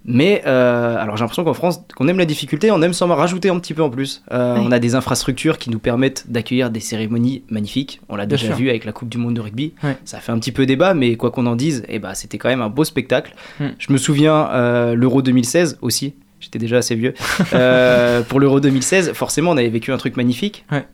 Mais 0.05 0.43
euh, 0.47 0.97
alors 0.97 1.17
j'ai 1.17 1.23
l'impression 1.23 1.45
qu'en 1.45 1.55
France, 1.55 1.81
qu'on 1.95 2.09
aime 2.09 2.19
la 2.19 2.25
difficulté, 2.25 2.71
on 2.71 2.81
aime 2.81 2.93
s'en 2.93 3.07
rajouter 3.15 3.51
un 3.51 3.59
petit 3.59 3.75
peu 3.75 3.83
en 3.83 3.91
plus. 3.91 4.23
Euh, 4.33 4.57
oui. 4.57 4.65
On 4.67 4.73
a 4.73 4.79
des 4.79 4.95
infrastructures 4.95 5.59
qui 5.59 5.71
nous 5.71 5.79
permettent 5.79 6.25
d'accueillir 6.31 6.71
des 6.71 6.81
cérémonies 6.81 7.43
magnifiques. 7.51 8.01
On 8.09 8.17
l'a 8.17 8.27
déjà 8.27 8.47
sûr. 8.47 8.57
vu 8.57 8.71
avec 8.71 8.85
la 8.85 8.93
Coupe 8.93 9.09
du 9.09 9.19
Monde 9.19 9.35
de 9.35 9.41
rugby. 9.41 9.75
Ça 10.05 10.19
fait 10.19 10.33
un 10.33 10.39
petit 10.39 10.53
peu 10.53 10.67
débat, 10.67 10.95
mais 10.95 11.17
quoi 11.17 11.31
qu'on 11.31 11.47
en 11.47 11.57
dise, 11.57 11.85
eh 11.89 11.99
bah, 11.99 12.15
c'était 12.15 12.39
quand 12.39 12.49
même 12.49 12.63
un 12.63 12.71
beau 12.71 12.85
spectacle. 12.85 13.35
Mm. 13.59 13.67
Je 13.79 13.93
me 13.93 13.99
souviens 13.99 14.49
euh, 14.51 14.95
l'Euro 14.95 15.23
2016 15.23 15.79
aussi. 15.83 16.15
J'étais 16.41 16.59
déjà 16.59 16.79
assez 16.79 16.95
vieux. 16.95 17.13
Pour 18.29 18.41
l'Euro 18.41 18.61
2016, 18.61 19.13
forcément, 19.13 19.51
on 19.51 19.57
avait 19.59 19.69
vécu 19.69 19.93
un 19.93 19.99
truc 19.99 20.17
magnifique. 20.17 20.65
Ouais. 20.73 20.87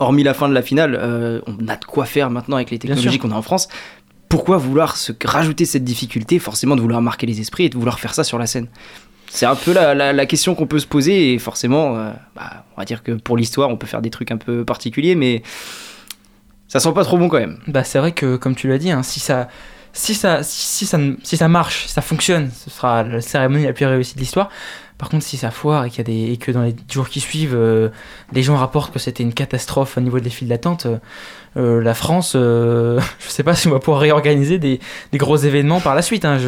Hormis 0.00 0.22
la 0.22 0.32
fin 0.32 0.48
de 0.48 0.54
la 0.54 0.62
finale, 0.62 0.98
euh, 0.98 1.40
on 1.46 1.68
a 1.68 1.76
de 1.76 1.84
quoi 1.84 2.06
faire 2.06 2.30
maintenant 2.30 2.56
avec 2.56 2.70
les 2.70 2.78
technologies 2.78 3.18
qu'on 3.18 3.30
a 3.30 3.34
en 3.34 3.42
France 3.42 3.68
pourquoi 4.32 4.56
vouloir 4.56 4.96
se 4.96 5.12
rajouter 5.26 5.66
cette 5.66 5.84
difficulté, 5.84 6.38
forcément 6.38 6.74
de 6.74 6.80
vouloir 6.80 7.02
marquer 7.02 7.26
les 7.26 7.42
esprits 7.42 7.64
et 7.64 7.68
de 7.68 7.76
vouloir 7.76 8.00
faire 8.00 8.14
ça 8.14 8.24
sur 8.24 8.38
la 8.38 8.46
scène? 8.46 8.66
C'est 9.28 9.44
un 9.44 9.54
peu 9.54 9.74
la, 9.74 9.94
la, 9.94 10.26
question 10.26 10.54
qu'on 10.54 10.66
peut 10.66 10.78
se 10.78 10.86
poser 10.86 11.34
et 11.34 11.38
forcément, 11.38 11.98
euh, 11.98 12.12
bah, 12.34 12.64
on 12.74 12.80
va 12.80 12.86
dire 12.86 13.02
que 13.02 13.12
pour 13.12 13.36
l'histoire, 13.36 13.68
on 13.68 13.76
peut 13.76 13.86
faire 13.86 14.00
des 14.00 14.08
trucs 14.08 14.30
un 14.30 14.38
peu 14.38 14.64
particuliers, 14.64 15.16
mais 15.16 15.42
ça 16.66 16.80
sent 16.80 16.94
pas 16.94 17.04
trop 17.04 17.18
bon 17.18 17.28
quand 17.28 17.40
même. 17.40 17.58
Bah 17.66 17.84
c'est 17.84 17.98
vrai 17.98 18.12
que 18.12 18.36
comme 18.36 18.54
tu 18.54 18.68
l'as 18.68 18.78
dit, 18.78 18.90
hein, 18.90 19.02
si 19.02 19.20
ça 19.20 19.48
si 19.92 20.14
ça, 20.14 20.42
si, 20.42 20.86
ça, 20.86 20.98
si 21.22 21.36
ça 21.36 21.48
marche, 21.48 21.86
si 21.86 21.92
ça 21.92 22.00
fonctionne, 22.00 22.50
ce 22.50 22.70
sera 22.70 23.02
la 23.02 23.20
cérémonie 23.20 23.64
la 23.64 23.74
plus 23.74 23.84
réussie 23.84 24.14
de 24.14 24.20
l'histoire. 24.20 24.48
Par 24.96 25.08
contre, 25.08 25.24
si 25.24 25.36
ça 25.36 25.50
foire 25.50 25.84
et, 25.84 25.88
y 25.88 26.00
a 26.00 26.04
des, 26.04 26.32
et 26.32 26.36
que 26.36 26.52
dans 26.52 26.62
les 26.62 26.74
jours 26.90 27.08
qui 27.08 27.20
suivent, 27.20 27.54
euh, 27.54 27.90
les 28.32 28.42
gens 28.42 28.56
rapportent 28.56 28.92
que 28.92 28.98
c'était 28.98 29.22
une 29.22 29.34
catastrophe 29.34 29.98
au 29.98 30.00
niveau 30.00 30.20
des 30.20 30.30
files 30.30 30.48
d'attente, 30.48 30.86
euh, 30.86 30.98
euh, 31.56 31.82
la 31.82 31.94
France, 31.94 32.32
euh, 32.34 32.98
je 33.18 33.28
sais 33.28 33.42
pas 33.42 33.54
si 33.54 33.68
on 33.68 33.70
va 33.70 33.78
pouvoir 33.78 34.00
réorganiser 34.00 34.58
des, 34.58 34.80
des 35.12 35.18
gros 35.18 35.36
événements 35.36 35.80
par 35.80 35.94
la 35.94 36.02
suite. 36.02 36.24
Hein. 36.24 36.38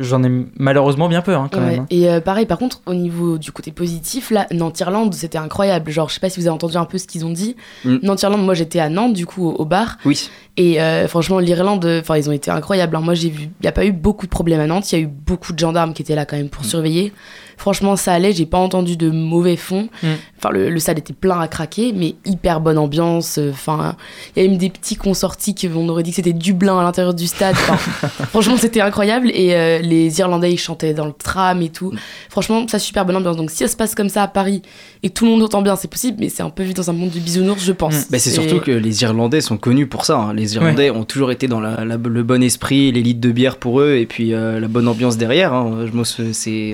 J'en 0.00 0.22
ai 0.22 0.30
malheureusement 0.58 1.08
bien 1.08 1.22
peur 1.22 1.40
hein, 1.40 1.48
quand 1.50 1.60
ouais. 1.60 1.70
même. 1.70 1.80
Hein. 1.80 1.86
Et 1.90 2.08
euh, 2.08 2.20
pareil, 2.20 2.46
par 2.46 2.58
contre, 2.58 2.82
au 2.86 2.94
niveau 2.94 3.38
du 3.38 3.52
côté 3.52 3.72
positif, 3.72 4.30
là, 4.30 4.46
Nantes-Irlande, 4.52 5.14
c'était 5.14 5.38
incroyable. 5.38 5.90
Genre, 5.90 6.08
je 6.08 6.14
sais 6.14 6.20
pas 6.20 6.30
si 6.30 6.40
vous 6.40 6.46
avez 6.46 6.54
entendu 6.54 6.76
un 6.76 6.84
peu 6.84 6.98
ce 6.98 7.06
qu'ils 7.06 7.24
ont 7.24 7.32
dit. 7.32 7.56
Mm. 7.84 7.96
Nantes-Irlande, 8.02 8.44
moi 8.44 8.54
j'étais 8.54 8.80
à 8.80 8.88
Nantes, 8.88 9.14
du 9.14 9.26
coup, 9.26 9.46
au, 9.46 9.52
au 9.52 9.64
bar. 9.64 9.96
Oui. 10.04 10.30
Et 10.58 10.80
euh, 10.82 11.06
franchement, 11.06 11.38
l'Irlande, 11.38 11.86
enfin, 12.00 12.16
ils 12.16 12.28
ont 12.28 12.32
été 12.32 12.50
incroyables. 12.50 12.96
Hein. 12.96 13.00
Moi, 13.00 13.14
j'ai 13.14 13.30
vu, 13.30 13.44
il 13.44 13.62
n'y 13.62 13.68
a 13.68 13.72
pas 13.72 13.86
eu 13.86 13.92
beaucoup 13.92 14.26
de 14.26 14.30
problèmes 14.30 14.60
à 14.60 14.66
Nantes. 14.66 14.90
Il 14.92 14.98
y 14.98 15.00
a 15.00 15.04
eu 15.04 15.08
beaucoup 15.08 15.52
de 15.52 15.58
gendarmes 15.58 15.94
qui 15.94 16.02
étaient 16.02 16.16
là 16.16 16.26
quand 16.26 16.36
même 16.36 16.48
pour 16.48 16.64
mm. 16.64 16.68
surveiller. 16.68 17.12
Franchement, 17.56 17.96
ça 17.96 18.12
allait. 18.12 18.32
J'ai 18.32 18.46
pas 18.46 18.58
entendu 18.58 18.96
de 18.96 19.08
mauvais 19.10 19.56
fond. 19.56 19.88
Mm. 20.02 20.06
Enfin, 20.38 20.50
le, 20.50 20.70
le 20.70 20.78
stade 20.78 20.98
était 20.98 21.12
plein 21.12 21.40
à 21.40 21.48
craquer, 21.48 21.92
mais 21.92 22.14
hyper 22.24 22.60
bonne 22.60 22.78
ambiance. 22.78 23.38
euh, 23.38 23.50
Enfin, 23.50 23.96
il 24.36 24.42
y 24.42 24.46
a 24.46 24.48
même 24.48 24.58
des 24.58 24.70
petits 24.70 24.96
qu'on 24.96 25.14
sortis 25.14 25.54
qu'on 25.54 25.88
aurait 25.88 26.02
dit 26.02 26.10
que 26.10 26.16
c'était 26.16 26.32
Dublin 26.32 26.78
à 26.78 26.82
l'intérieur 26.82 27.14
du 27.14 27.26
stade. 27.26 27.54
Enfin, 27.58 27.76
franchement, 28.30 28.56
c'était 28.56 28.80
incroyable. 28.80 29.30
Et 29.34 29.54
euh, 29.54 29.78
les 29.80 30.18
Irlandais, 30.20 30.52
ils 30.52 30.58
chantaient 30.58 30.94
dans 30.94 31.06
le 31.06 31.12
tram 31.12 31.60
et 31.62 31.68
tout. 31.70 31.92
Franchement, 32.30 32.66
ça 32.68 32.78
super 32.78 33.04
bonne 33.04 33.16
ambiance. 33.16 33.36
Donc, 33.36 33.50
si 33.50 33.58
ça 33.58 33.68
se 33.68 33.76
passe 33.76 33.94
comme 33.94 34.08
ça 34.08 34.22
à 34.22 34.28
Paris 34.28 34.62
et 35.02 35.08
que 35.10 35.14
tout 35.14 35.24
le 35.24 35.30
monde 35.32 35.42
entend 35.42 35.62
bien, 35.62 35.76
c'est 35.76 35.88
possible, 35.90 36.18
mais 36.20 36.28
c'est 36.28 36.42
un 36.42 36.50
peu 36.50 36.62
vite 36.62 36.76
dans 36.76 36.88
un 36.90 36.92
monde 36.92 37.10
de 37.10 37.18
bisounours, 37.20 37.64
je 37.64 37.72
pense. 37.72 38.08
Bah, 38.10 38.18
c'est 38.18 38.30
Et- 38.30 38.34
surtout 38.34 38.60
que 38.60 38.70
les 38.70 39.02
Irlandais 39.02 39.40
sont 39.40 39.56
connus 39.56 39.86
pour 39.86 40.04
ça. 40.04 40.18
hein. 40.18 40.34
Les 40.34 40.54
Irlandais 40.54 40.90
ont 40.90 41.04
toujours 41.04 41.30
été 41.32 41.48
dans 41.48 41.60
la- 41.60 41.84
la- 41.84 41.96
le 41.96 42.22
bon 42.22 42.42
esprit, 42.42 42.92
les 42.92 43.02
litres 43.02 43.20
de 43.20 43.30
bière 43.32 43.56
pour 43.56 43.80
eux 43.80 43.94
et 43.96 44.06
puis 44.06 44.34
euh, 44.34 44.60
la 44.60 44.68
bonne 44.68 44.88
ambiance 44.88 45.16
derrière. 45.16 45.52
hein. 45.52 45.86
Je 45.86 45.92
me 45.92 46.00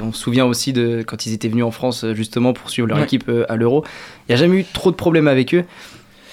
on 0.05 0.13
se 0.13 0.19
souvient 0.19 0.45
aussi 0.47 0.73
de 0.73 1.03
quand 1.07 1.27
ils 1.27 1.33
étaient 1.33 1.49
venus 1.49 1.65
en 1.65 1.71
France 1.71 2.05
justement 2.15 2.53
pour 2.53 2.71
suivre 2.71 2.89
leur 2.89 2.99
Ouais. 2.99 3.05
équipe 3.05 3.25
euh, 3.29 3.45
l'Euro. 3.57 3.85
Il 4.29 4.33
n'y 4.33 4.35
a 4.35 4.39
jamais 4.39 4.61
eu 4.61 4.65
trop 4.65 4.91
de 4.91 4.97
problèmes 4.97 5.29
avec 5.29 5.55
eux. 5.55 5.65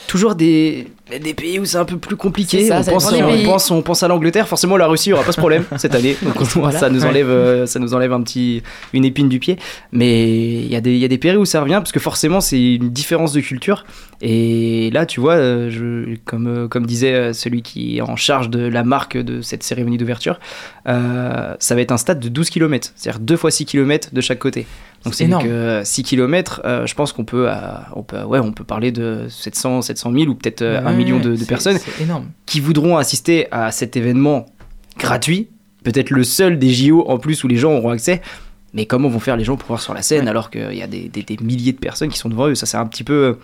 Toujours 0.07 0.35
des, 0.35 0.87
des 1.19 1.33
pays 1.33 1.59
où 1.59 1.65
c'est 1.65 1.77
un 1.77 1.85
peu 1.85 1.97
plus 1.97 2.15
compliqué. 2.15 2.67
Ça, 2.67 2.79
on, 2.79 2.83
ça 2.83 2.91
pense, 2.91 3.11
dépend 3.11 3.27
des 3.27 3.33
on, 3.33 3.35
pays. 3.35 3.45
pense, 3.45 3.71
on 3.71 3.81
pense 3.81 4.03
à 4.03 4.07
l'Angleterre. 4.07 4.47
Forcément, 4.47 4.77
la 4.77 4.87
Russie, 4.87 5.09
il 5.09 5.13
n'y 5.13 5.13
aura 5.15 5.23
pas 5.25 5.31
ce 5.31 5.39
problème 5.39 5.63
cette 5.77 5.95
année. 5.95 6.15
Donc 6.23 6.41
Voilà. 6.41 6.77
ça, 6.79 6.89
nous 6.89 7.05
enlève, 7.05 7.29
euh, 7.29 7.65
ça 7.65 7.79
nous 7.79 7.93
enlève 7.93 8.13
un 8.13 8.21
petit, 8.21 8.63
une 8.93 9.05
épine 9.05 9.29
du 9.29 9.39
pied. 9.39 9.57
Mais 9.91 10.55
il 10.61 10.71
y, 10.71 10.75
a 10.75 10.81
des- 10.81 10.97
y 10.97 11.05
a 11.05 11.07
des 11.07 11.17
pays 11.17 11.35
où 11.35 11.45
ça 11.45 11.61
revient 11.61 11.75
parce 11.75 11.91
que 11.91 11.99
forcément, 11.99 12.41
c'est 12.41 12.75
une 12.75 12.89
différence 12.89 13.33
de 13.33 13.41
culture. 13.41 13.85
Et 14.21 14.91
là, 14.93 15.05
tu 15.05 15.19
vois, 15.19 15.33
euh, 15.33 15.69
je, 15.71 16.15
comme, 16.25 16.47
euh, 16.47 16.67
comme 16.67 16.85
disait 16.85 17.33
celui 17.33 17.61
qui 17.63 17.97
est 17.97 18.01
en 18.01 18.15
charge 18.15 18.49
de 18.49 18.59
la 18.67 18.83
marque 18.83 19.17
de 19.17 19.41
cette 19.41 19.63
cérémonie 19.63 19.97
d'ouverture, 19.97 20.39
euh, 20.87 21.55
ça 21.59 21.75
va 21.75 21.81
être 21.81 21.91
un 21.91 21.97
stade 21.97 22.19
de 22.19 22.29
12 22.29 22.49
km, 22.49 22.91
c'est-à-dire 22.95 23.19
2 23.19 23.35
fois 23.37 23.51
6 23.51 23.65
km 23.65 24.09
de 24.13 24.21
chaque 24.21 24.39
côté. 24.39 24.65
Donc 25.03 25.15
C'est 25.15 25.23
énorme. 25.23 25.45
que 25.45 25.81
6 25.83 26.03
km, 26.03 26.61
je 26.85 26.93
pense 26.93 27.11
qu'on 27.11 27.25
peut, 27.25 27.49
euh, 27.49 27.53
on 27.95 28.03
peut, 28.03 28.21
ouais, 28.21 28.37
on 28.37 28.51
peut 28.51 28.63
parler 28.63 28.91
de 28.91 29.25
700, 29.29 29.81
700 29.81 30.11
000 30.13 30.25
ou 30.25 30.35
peut-être 30.35 30.61
euh, 30.61 30.79
un 30.85 30.93
Ouais, 31.03 31.11
million 31.11 31.19
de, 31.19 31.43
personnes 31.45 31.77
énorme. 31.99 32.27
qui 32.45 32.59
voudront 32.59 32.97
assister 32.97 33.47
à 33.51 33.71
cet 33.71 33.95
événement 33.97 34.45
gratuit, 34.97 35.47
peut-être 35.83 36.09
le 36.09 36.23
seul 36.23 36.59
des 36.59 36.73
JO 36.73 37.05
en 37.07 37.17
plus 37.17 37.43
où 37.43 37.47
les 37.47 37.57
gens 37.57 37.73
auront 37.73 37.89
accès. 37.89 38.21
Mais 38.73 38.85
comment 38.85 39.09
vont 39.09 39.19
faire 39.19 39.35
les 39.37 39.43
gens 39.43 39.57
pour 39.57 39.67
voir 39.67 39.81
sur 39.81 39.93
la 39.93 40.01
scène 40.01 40.23
Ouais. 40.23 40.29
alors 40.29 40.49
qu'il 40.49 40.73
y 40.73 40.81
a 40.81 40.87
des, 40.87 41.09
des- 41.09 41.23
des 41.23 41.37
milliers 41.41 41.73
de 41.73 41.77
personnes 41.79 42.09
qui 42.09 42.17
sont 42.17 42.29
devant 42.29 42.47
eux? 42.47 42.55
Ça, 42.55 42.65
c'est 42.65 42.77
un 42.77 42.85
petit 42.85 43.03
peu, 43.03 43.37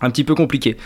un 0.00 0.10
petit 0.10 0.24
peu 0.24 0.34
compliqué. 0.34 0.76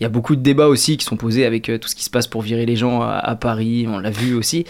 Il 0.00 0.02
y 0.02 0.06
a 0.06 0.08
beaucoup 0.08 0.34
de 0.34 0.40
débats 0.40 0.66
aussi 0.68 0.96
qui 0.96 1.04
sont 1.04 1.16
posés 1.16 1.44
avec 1.44 1.68
euh, 1.68 1.78
tout 1.78 1.88
ce 1.88 1.94
qui 1.94 2.04
se 2.04 2.10
passe 2.10 2.26
pour 2.26 2.40
virer 2.42 2.64
les 2.66 2.74
gens 2.76 3.02
à, 3.02 3.10
à 3.16 3.36
Paris, 3.36 3.86
on 3.88 3.98
l'a 3.98 4.10
vu 4.10 4.34
aussi. 4.34 4.64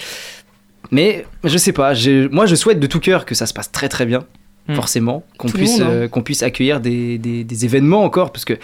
Mais 0.90 1.24
je 1.44 1.56
sais 1.56 1.72
pas, 1.72 1.92
moi 2.30 2.46
je 2.46 2.54
souhaite 2.54 2.78
de 2.80 2.86
tout 2.86 3.00
cœur 3.00 3.24
que 3.24 3.34
ça 3.34 3.46
se 3.46 3.54
passe 3.54 3.70
très 3.72 3.88
très 3.88 4.06
bien, 4.06 4.24
Hmm. 4.66 4.74
forcément, 4.76 5.24
qu'on 5.36 5.48
puisse, 5.50 5.78
hein. 5.80 5.86
euh, 5.90 6.08
qu'on 6.08 6.22
puisse 6.22 6.42
accueillir 6.42 6.80
des, 6.80 7.18
des- 7.18 7.44
des 7.44 7.64
événements 7.66 8.02
encore, 8.02 8.32
parce 8.32 8.46
que 8.46 8.54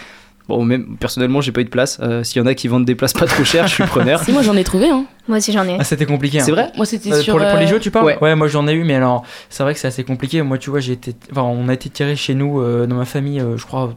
bon, 0.50 0.64
même 0.64 0.96
personnellement 0.98 1.40
j'ai 1.40 1.52
pas 1.52 1.62
eu 1.62 1.64
de 1.64 1.70
place. 1.70 1.98
Euh, 2.02 2.22
S'il 2.22 2.40
y 2.40 2.44
en 2.44 2.46
a 2.46 2.54
qui 2.54 2.68
vendent 2.68 2.84
des 2.84 2.94
places 2.94 3.12
pas 3.14 3.26
trop 3.26 3.44
chères, 3.44 3.66
je 3.66 3.74
suis 3.74 3.84
preneur. 3.84 4.20
Si, 4.24 4.32
moi 4.32 4.42
j'en 4.42 4.56
ai 4.56 4.64
trouvé, 4.64 4.90
hein. 4.90 5.04
Moi 5.28 5.38
aussi 5.38 5.52
j'en 5.52 5.64
ai. 5.66 5.76
Ah, 5.80 5.84
c'était 5.84 6.06
compliqué. 6.06 6.40
hein. 6.40 6.44
C'est 6.44 6.50
vrai 6.52 6.70
Moi 6.76 6.84
c'était 6.84 7.12
Euh, 7.12 7.20
sur. 7.22 7.32
pour, 7.34 7.40
les- 7.40 7.48
pour 7.50 7.58
les 7.58 7.64
euh, 7.64 7.68
jeux, 7.68 7.80
tu 7.80 7.90
parles 7.90 8.14
ouais. 8.20 8.36
moi 8.36 8.46
j'en 8.48 8.68
ai 8.68 8.72
eu, 8.74 8.84
mais 8.84 8.94
alors 8.96 9.24
c'est 9.48 9.62
vrai 9.62 9.72
que 9.74 9.80
c'est 9.80 9.88
assez 9.88 10.04
compliqué. 10.04 10.42
Moi, 10.42 10.58
tu 10.58 10.68
vois, 10.70 10.80
j'ai 10.80 10.92
été, 10.92 11.14
enfin, 11.32 11.42
on 11.42 11.68
a 11.68 11.72
été 11.74 11.88
tiré 11.88 12.16
chez 12.16 12.34
nous 12.34 12.60
euh, 12.60 12.86
dans 12.86 12.96
ma 12.96 13.04
famille, 13.06 13.40
euh, 13.40 13.56
je 13.56 13.64
crois 13.64 13.94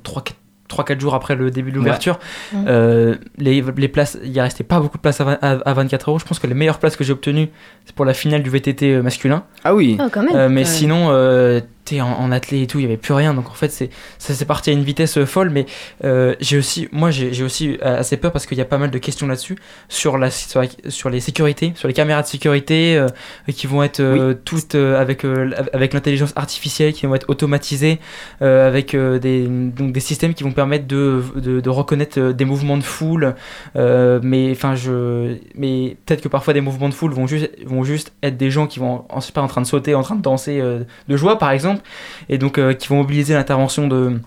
3-4 0.69 0.99
jours 0.99 1.13
après 1.13 1.35
le 1.35 1.51
début 1.51 1.71
de 1.71 1.75
l'ouverture. 1.77 2.19
Ouais. 2.53 2.59
Euh, 2.67 3.15
les, 3.37 3.63
les 3.77 3.87
places, 3.87 4.17
il 4.23 4.39
resté 4.39 4.63
pas 4.63 4.79
beaucoup 4.79 4.97
de 4.97 5.01
places 5.01 5.21
à, 5.21 5.25
vingt- 5.25 5.39
à- 5.41 5.69
à 5.69 5.73
24 5.73 6.09
euros. 6.09 6.19
Je 6.19 6.25
pense 6.25 6.39
que 6.39 6.47
les 6.47 6.53
meilleures 6.55 6.79
places 6.79 6.95
que 6.95 7.03
j'ai 7.03 7.13
obtenues, 7.13 7.49
c'est 7.85 7.93
pour 7.95 8.05
la 8.05 8.13
finale 8.13 8.41
du 8.43 8.49
VTT 8.49 9.01
masculin. 9.01 9.43
Ah 9.63 9.75
oui. 9.75 9.97
Oh, 9.99 10.05
quand 10.11 10.23
même. 10.23 10.35
Euh, 10.35 10.49
mais 10.49 10.61
Ouais. 10.61 10.65
sinon, 10.65 11.07
euh, 11.11 11.59
en, 12.01 12.08
en 12.12 12.32
athlé 12.32 12.62
et 12.63 12.67
tout, 12.67 12.79
il 12.79 12.84
y 12.84 12.86
avait 12.86 12.97
plus 12.97 13.13
rien. 13.13 13.34
Donc 13.34 13.49
en 13.49 13.53
fait, 13.53 13.69
c'est 13.69 13.89
ça 14.19 14.34
s'est 14.34 14.45
parti 14.45 14.69
à 14.69 14.73
une 14.73 14.84
vitesse 14.84 15.17
euh, 15.17 15.25
folle. 15.25 15.49
Mais 15.49 15.65
euh, 16.03 16.36
j'ai 16.39 16.58
aussi, 16.58 16.88
moi, 16.91 17.12
j'ai 17.12 17.34
j'ai 17.34 17.43
aussi 17.43 17.77
euh, 17.84 17.99
assez 17.99 18.17
peur 18.17 18.32
parce 18.32 18.45
qu'il 18.45 18.58
y 18.58 18.62
a 18.62 18.65
pas 18.65 18.77
mal 18.77 18.91
de 18.91 18.97
questions 18.97 19.27
là-dessus 19.27 19.58
sur 19.89 20.17
la 20.17 20.32
sur, 20.32 20.62
la- 20.62 20.67
sur 20.89 21.10
les 21.10 21.19
sécurités, 21.19 21.73
sur 21.75 21.88
les 21.88 21.93
caméras 21.93 22.21
de 22.21 22.27
sécurité 22.27 22.97
euh, 22.97 23.08
qui 23.53 23.67
vont 23.67 23.84
être 23.84 23.99
euh, 23.99 24.34
toutes 24.45 24.75
avec 24.75 25.25
avec 25.73 25.93
l'intelligence 25.93 26.34
artificielle, 26.36 26.93
qui 26.93 27.06
vont 27.06 27.15
être 27.15 27.29
automatisées, 27.29 27.99
avec 28.41 28.95
des 28.95 29.47
donc 29.47 29.91
des 29.91 29.99
systèmes 29.99 30.34
qui 30.34 30.43
vont 30.43 30.51
permettre 30.51 30.88
de 30.88 31.21
de, 31.36 31.60
de 31.60 31.69
reconnaître 31.69 32.32
des 32.32 32.45
mouvements 32.45 32.77
de 32.77 32.84
foule. 32.84 33.36
Mais 33.75 34.51
enfin, 34.51 34.75
je, 34.75 35.36
mais 35.56 35.97
peut-être 36.06 36.21
que 36.21 36.27
parfois 36.27 36.53
des 36.53 36.62
mouvements 36.62 36.89
de 36.89 36.93
foule 36.93 37.13
vont 37.13 37.27
juste 37.27 37.49
vont 37.65 37.84
juste 37.84 38.13
être 38.23 38.38
des 38.38 38.49
gens 38.49 38.67
qui 38.67 38.79
vont 38.79 39.06
en, 39.10 39.19
pas, 39.34 39.41
en 39.41 39.47
train 39.47 39.62
de 39.62 39.67
sauter, 39.67 39.95
en 39.95 40.01
train 40.03 40.15
de 40.15 40.21
danser 40.21 40.62
de 40.62 41.17
joie 41.17 41.38
par 41.38 41.51
exemple, 41.51 41.82
et 42.30 42.38
donc 42.38 42.58
euh, 42.58 42.74
qui 42.74 42.88
vont 42.88 42.98
mobiliser 42.98 43.34
l'intervention 43.34 43.88
de 43.88 44.19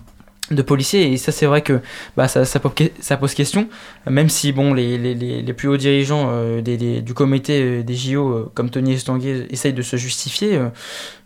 de 0.49 0.61
policiers. 0.61 1.11
Et 1.11 1.17
ça 1.17 1.31
c'est 1.31 1.45
vrai 1.45 1.61
que 1.61 1.81
bah, 2.15 2.27
ça, 2.27 2.59
pose, 2.59 3.33
question. 3.33 3.67
Même 4.09 4.29
si 4.29 4.53
bon 4.53 4.73
les, 4.73 4.97
les, 4.97 5.13
les, 5.13 5.53
plus 5.53 5.67
hauts 5.67 5.77
dirigeants 5.77 6.29
euh, 6.31 6.61
du 6.61 7.13
comité 7.13 7.61
euh, 7.61 7.83
des 7.83 7.95
JO 7.95 8.49
comme 8.53 8.69
Tony 8.69 8.93
Estanguet 8.93 9.47
essayent 9.49 9.73
de 9.73 9.81
se 9.81 9.97
justifier 9.97 10.59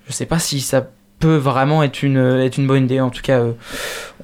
je 0.08 0.12
sais 0.12 0.26
pas 0.26 0.39
si 0.39 0.60
ça 0.60 0.89
peut 1.21 1.38
vraiment 1.38 1.81
être 1.84 2.03
une, 2.03 2.17
être 2.41 2.57
une 2.57 2.67
bonne 2.67 2.84
idée 2.84 2.99
en 2.99 3.10
tout 3.10 3.21
cas 3.21 3.39
euh, 3.39 3.51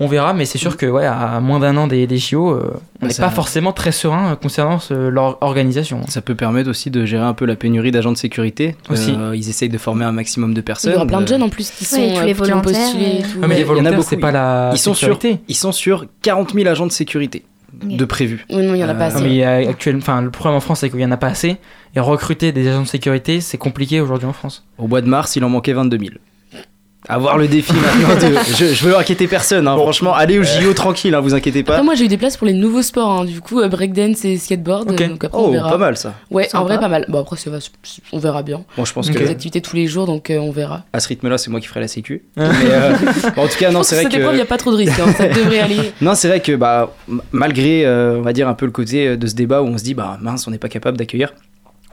on 0.01 0.07
verra 0.07 0.33
mais 0.33 0.43
c'est 0.45 0.57
sûr 0.57 0.75
que 0.75 0.86
ouais 0.86 1.05
à 1.05 1.39
moins 1.39 1.60
d'un 1.60 1.77
an 1.77 1.88
des, 1.88 2.05
des 2.07 2.17
JO 2.17 2.51
euh, 2.51 2.73
on 3.01 3.05
Ouais, 3.05 3.12
n'est 3.12 3.15
pas 3.19 3.29
forcément 3.29 3.71
très 3.71 3.91
serein 3.93 4.31
euh, 4.31 4.36
concernant 4.36 4.79
ce- 4.79 5.07
leur 5.07 5.38
organisation 5.41 6.01
Ça 6.10 6.21
peut 6.21 6.36
permettre 6.36 6.69
aussi 6.69 6.91
de 6.91 7.05
gérer 7.05 7.23
un 7.23 7.33
peu 7.33 7.45
la 7.45 7.55
pénurie 7.55 7.91
d'agents 7.91 8.12
de 8.12 8.17
sécurité. 8.17 8.75
Aussi. 8.89 9.12
Euh, 9.17 9.36
ils 9.36 9.47
essayent 9.49 9.69
de 9.69 9.77
former 9.77 10.03
un 10.03 10.12
maximum 10.12 10.53
de 10.53 10.60
Il 10.60 10.63
personnes. 10.63 10.91
y 10.91 10.95
aura 10.95 11.05
plein 11.05 11.21
de 11.21 11.27
jeunes 11.27 11.43
en 11.43 11.49
plus 11.49 11.69
qui 11.71 11.86
sont 11.86 11.97
euh, 12.01 12.23
les 12.23 12.33
qui 12.33 12.41
ont 12.41 12.45
volontaires, 12.45 12.62
postulé 12.81 13.05
et 13.19 13.21
tout. 13.21 13.39
Ah, 13.43 13.47
mais 13.47 13.47
Ouais, 13.47 13.55
les 13.55 13.55
il 13.55 13.60
y 13.60 13.63
en 13.63 13.63
a 13.63 13.67
volontaires 13.67 13.93
beaucoup. 13.97 14.10
c'est 14.10 14.17
pas 14.17 14.31
la 14.31 14.71
Ils 14.73 14.77
sont, 14.79 14.93
sur, 14.93 15.07
sécurité 15.13 15.39
ils 15.47 15.55
sont 15.55 15.71
sur 15.71 16.05
40 16.23 16.53
000 16.53 16.67
agents 16.67 16.88
de 16.88 16.91
sécurité 16.91 17.43
de 17.83 18.05
prévus. 18.05 18.45
Oui, 18.49 18.65
non, 18.65 18.73
il 18.73 18.79
y 18.79 18.83
en 18.83 18.89
a 18.89 18.95
pas 18.95 19.05
Euh, 19.05 19.10
Non, 19.12 19.15
assez. 19.17 19.23
mais 19.23 19.36
il 19.36 19.43
actuellement, 19.43 19.99
enfin, 20.01 20.21
le 20.21 20.31
problème 20.31 20.57
en 20.57 20.62
France, 20.62 20.79
c'est 20.79 20.89
qu'il 20.89 20.97
n'y 20.97 21.05
en 21.05 21.12
a 21.12 21.17
pas 21.17 21.27
assez. 21.27 21.57
Et 21.95 21.99
recruter 21.99 22.51
des 22.51 22.67
agents 22.67 22.81
de 22.81 22.88
sécurité, 22.88 23.39
c'est 23.41 23.57
compliqué 23.60 24.01
aujourd'hui 24.01 24.27
en 24.27 24.33
France. 24.33 24.65
Au 24.79 24.88
mois 24.88 25.01
de 25.01 25.07
mars, 25.07 25.36
il 25.36 25.43
en 25.43 25.49
manquait 25.49 25.73
22 25.73 25.97
000. 25.99 26.12
Avoir 27.10 27.38
le 27.38 27.48
défi 27.48 27.74
maintenant 27.76 28.15
de. 28.15 28.36
Je, 28.58 28.74
je 28.74 28.84
veux 28.86 28.98
inquiéter 28.98 29.28
personne, 29.28 29.67
hein, 29.67 29.76
franchement. 29.78 30.13
Allez 30.13 30.39
au 30.39 30.43
JO 30.43 30.74
tranquille, 30.74 31.15
hein, 31.15 31.20
vous 31.22 31.34
inquiétez 31.34 31.63
pas. 31.63 31.74
Après, 31.74 31.86
moi 31.86 31.96
j'ai 31.96 32.06
eu 32.06 32.08
des 32.10 32.17
places 32.17 32.36
pour 32.38 32.48
les 32.48 32.54
nouveaux 32.54 32.82
sports, 32.82 33.10
hein. 33.10 33.26
du 33.26 33.39
coup, 33.39 33.60
euh, 33.62 33.67
breakdance 33.70 34.26
et 34.26 34.38
skateboard. 34.38 34.91
Ok. 34.91 35.08
Donc 35.08 35.24
après, 35.24 35.38
on 35.39 35.48
Oh, 35.48 35.52
verra. 35.52 35.70
pas 35.70 35.78
mal 35.78 35.96
ça. 35.98 36.13
Ouais, 36.32 36.48
en 36.54 36.63
vrai, 36.63 36.80
pas 36.80 36.88
mal. 36.89 37.06
Bon, 37.08 37.20
après, 37.22 37.38
ça 37.38 37.50
va, 37.50 37.60
on 38.12 38.20
verra 38.20 38.43
bien. 38.43 38.63
Bon, 38.76 38.84
je 38.86 38.93
pense 38.93 39.08
Ok. 39.08 39.13
Des 39.17 39.24
que 39.24 39.30
activités 39.30 39.62
tous 39.62 39.76
les 39.76 39.88
jours, 39.88 40.06
donc 40.06 40.30
euh, 40.30 40.38
on 40.38 40.52
verra. 40.52 40.84
à 40.93 41.00
ce 41.00 41.08
rythme-là, 41.08 41.38
c'est 41.38 41.50
moi 41.50 41.60
qui 41.62 41.67
ferai 41.67 41.80
la 41.80 41.88
sécu. 41.88 42.24
Mais, 42.36 42.46
euh, 42.46 42.93
bon, 43.36 43.43
en 43.43 43.48
tout 43.48 43.58
cas, 43.58 43.72
non, 43.72 43.84
c'est 43.84 43.96
vrai 43.96 44.06
dépend, 44.06 44.32
il 44.32 44.36
n'y 44.36 44.41
a 44.41 44.43
que. 44.43 44.50
pas 44.50 44.58
trop 44.58 44.72
de 44.72 44.78
risques, 44.78 45.00
hein. 45.00 45.13
ça 45.17 45.28
devrait 45.30 45.60
aller. 45.60 45.78
Non, 46.02 46.13
c'est 46.15 46.28
vrai 46.28 46.41
que 46.41 46.54
bah, 46.56 46.93
malgré, 47.32 47.86
euh, 47.86 48.17
on 48.17 48.22
va 48.22 48.34
dire, 48.34 48.48
un 48.48 48.54
peu 48.54 48.65
le 48.65 48.72
côté 48.72 49.15
de 49.15 49.28
ce 49.28 49.34
débat 49.36 49.62
où 49.62 49.67
on 49.67 49.78
se 49.78 49.84
dit, 49.84 49.93
bah 49.93 50.17
mince, 50.22 50.46
on 50.48 50.52
n'est 50.52 50.58
pas 50.58 50.70
capable 50.70 50.98
d'accueillir. 50.98 51.34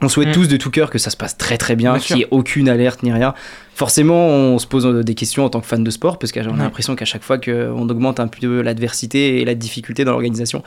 On 0.05 0.09
souhaite 0.09 0.29
Mm. 0.29 0.33
tous 0.33 0.47
de 0.47 0.57
tout 0.57 0.69
cœur 0.71 0.89
que 0.89 0.97
ça 0.97 1.09
se 1.09 1.17
passe 1.17 1.37
très 1.37 1.57
très 1.57 1.75
bien, 1.75 1.93
Bien 1.93 1.99
qu'il 2.01 2.15
n'y 2.17 2.21
ait 2.23 2.27
aucune 2.31 2.69
alerte 2.69 3.03
ni 3.03 3.11
rien. 3.11 3.33
Forcément, 3.73 4.27
on 4.27 4.59
se 4.59 4.67
pose 4.67 4.85
euh, 4.85 5.03
des 5.03 5.15
questions 5.15 5.43
en 5.45 5.49
tant 5.49 5.59
que 5.59 5.65
fan 5.67 5.83
de 5.83 5.91
sport, 5.91 6.17
parce 6.19 6.31
j'ai 6.33 6.39
Ouais. 6.41 6.55
l'impression 6.57 6.95
qu'à 6.95 7.05
chaque 7.05 7.23
fois 7.23 7.37
qu'on 7.37 7.89
augmente 7.89 8.19
un 8.19 8.27
peu 8.27 8.61
l'adversité 8.61 9.41
et 9.41 9.45
la 9.45 9.55
difficulté 9.55 10.05
dans 10.05 10.11
l'organisation, 10.11 10.63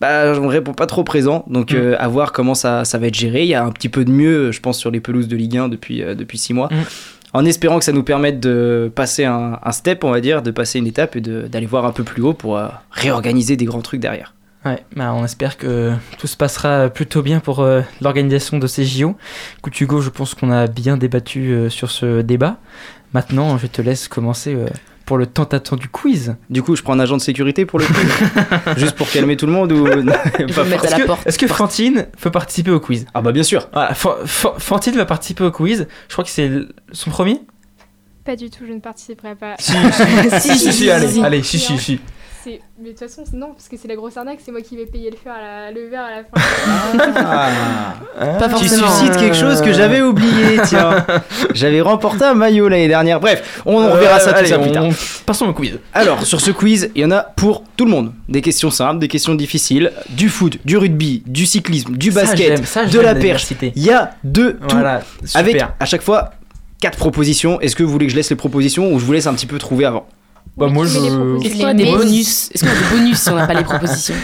bah, 0.00 0.32
on 0.40 0.46
répond 0.46 0.74
pas 0.74 0.86
trop 0.86 1.02
présent. 1.02 1.44
Donc, 1.48 1.72
Mm. 1.72 1.76
euh, 1.76 1.96
à 1.98 2.06
voir 2.08 2.32
comment 2.32 2.54
ça, 2.54 2.84
ça 2.84 2.98
va 2.98 3.08
être 3.08 3.14
géré. 3.16 3.42
Il 3.42 3.48
y 3.48 3.54
a 3.54 3.64
un 3.64 3.72
petit 3.72 3.88
peu 3.88 4.04
de 4.04 4.10
mieux, 4.12 4.52
je 4.52 4.60
pense, 4.60 4.78
sur 4.78 4.90
les 4.90 5.00
pelouses 5.00 5.26
de 5.28 5.36
Ligue 5.36 5.56
1 5.56 5.68
depuis, 5.68 6.02
euh, 6.02 6.14
depuis 6.14 6.38
six 6.38 6.54
mois. 6.54 6.68
Mm. 6.70 6.76
En 7.34 7.44
espérant 7.44 7.78
que 7.78 7.84
ça 7.84 7.92
nous 7.92 8.04
permette 8.04 8.40
de 8.40 8.90
passer 8.94 9.24
un, 9.24 9.58
un 9.62 9.72
step, 9.72 10.02
on 10.04 10.10
va 10.10 10.20
dire, 10.20 10.40
de 10.42 10.50
passer 10.50 10.78
une 10.78 10.86
étape 10.86 11.16
et 11.16 11.20
d'aller 11.20 11.66
voir 11.66 11.84
un 11.84 11.92
peu 11.92 12.02
plus 12.04 12.22
haut 12.22 12.32
pour 12.32 12.56
euh, 12.56 12.68
réorganiser 12.90 13.56
des 13.56 13.64
grands 13.66 13.82
trucs 13.82 14.00
derrière. 14.00 14.32
Ouais, 14.64 14.84
bah, 14.96 15.14
on 15.14 15.24
espère 15.24 15.56
que 15.56 15.92
tout 16.18 16.26
se 16.26 16.36
passera 16.36 16.88
plutôt 16.88 17.22
bien 17.22 17.38
pour 17.40 17.60
euh, 17.60 17.80
l'organisation 18.00 18.58
de 18.58 18.66
ces 18.66 18.84
JO. 18.84 19.16
Écoute, 19.58 19.80
Hugo, 19.80 20.00
je 20.00 20.10
pense 20.10 20.34
qu'on 20.34 20.50
a 20.50 20.66
bien 20.66 20.96
débattu 20.96 21.52
euh, 21.52 21.70
sur 21.70 21.90
ce 21.90 22.22
débat. 22.22 22.56
Maintenant, 23.14 23.56
je 23.56 23.66
te 23.68 23.80
laisse 23.80 24.08
commencer 24.08 24.54
euh, 24.54 24.66
pour 25.06 25.16
le 25.16 25.26
tant 25.26 25.44
attendu 25.44 25.88
quiz. 25.88 26.34
Du 26.50 26.62
coup, 26.62 26.74
je 26.76 26.82
prends 26.82 26.92
un 26.94 26.98
agent 27.00 27.16
de 27.16 27.22
sécurité 27.22 27.66
pour 27.66 27.78
le 27.78 27.86
coup, 27.86 27.94
juste 28.76 28.96
pour 28.96 29.08
calmer 29.08 29.36
tout 29.36 29.46
le 29.46 29.52
monde 29.52 29.70
ou 29.72 29.86
Est-ce 30.38 31.04
porte. 31.06 31.22
que, 31.24 31.28
est-ce 31.28 31.38
que 31.38 31.46
Fantine 31.46 32.06
peut 32.20 32.30
participer 32.32 32.72
au 32.72 32.80
quiz? 32.80 33.06
Ah 33.14 33.22
bah 33.22 33.30
bien 33.32 33.44
sûr. 33.44 33.68
Voilà, 33.72 33.94
Fa- 33.94 34.18
Fa- 34.26 34.54
Fantine 34.58 34.96
va 34.96 35.06
participer 35.06 35.44
au 35.44 35.52
quiz. 35.52 35.86
Je 36.08 36.12
crois 36.12 36.24
que 36.24 36.30
c'est 36.30 36.50
son 36.92 37.10
premier? 37.10 37.40
Pas 38.24 38.36
du 38.36 38.50
tout, 38.50 38.64
je 38.68 38.72
ne 38.72 38.80
participerai 38.80 39.34
pas. 39.36 39.54
Si, 39.58 39.72
si, 40.40 40.58
si, 40.58 40.72
si, 40.72 40.90
allez, 40.90 41.22
allez, 41.22 41.42
si, 41.42 41.58
si, 41.58 41.78
si. 41.78 42.00
C'est- 42.48 42.60
Mais 42.80 42.88
de 42.88 42.98
toute 42.98 43.00
façon, 43.08 43.22
c'est- 43.28 43.36
non, 43.36 43.52
parce 43.52 43.68
que 43.68 43.76
c'est 43.76 43.88
la 43.88 43.96
grosse 43.96 44.16
arnaque, 44.16 44.38
c'est 44.44 44.52
moi 44.52 44.60
qui 44.60 44.76
vais 44.76 44.86
payer 44.86 45.10
le, 45.10 45.16
fer 45.16 45.32
à 45.32 45.40
la... 45.40 45.70
le 45.72 45.88
verre 45.88 46.02
à 46.02 46.10
la 46.10 46.24
fin. 46.24 47.14
Ah. 47.16 48.38
Pas 48.38 48.48
Tu 48.58 48.68
suscites 48.68 49.16
quelque 49.16 49.36
chose 49.36 49.60
que 49.60 49.72
j'avais 49.72 50.00
oublié, 50.02 50.58
tiens. 50.64 51.04
J'avais 51.54 51.80
remporté 51.80 52.24
un 52.24 52.34
maillot 52.34 52.68
l'année 52.68 52.88
dernière. 52.88 53.20
Bref, 53.20 53.60
on, 53.66 53.76
on 53.76 53.96
verra 53.96 54.18
ça 54.20 54.30
tout 54.32 54.36
Euh, 54.36 54.38
allez, 54.40 54.48
ça 54.48 54.58
plus 54.58 54.72
tard. 54.72 54.84
on- 54.84 54.92
Passons 55.26 55.46
au 55.46 55.52
quiz. 55.52 55.78
Alors, 55.94 56.24
sur 56.24 56.40
ce 56.40 56.50
quiz, 56.50 56.90
il 56.94 57.02
y 57.02 57.04
en 57.04 57.10
a 57.10 57.20
pour 57.22 57.64
tout 57.76 57.84
le 57.84 57.90
monde. 57.90 58.12
Des 58.28 58.40
questions 58.40 58.70
simples, 58.70 58.98
des 58.98 59.08
questions 59.08 59.34
difficiles, 59.34 59.92
du 60.10 60.28
foot, 60.28 60.58
du 60.64 60.76
rugby, 60.76 61.22
du 61.26 61.46
cyclisme, 61.46 61.96
du 61.96 62.10
basket, 62.10 62.64
ça, 62.64 62.84
de 62.86 63.00
la 63.00 63.14
perche. 63.14 63.46
Il 63.74 63.82
y 63.82 63.90
a 63.90 64.12
de 64.24 64.52
tout. 64.52 64.74
Voilà, 64.74 65.02
super. 65.24 65.40
Avec 65.40 65.62
à 65.80 65.84
chaque 65.84 66.02
fois 66.02 66.30
quatre 66.80 66.98
propositions. 66.98 67.60
Est-ce 67.60 67.76
que 67.76 67.82
vous 67.82 67.90
voulez 67.90 68.06
que 68.06 68.12
je 68.12 68.16
laisse 68.16 68.30
les 68.30 68.36
propositions 68.36 68.92
ou 68.92 68.98
je 68.98 69.04
vous 69.04 69.12
laisse 69.12 69.26
un 69.26 69.34
petit 69.34 69.46
peu 69.46 69.58
trouver 69.58 69.84
avant? 69.84 70.06
Bah, 70.58 70.66
moi, 70.66 70.84
je. 70.86 70.98
Est-ce 71.44 71.58
qu'on 71.60 71.68
a 71.68 71.74
des 71.74 71.84
bonus 71.90 72.50
Est-ce 72.54 72.64
qu'on 72.64 72.70
a 72.70 72.74
des 72.74 72.96
bonus 72.96 73.18
si 73.18 73.28
on 73.30 73.36
n'a 73.36 73.46
pas 73.46 73.54
les 73.54 73.64
propositions 73.64 74.14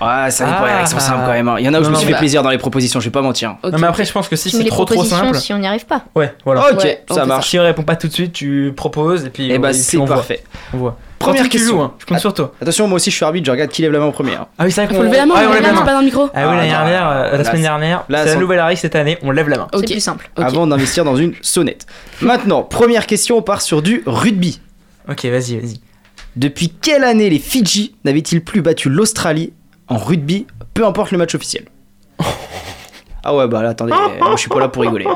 Ouais, 0.00 0.30
ça 0.30 0.44
dépend, 0.46 0.56
Ah. 0.66 0.86
sont 0.86 0.98
simples 0.98 1.22
quand 1.26 1.32
même. 1.32 1.48
hein. 1.48 1.56
Il 1.58 1.64
y 1.64 1.68
en 1.68 1.74
a 1.74 1.78
où 1.78 1.82
Non, 1.82 1.86
je 1.86 1.90
me 1.90 1.96
suis 1.96 2.06
fait 2.06 2.12
bah. 2.12 2.18
plaisir 2.18 2.42
dans 2.42 2.50
les 2.50 2.58
propositions, 2.58 2.98
je 2.98 3.04
vais 3.04 3.10
pas 3.12 3.22
mentir. 3.22 3.56
Non, 3.62 3.78
mais 3.78 3.86
après, 3.86 4.04
je 4.04 4.12
pense 4.12 4.26
que 4.26 4.34
si 4.34 4.50
c'est 4.50 4.64
trop 4.64 4.84
trop 4.84 5.04
simple. 5.04 5.36
si 5.36 5.52
on 5.52 5.58
n'y 5.58 5.66
arrive 5.66 5.86
pas. 5.86 6.02
Ouais, 6.16 6.34
voilà. 6.44 6.72
Ok, 6.72 6.82
Ouais, 6.82 7.04
ça 7.10 7.24
marche. 7.24 7.48
Si 7.50 7.58
on 7.58 7.62
répond 7.62 7.82
pas 7.82 7.94
tout 7.94 8.08
de 8.08 8.12
suite, 8.12 8.32
tu 8.32 8.72
proposes 8.76 9.26
et 9.26 9.30
puis. 9.30 9.52
Et 9.52 9.58
bah, 9.58 9.68
puis 9.68 9.78
c'est 9.78 9.98
on 9.98 10.04
voit. 10.04 10.16
parfait. 10.16 10.42
On 10.74 10.78
voit. 10.78 10.96
Première 11.20 11.48
question. 11.48 11.76
joues, 11.76 11.80
hein, 11.82 11.92
je 12.00 12.06
compte 12.06 12.18
sur 12.18 12.34
toi. 12.34 12.52
Attention, 12.60 12.88
moi 12.88 12.96
aussi 12.96 13.12
je 13.12 13.14
suis 13.16 13.24
arbitre, 13.24 13.46
je 13.46 13.52
regarde 13.52 13.70
qui 13.70 13.82
lève 13.82 13.92
la 13.92 14.00
main 14.00 14.06
en 14.06 14.10
premier. 14.12 14.34
hein. 14.34 14.46
Ah 14.58 14.64
oui, 14.64 14.72
c'est 14.72 14.84
vrai 14.84 14.92
Faut 14.92 15.02
lever 15.04 15.18
la 15.18 15.26
main, 15.26 15.34
Ouais, 15.34 15.40
on 15.48 15.52
lève 15.52 15.62
la 15.62 15.72
main, 15.72 15.82
pas 15.82 15.92
dans 15.92 16.00
le 16.00 16.04
micro 16.06 16.22
Ah 16.24 16.26
oui, 16.34 16.42
Ah, 16.42 16.46
l'année 16.56 16.62
non. 16.62 16.78
dernière, 16.78 17.08
euh, 17.08 17.22
la 17.36 17.44
semaine 17.44 17.56
c'est- 17.56 17.62
dernière, 17.62 18.04
là, 18.08 18.24
c'est 18.26 18.34
la 18.34 18.40
nouvelle 18.40 18.58
arrive 18.58 18.76
cette 18.78 18.96
année, 18.96 19.18
on 19.22 19.30
lève 19.30 19.48
la 19.48 19.58
main. 19.58 19.68
Ok. 19.72 19.84
C'est 19.86 19.92
plus 19.92 20.00
simple. 20.00 20.28
Avant 20.36 20.66
d'investir 20.66 21.04
dans 21.04 21.14
une 21.14 21.34
sonnette. 21.42 21.86
Maintenant, 22.22 22.62
première 22.64 23.06
question, 23.06 23.36
on 23.36 23.42
part 23.42 23.62
sur 23.62 23.82
du 23.82 24.02
rugby. 24.04 24.60
Ok, 25.08 25.24
vas-y, 25.26 25.58
vas-y. 25.58 25.80
Depuis 26.36 26.68
quelle 26.70 27.04
année 27.04 27.28
les 27.30 27.38
Fidji 27.38 27.94
n'avaient-ils 28.04 28.42
plus 28.42 28.62
battu 28.62 28.88
l'Australie 28.88 29.52
en 29.88 29.96
rugby, 29.98 30.46
peu 30.74 30.86
importe 30.86 31.10
le 31.10 31.18
match 31.18 31.34
officiel? 31.34 31.64
Ah 33.24 33.36
ouais, 33.36 33.46
bah 33.46 33.62
là, 33.62 33.68
attendez, 33.68 33.92
moi, 34.18 34.32
je 34.34 34.40
suis 34.40 34.48
pas 34.48 34.58
là 34.58 34.66
pour 34.68 34.82
rigoler. 34.82 35.06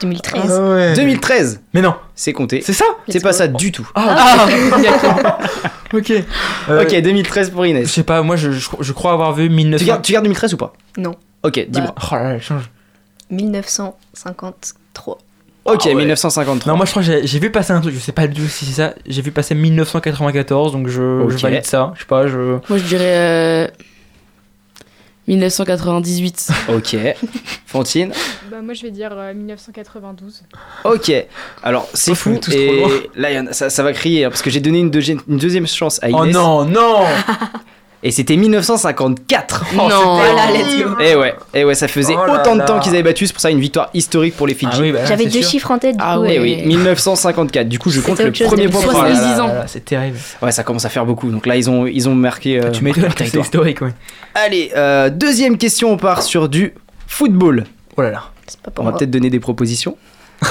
2013. 0.00 0.42
Ah 0.50 0.68
ouais. 0.70 0.94
2013, 0.94 1.60
Mais 1.72 1.80
non, 1.80 1.94
c'est 2.16 2.32
compté. 2.32 2.60
c'est 2.60 2.72
ça? 2.72 2.86
C'est 3.08 3.22
pas 3.22 3.32
ça 3.32 3.46
du 3.46 3.70
tout. 3.70 3.88
Ah, 3.94 4.48
ok. 5.94 6.10
Euh, 6.70 6.82
Ok, 6.82 7.00
2013 7.00 7.50
pour 7.50 7.62
Je 7.62 7.68
Inès. 7.68 7.88
sais 7.88 8.02
pas, 8.02 8.22
moi 8.22 8.34
je, 8.34 8.50
je, 8.50 8.68
je 8.80 8.92
crois 8.92 9.12
avoir 9.12 9.32
vu 9.32 9.44
Tu 9.48 9.54
1900. 9.54 9.86
gardes, 9.86 10.02
tu 10.02 10.12
gardes 10.12 10.24
2013 10.24 10.54
ou 10.54 10.56
pas? 10.56 10.72
Non. 10.96 11.14
Ok, 11.44 11.66
dis-moi. 11.68 11.94
Oh 11.96 12.14
là 12.16 12.32
là, 12.32 12.40
change. 12.40 12.68
1953. 13.30 15.18
Ok, 15.64 15.82
Ah 15.84 15.88
ouais. 15.88 15.94
1953. 15.96 16.72
Non, 16.72 16.76
moi 16.76 16.86
je 16.86 16.90
crois 16.92 17.02
que 17.02 17.26
j'ai- 17.26 17.38
vu 17.38 17.50
passer 17.50 17.72
un 17.72 17.80
truc, 17.80 17.94
je 17.94 17.98
sais 18.00 18.12
pas 18.12 18.26
du 18.26 18.40
tout 18.40 18.48
si 18.48 18.64
c'est 18.64 18.72
ça. 18.72 18.94
J'ai 19.06 19.20
vu 19.22 19.32
passer 19.32 19.54
1994, 19.54 20.72
donc 20.72 20.88
je, 20.88 21.22
Ok. 21.24 21.30
je 21.32 21.36
valide 21.38 21.66
ça. 21.66 21.92
Je 21.94 22.00
sais 22.00 22.06
pas, 22.06 22.26
je. 22.26 22.38
Moi, 22.68 22.78
je 22.78 22.84
dirais 22.84 23.04
euh, 23.04 23.68
1998. 25.26 26.48
Ok. 26.74 26.96
Fantine 27.66 28.12
Bah, 28.50 28.62
moi, 28.62 28.72
je 28.72 28.82
vais 28.82 28.90
dire 28.90 29.10
euh, 29.12 29.34
1992. 29.34 30.42
Ok. 30.84 31.12
Alors, 31.62 31.86
c'est 31.92 32.12
Oh, 32.12 32.14
fou. 32.14 32.30
on 32.30 32.34
est 32.34 32.40
tous 32.40 32.50
trop 32.50 32.60
Et 32.60 32.80
loin. 32.80 32.88
là, 33.16 33.30
il 33.30 33.36
y 33.36 33.38
en 33.38 33.46
a- 33.48 33.52
ça, 33.52 33.68
ça 33.68 33.82
va 33.82 33.92
crier 33.92 34.24
hein, 34.24 34.30
parce 34.30 34.40
que 34.40 34.48
j'ai 34.48 34.60
donné 34.60 34.78
une, 34.78 34.90
deuxi- 34.90 35.20
une 35.28 35.36
deuxième 35.36 35.66
chance 35.66 36.02
à 36.02 36.08
Inès. 36.08 36.22
Oh 36.22 36.26
non, 36.26 36.64
non 36.64 37.04
Et 38.02 38.10
c'était 38.12 38.36
1954. 38.36 39.74
non, 39.74 39.88
Voilà, 39.88 40.52
let's 40.52 40.76
go. 40.84 41.00
Et 41.00 41.16
ouais, 41.16 41.34
et 41.52 41.64
ouais, 41.64 41.74
ça 41.74 41.88
faisait 41.88 42.14
Oh 42.16 42.26
là 42.26 42.40
autant 42.40 42.54
de 42.54 42.62
temps 42.64 42.78
qu'ils 42.78 42.92
avaient 42.92 43.02
battu, 43.02 43.26
c'est 43.26 43.32
pour 43.32 43.40
ça 43.42 43.50
une 43.50 43.58
victoire 43.60 43.90
historique 43.92 44.36
pour 44.36 44.46
les 44.46 44.54
Fidji. 44.54 44.72
Ah 44.76 44.80
oui, 44.80 44.92
bah 44.92 45.04
J'avais 45.04 45.24
deux 45.26 45.40
sûr. 45.42 45.50
chiffres 45.50 45.70
en 45.72 45.78
tête, 45.78 45.96
du 45.96 46.02
Ah 46.04 46.14
coup. 46.16 46.22
ouais. 46.22 46.34
Eh 46.34 46.38
euh, 46.38 46.42
oui, 46.42 46.62
1954. 46.66 47.68
Du 47.68 47.78
coup, 47.80 47.90
je 47.90 48.00
compte 48.00 48.20
le 48.20 48.30
premier 48.30 48.68
point 48.68 48.80
pour 48.82 48.92
70 48.92 49.18
Inès. 49.18 49.40
ans. 49.40 49.50
Ah 49.50 49.64
C'est 49.66 49.84
terrible. 49.84 50.16
Ouais, 50.42 50.52
ça 50.52 50.62
commence 50.62 50.84
à 50.84 50.88
faire 50.88 51.04
beaucoup. 51.06 51.30
Donc 51.30 51.46
là, 51.46 51.56
ils 51.56 51.68
ont, 51.68 51.86
ils 51.86 52.08
ont 52.08 52.14
marqué. 52.14 52.60
euh, 52.62 52.70
tu 52.70 52.84
que 52.84 53.24
c'est 53.26 53.40
historique, 53.40 53.80
ouais. 53.80 53.92
Allez, 54.34 54.70
euh, 54.76 55.10
deuxième 55.10 55.58
question, 55.58 55.90
on 55.92 55.96
part 55.96 56.22
sur 56.22 56.48
du 56.48 56.74
football. 57.08 57.64
Oh 57.96 58.02
là 58.02 58.10
là. 58.10 58.22
On 58.78 58.84
va 58.84 58.92
peut-être 58.92 59.10
donner 59.10 59.28
des 59.30 59.40
propositions. 59.40 59.96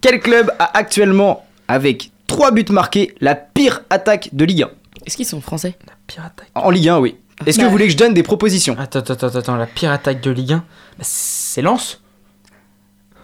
Quel 0.00 0.20
club 0.20 0.50
a 0.58 0.76
actuellement, 0.76 1.44
avec 1.68 2.10
3 2.26 2.50
buts 2.50 2.64
marqués, 2.70 3.14
la 3.20 3.34
pire 3.36 3.82
attaque 3.88 4.30
de 4.32 4.44
Ligue 4.44 4.62
1 4.64 4.68
Est-ce 5.06 5.16
qu'ils 5.16 5.26
sont 5.26 5.40
français 5.40 5.76
Pire 6.06 6.24
attaque. 6.24 6.50
En 6.54 6.70
Ligue 6.70 6.88
1, 6.88 6.98
oui. 6.98 7.16
Est-ce 7.46 7.56
que 7.58 7.62
Bah. 7.62 7.66
vous 7.66 7.72
voulez 7.72 7.86
que 7.86 7.92
je 7.92 7.96
donne 7.96 8.14
des 8.14 8.22
propositions? 8.22 8.76
Attends, 8.78 8.98
attends, 9.00 9.14
attends, 9.14 9.38
attends, 9.38 9.56
la 9.56 9.66
pire 9.66 9.90
attaque 9.90 10.20
de 10.20 10.30
Ligue 10.30 10.52
1, 10.54 10.56
bah, 10.56 10.64
c'est 11.02 11.62
Lens 11.62 12.00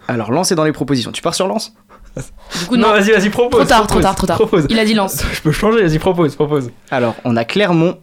Alors, 0.08 0.30
lancez 0.32 0.54
dans 0.54 0.64
les 0.64 0.72
propositions. 0.72 1.12
Tu 1.12 1.22
pars 1.22 1.34
sur 1.34 1.46
Lance 1.48 1.72
Du 2.16 2.66
coup, 2.66 2.76
non. 2.76 2.90
vas-y, 2.90 3.10
vas-y, 3.10 3.30
propose. 3.30 3.60
Trop 3.60 3.68
tard, 3.68 3.86
trop 3.86 4.00
tard, 4.00 4.14
trop 4.14 4.26
tard. 4.26 4.36
Propose. 4.36 4.66
Il 4.68 4.78
a 4.78 4.84
dit 4.84 4.94
lance. 4.94 5.22
Je 5.32 5.40
peux 5.40 5.52
changer, 5.52 5.82
vas-y, 5.82 5.98
propose, 5.98 6.34
propose. 6.36 6.70
Alors, 6.90 7.14
on 7.24 7.36
a 7.36 7.44
Clermont, 7.44 7.98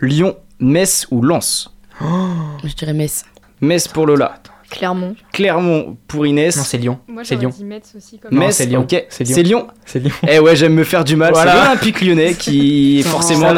Lyon, 0.00 0.36
Metz 0.58 1.06
ou 1.10 1.20
Lens? 1.22 1.70
Je 2.00 2.74
dirais 2.74 2.94
Metz. 2.94 3.24
Metz 3.60 3.88
pour 3.88 4.06
Lola. 4.06 4.36
Clermont. 4.70 5.14
Clermont 5.32 5.96
pour 6.08 6.26
Inès. 6.26 6.56
Non, 6.56 6.62
c'est 6.64 6.78
Lyon. 6.78 6.98
Moi, 7.08 7.22
C'est 7.24 7.36
Lyon. 7.36 7.50
dit 7.56 7.64
Metz 7.64 7.92
aussi. 7.96 8.18
Comme 8.18 8.36
Metz, 8.38 8.56
c'est 8.56 8.66
Lyon. 8.66 8.80
ok. 8.82 9.04
C'est 9.08 9.24
Lyon. 9.24 9.34
C'est 9.36 9.42
Lyon. 9.42 9.66
C'est 9.84 9.98
Lyon. 10.00 10.12
Eh 10.28 10.38
ouais, 10.38 10.56
j'aime 10.56 10.74
me 10.74 10.84
faire 10.84 11.04
du 11.04 11.16
mal. 11.16 11.32
Voilà. 11.32 11.52
C'est 11.52 11.58
l'Olympique 11.58 12.00
lyonnais 12.00 12.34
qui 12.34 13.02
forcément. 13.06 13.48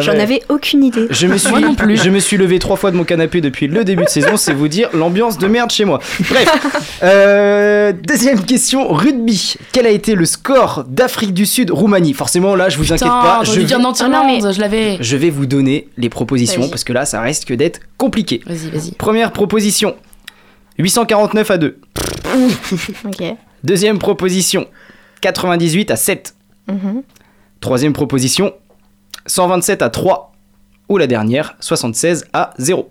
J'en 0.00 0.18
avais 0.18 0.42
aucune 0.48 0.84
idée. 0.84 1.06
Je 1.10 1.26
me 1.26 1.36
suis, 1.38 1.50
Moi 1.50 1.60
non 1.60 1.74
plus. 1.74 1.96
je 2.02 2.10
me 2.10 2.18
suis 2.18 2.36
levé 2.36 2.58
trois 2.58 2.76
fois 2.76 2.90
de 2.90 2.96
mon 2.96 3.04
canapé 3.04 3.40
depuis 3.40 3.66
le 3.66 3.84
début 3.84 4.04
de 4.04 4.08
saison, 4.08 4.36
c'est 4.36 4.52
vous 4.52 4.68
dire 4.68 4.88
l'ambiance 4.94 5.38
de 5.38 5.46
merde 5.46 5.70
chez 5.70 5.84
moi. 5.84 6.00
Bref, 6.28 6.48
euh, 7.02 7.92
deuxième 7.92 8.44
question, 8.44 8.92
rugby. 8.92 9.54
Quel 9.72 9.86
a 9.86 9.90
été 9.90 10.14
le 10.14 10.24
score 10.24 10.84
d'Afrique 10.88 11.34
du 11.34 11.46
Sud 11.46 11.70
Roumanie? 11.70 12.14
Forcément, 12.14 12.54
là, 12.54 12.68
je 12.68 12.78
vous 12.78 12.92
inquiète 12.92 13.08
pas, 13.08 13.42
je 13.44 13.52
vais 13.52 13.66
je 14.54 14.60
l'avais. 14.60 14.96
je 15.00 15.16
vais 15.16 15.30
vous 15.30 15.46
donner 15.46 15.88
les 15.96 16.08
propositions 16.08 16.68
parce 16.68 16.84
que 16.84 16.92
là, 16.92 17.04
ça 17.04 17.20
risque 17.20 17.52
d'être 17.52 17.80
compliqué. 17.96 18.40
Vas-y, 18.46 18.70
vas-y. 18.70 18.92
Première 18.92 19.32
proposition, 19.32 19.94
849 20.78 21.50
à 21.50 21.58
2. 21.58 21.78
Ok. 23.04 23.22
Deuxième 23.62 23.98
proposition, 23.98 24.66
98 25.20 25.90
à 25.90 25.96
7. 25.96 26.34
Mhm. 26.68 27.02
Troisième 27.60 27.92
proposition, 27.92 28.52
127 29.26 29.82
à 29.82 29.90
3. 29.90 30.32
Ou 30.90 30.98
la 30.98 31.06
dernière, 31.06 31.56
76 31.60 32.26
à 32.34 32.52
0. 32.58 32.90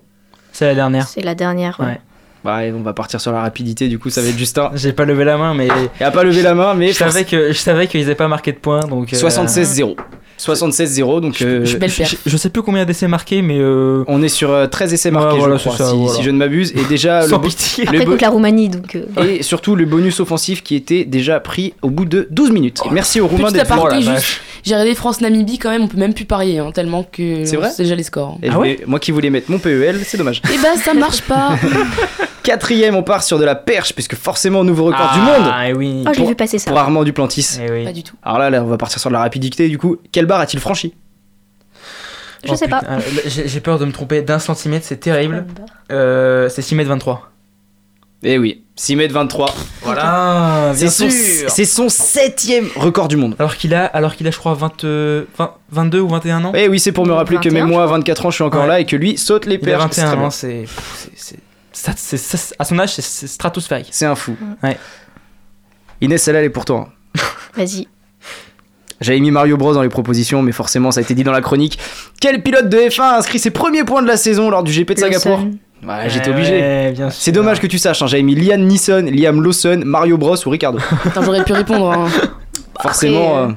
C'est 0.52 0.66
la 0.66 0.74
dernière. 0.76 1.08
C'est 1.08 1.22
la 1.22 1.36
dernière. 1.36 1.80
ouais. 1.80 1.86
Ouais. 1.86 2.02
Bah, 2.44 2.60
on 2.78 2.82
va 2.82 2.92
partir 2.94 3.22
sur 3.22 3.32
la 3.32 3.40
rapidité, 3.42 3.88
du 3.88 4.00
coup, 4.00 4.10
ça 4.10 4.22
va 4.22 4.28
être 4.28 4.38
Justin. 4.38 4.72
J'ai 4.74 4.92
pas 4.92 5.06
levé 5.06 5.24
la 5.24 5.38
main, 5.38 5.54
mais 5.54 5.70
Il 6.00 6.04
a 6.04 6.12
pas 6.12 6.24
levé 6.24 6.42
la 6.42 6.54
main, 6.54 6.74
mais 6.74 6.90
je 6.90 6.98
savais 6.98 7.24
que 7.24 7.54
je 7.54 7.58
savais 7.58 7.88
qu'ils 7.88 8.02
avaient 8.02 8.16
pas 8.16 8.28
marqué 8.28 8.52
de 8.52 8.58
points, 8.58 8.82
donc. 8.82 9.14
euh, 9.14 9.18
76-0. 9.18 9.96
76-0, 10.40 11.22
donc 11.22 11.42
euh, 11.42 11.64
Je, 11.66 11.78
Belle 11.78 11.90
je- 11.90 11.98
perf. 11.98 12.16
je- 12.26 12.30
je 12.30 12.38
sais 12.38 12.50
plus 12.50 12.62
combien 12.64 12.86
d'essais 12.86 13.08
marqués, 13.08 13.42
mais 13.42 13.58
euh, 13.60 14.04
on 14.08 14.22
est 14.24 14.30
sur 14.30 14.52
euh, 14.52 14.68
13 14.68 14.94
essais 14.94 15.12
marqués, 15.12 15.34
Ouais, 15.34 15.40
voilà, 15.40 15.58
je 15.58 15.62
crois, 15.64 15.78
ça, 15.78 15.90
si, 15.92 15.96
voilà. 15.98 16.14
si 16.16 16.24
je 16.24 16.30
ne 16.32 16.38
m'abuse. 16.38 16.74
Et 16.76 16.84
déjà, 16.90 17.22
le 17.24 17.28
sans 17.30 17.38
bo- 17.40 17.48
pitié. 17.48 17.84
le 17.86 17.90
Après, 17.90 18.06
contre 18.06 18.22
la 18.22 18.30
Roumanie, 18.30 18.70
donc. 18.70 18.96
euh, 18.96 19.24
et 19.24 19.44
surtout 19.44 19.76
le 19.76 19.86
bonus 19.86 20.20
offensif 20.20 20.64
qui 20.64 20.76
était 20.76 21.06
déjà 21.06 21.40
pris 21.40 21.74
au 21.82 21.90
bout 21.90 22.06
de 22.06 22.28
12 22.32 22.52
minutes. 22.52 22.82
Et 22.86 22.90
merci 22.92 23.22
aux 23.22 23.28
Roumains 23.28 23.52
d'être 23.52 23.74
venus. 23.74 24.10
Oh. 24.10 24.22
J'ai 24.66 24.74
regardé 24.76 24.96
France-Namibie 24.96 25.58
quand 25.60 25.70
même, 25.72 25.84
on 25.84 25.88
peut 25.88 25.98
même 25.98 26.14
plus 26.14 26.26
parier, 26.26 26.60
hein, 26.60 26.72
tellement 26.74 27.04
que. 27.10 27.46
C'est 27.46 27.58
vrai 27.58 27.70
déjà 27.78 27.96
les 27.96 28.04
scores. 28.04 28.38
Et 28.42 28.48
Ah 28.50 28.60
ouais 28.60 28.76
voulais- 28.76 28.80
moi 28.88 29.00
qui 29.00 29.12
voulais 29.12 29.30
mettre 29.30 29.52
mon 29.52 29.60
PEL, 29.60 30.00
c'est 30.06 30.18
dommage. 30.18 30.42
Et 30.54 30.58
bah, 30.58 30.70
ça 30.84 30.94
marche 30.94 31.22
pas. 31.22 31.58
Quatrième, 32.44 32.96
on 32.96 33.04
part 33.04 33.24
sur 33.24 33.40
de 33.40 33.46
la 33.46 33.56
perche, 33.56 33.94
puisque 33.94 34.16
forcément, 34.16 34.64
nouveau 34.64 34.86
record 34.86 35.14
du 35.14 35.20
monde 35.20 35.50
Ah, 35.52 35.70
et 35.70 35.74
oui. 35.74 36.04
Oh, 36.08 36.12
j'ai 36.16 36.26
vu 36.26 36.36
passer 36.36 36.60
ça. 36.60 36.70
pour 36.70 36.78
Armand 36.80 37.04
Duplantis. 37.04 37.58
Eh 37.66 37.72
oui. 37.72 37.84
Pas 37.86 37.94
du 37.94 38.04
tout. 38.04 38.16
Alors 38.22 38.40
là, 38.40 38.50
là, 38.50 38.64
on 38.64 38.68
va 38.68 38.78
partir 38.78 39.00
sur 39.00 39.10
de 39.10 39.14
la 39.14 39.20
rapidité 39.22 39.70
du 39.70 39.78
coup. 39.78 39.98
Quelle 40.12 40.26
barre 40.26 40.42
a-t-il 40.42 40.60
franchi? 40.60 40.94
Je 42.46 42.52
Oh, 42.52 42.56
sais 42.56 42.68
pas. 42.68 42.80
putain, 42.82 42.98
euh, 43.00 43.02
J'ai 43.26 43.60
peur 43.62 43.80
de 43.80 43.86
me 43.86 43.92
tromper 43.94 44.22
d'un 44.22 44.40
centimètre, 44.40 44.86
c'est 44.86 44.98
terrible. 45.00 45.46
Euh, 45.92 46.50
c'est 46.50 46.62
6 46.62 46.76
mètres 46.76 46.90
23. 46.90 47.30
Eh 48.26 48.38
oui, 48.38 48.64
6 48.76 48.98
mètres 48.98 49.14
23. 49.14 49.54
Voilà, 49.82 50.72
C'est 50.76 50.90
son, 50.90 51.10
c'est 51.10 51.66
son 51.66 51.88
septième 51.88 52.68
record 52.76 53.08
du 53.08 53.16
monde. 53.16 53.36
Alors 53.40 53.56
qu'il 53.56 53.74
a, 53.74 53.86
alors 53.86 54.16
qu'il 54.16 54.28
a, 54.28 54.32
je 54.32 54.38
crois, 54.38 54.54
20, 54.54 54.84
euh, 54.84 55.24
20 55.38 55.52
22 55.72 56.00
ou 56.02 56.08
21 56.10 56.44
ans. 56.46 56.52
Eh 56.56 56.68
oui, 56.68 56.80
c'est 56.80 56.92
pour 56.92 57.06
me 57.06 57.14
rappeler 57.14 57.38
que 57.38 57.50
21, 57.50 57.54
même 57.64 57.68
moi, 57.70 57.84
à 57.84 57.86
crois. 57.86 57.98
24 57.98 58.26
ans, 58.26 58.30
je 58.32 58.36
suis 58.36 58.44
encore 58.44 58.62
Ouais. 58.64 58.68
là 58.68 58.80
et 58.82 58.86
que 58.86 58.96
lui 58.98 59.18
saute 59.18 59.46
les 59.46 59.56
Il 59.56 59.62
a 59.62 59.78
perches. 59.78 59.84
c'est 59.92 60.02
très 60.02 60.12
21 60.12 60.18
bien. 60.18 60.28
ans, 60.28 60.30
c'est- 60.32 60.66
ça- 61.74 61.94
c'est- 61.96 62.18
ça- 62.18 62.56
à 62.60 62.66
son 62.66 62.80
âge, 62.80 62.94
c'est- 62.96 63.28
stratosphérique. 63.28 63.90
C'est 63.92 64.06
un 64.06 64.16
fou. 64.16 64.36
Ouais. 64.64 64.78
Inès, 66.02 66.22
celle-là, 66.22 66.40
elle 66.40 66.46
est 66.46 66.50
pour 66.50 66.66
toi. 66.66 66.90
hein. 66.90 67.20
Vas-y. 67.56 67.88
J'avais 69.02 69.20
mis 69.20 69.32
Mario 69.32 69.58
Bros 69.58 69.74
dans 69.74 69.82
les 69.82 69.90
propositions, 69.90 70.42
mais 70.42 70.52
forcément, 70.54 70.92
ça 70.92 71.00
a 71.00 71.04
été 71.04 71.14
dit 71.14 71.24
dans 71.24 71.32
la 71.34 71.42
chronique. 71.42 71.78
Quel 72.22 72.42
pilote 72.42 72.70
de 72.70 72.78
F1 72.78 73.02
a 73.04 73.18
inscrit 73.18 73.38
ses 73.40 73.52
premiers 73.52 73.84
points 73.84 74.02
de 74.02 74.08
la 74.08 74.16
saison 74.18 74.50
lors 74.50 74.64
du 74.64 74.72
GP 74.72 74.94
de 74.94 75.00
Singapour. 75.00 75.40
Ouais, 75.86 76.10
j'étais 76.10 76.30
Ouais, 76.30 76.34
obligé. 76.36 76.52
ouais. 76.60 76.94
C'est 77.12 77.34
dommage 77.34 77.60
que 77.60 77.68
tu 77.68 77.78
saches, 77.78 78.02
hein, 78.02 78.08
j'avais 78.08 78.24
mis 78.24 78.36
Liam 78.36 78.62
Neeson, 78.62 79.06
Liam 79.12 79.44
Lawson, 79.44 79.82
Mario 79.84 80.18
Bros 80.18 80.38
ou 80.46 80.50
Ricardo. 80.50 80.80
J'aurais 81.22 81.44
pu 81.44 81.52
répondre. 81.54 81.92
hein. 81.92 82.08
forcément, 82.82 83.38
euh, 83.38 83.48
euh, 83.48 83.52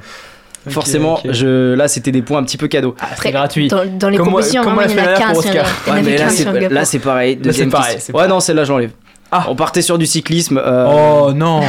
Forcément. 0.69 1.19
Je, 1.29 1.73
là 1.73 1.87
c'était 1.87 2.11
des 2.11 2.21
points 2.21 2.39
un 2.39 2.43
petit 2.43 2.57
peu 2.57 2.67
cadeaux. 2.67 2.95
Ah, 2.99 3.07
c'est 3.21 3.31
gratuit. 3.31 3.67
Dans, 3.67 3.85
dans 3.85 4.09
les 4.09 4.17
vraiment, 4.17 4.39
il 4.39 4.53
y 4.53 4.59
en 4.59 4.63
a 4.77 4.87
fait 4.87 4.95
là 4.95 5.31
pour 5.33 5.43
15. 5.43 5.45
Il 5.45 5.55
y 5.55 5.59
en 5.59 5.63
a- 5.63 5.63
Oscar 5.63 5.65
il 5.85 5.89
y 5.89 5.91
en 5.91 5.93
Ouais, 5.93 5.99
avait 5.99 6.01
mais 6.11 6.17
là 6.17 6.23
15 6.25 6.31
c'est, 6.31 6.43
sur 6.43 6.51
Singapour. 6.53 6.73
là 6.75 6.85
c'est 6.85 6.99
pareil. 6.99 7.35
Deuxième 7.37 7.69
pareil, 7.69 7.97
Ouais, 8.13 8.27
non, 8.27 8.39
celle-là 8.39 8.63
j'enlève. 8.63 8.91
Ah. 9.31 9.45
On 9.49 9.55
partait 9.55 9.81
sur 9.81 9.97
du 9.97 10.05
cyclisme. 10.05 10.57
euh, 10.63 10.85
Oh 11.27 11.33
non 11.33 11.61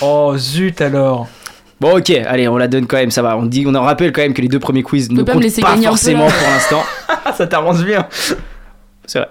Oh 0.00 0.34
zut 0.36 0.80
alors 0.80 1.26
Bon, 1.80 1.96
ok, 1.98 2.10
allez, 2.10 2.46
on 2.46 2.56
la 2.58 2.68
donne 2.68 2.86
quand 2.86 2.96
même, 2.98 3.10
ça 3.10 3.22
va. 3.22 3.36
On 3.36 3.42
dit, 3.44 3.64
on 3.66 3.74
en 3.74 3.82
rappelle 3.82 4.12
quand 4.12 4.20
même 4.22 4.34
que 4.34 4.40
les 4.42 4.46
deux 4.46 4.60
premiers 4.60 4.84
quiz 4.84 5.10
ne 5.10 5.22
pas 5.24 5.32
comptent 5.32 5.42
laisser 5.42 5.62
pas 5.62 5.74
peu, 5.74 5.82
forcément 5.82 6.26
pour 6.28 6.48
l'instant. 6.48 6.82
Ça 7.36 7.46
t'arrange 7.48 7.84
bien 7.84 8.06
C'est 9.04 9.18
vrai. 9.18 9.28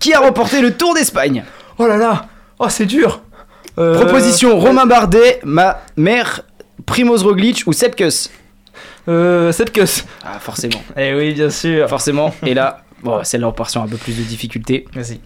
Qui 0.00 0.12
a 0.14 0.20
remporté 0.20 0.60
le 0.60 0.72
Tour 0.72 0.94
d'Espagne? 0.94 1.44
Oh 1.78 1.86
là 1.86 1.96
là 1.96 2.26
Oh, 2.58 2.66
c'est 2.68 2.86
dur 2.86 3.20
Euh, 3.78 3.94
Proposition 4.00 4.58
Romain 4.58 4.86
Bardet, 4.86 5.38
ma 5.44 5.80
mère, 5.96 6.40
Primoz 6.88 7.22
Roglic 7.22 7.62
ou 7.66 7.72
Sepkus 7.72 8.30
Euh. 9.08 9.52
Sepkus 9.52 10.04
Ah, 10.24 10.38
forcément. 10.40 10.82
Eh 10.96 11.14
oui, 11.14 11.32
bien 11.34 11.50
sûr 11.50 11.88
forcément. 11.88 12.34
Et 12.44 12.54
là, 12.54 12.82
bon, 13.02 13.22
celle-là, 13.24 13.48
on 13.48 13.52
part 13.52 13.70
sur 13.70 13.80
un 13.82 13.86
peu 13.88 13.96
plus 13.96 14.16
de 14.16 14.22
difficulté. 14.22 14.86
Vas-y. 14.94 15.20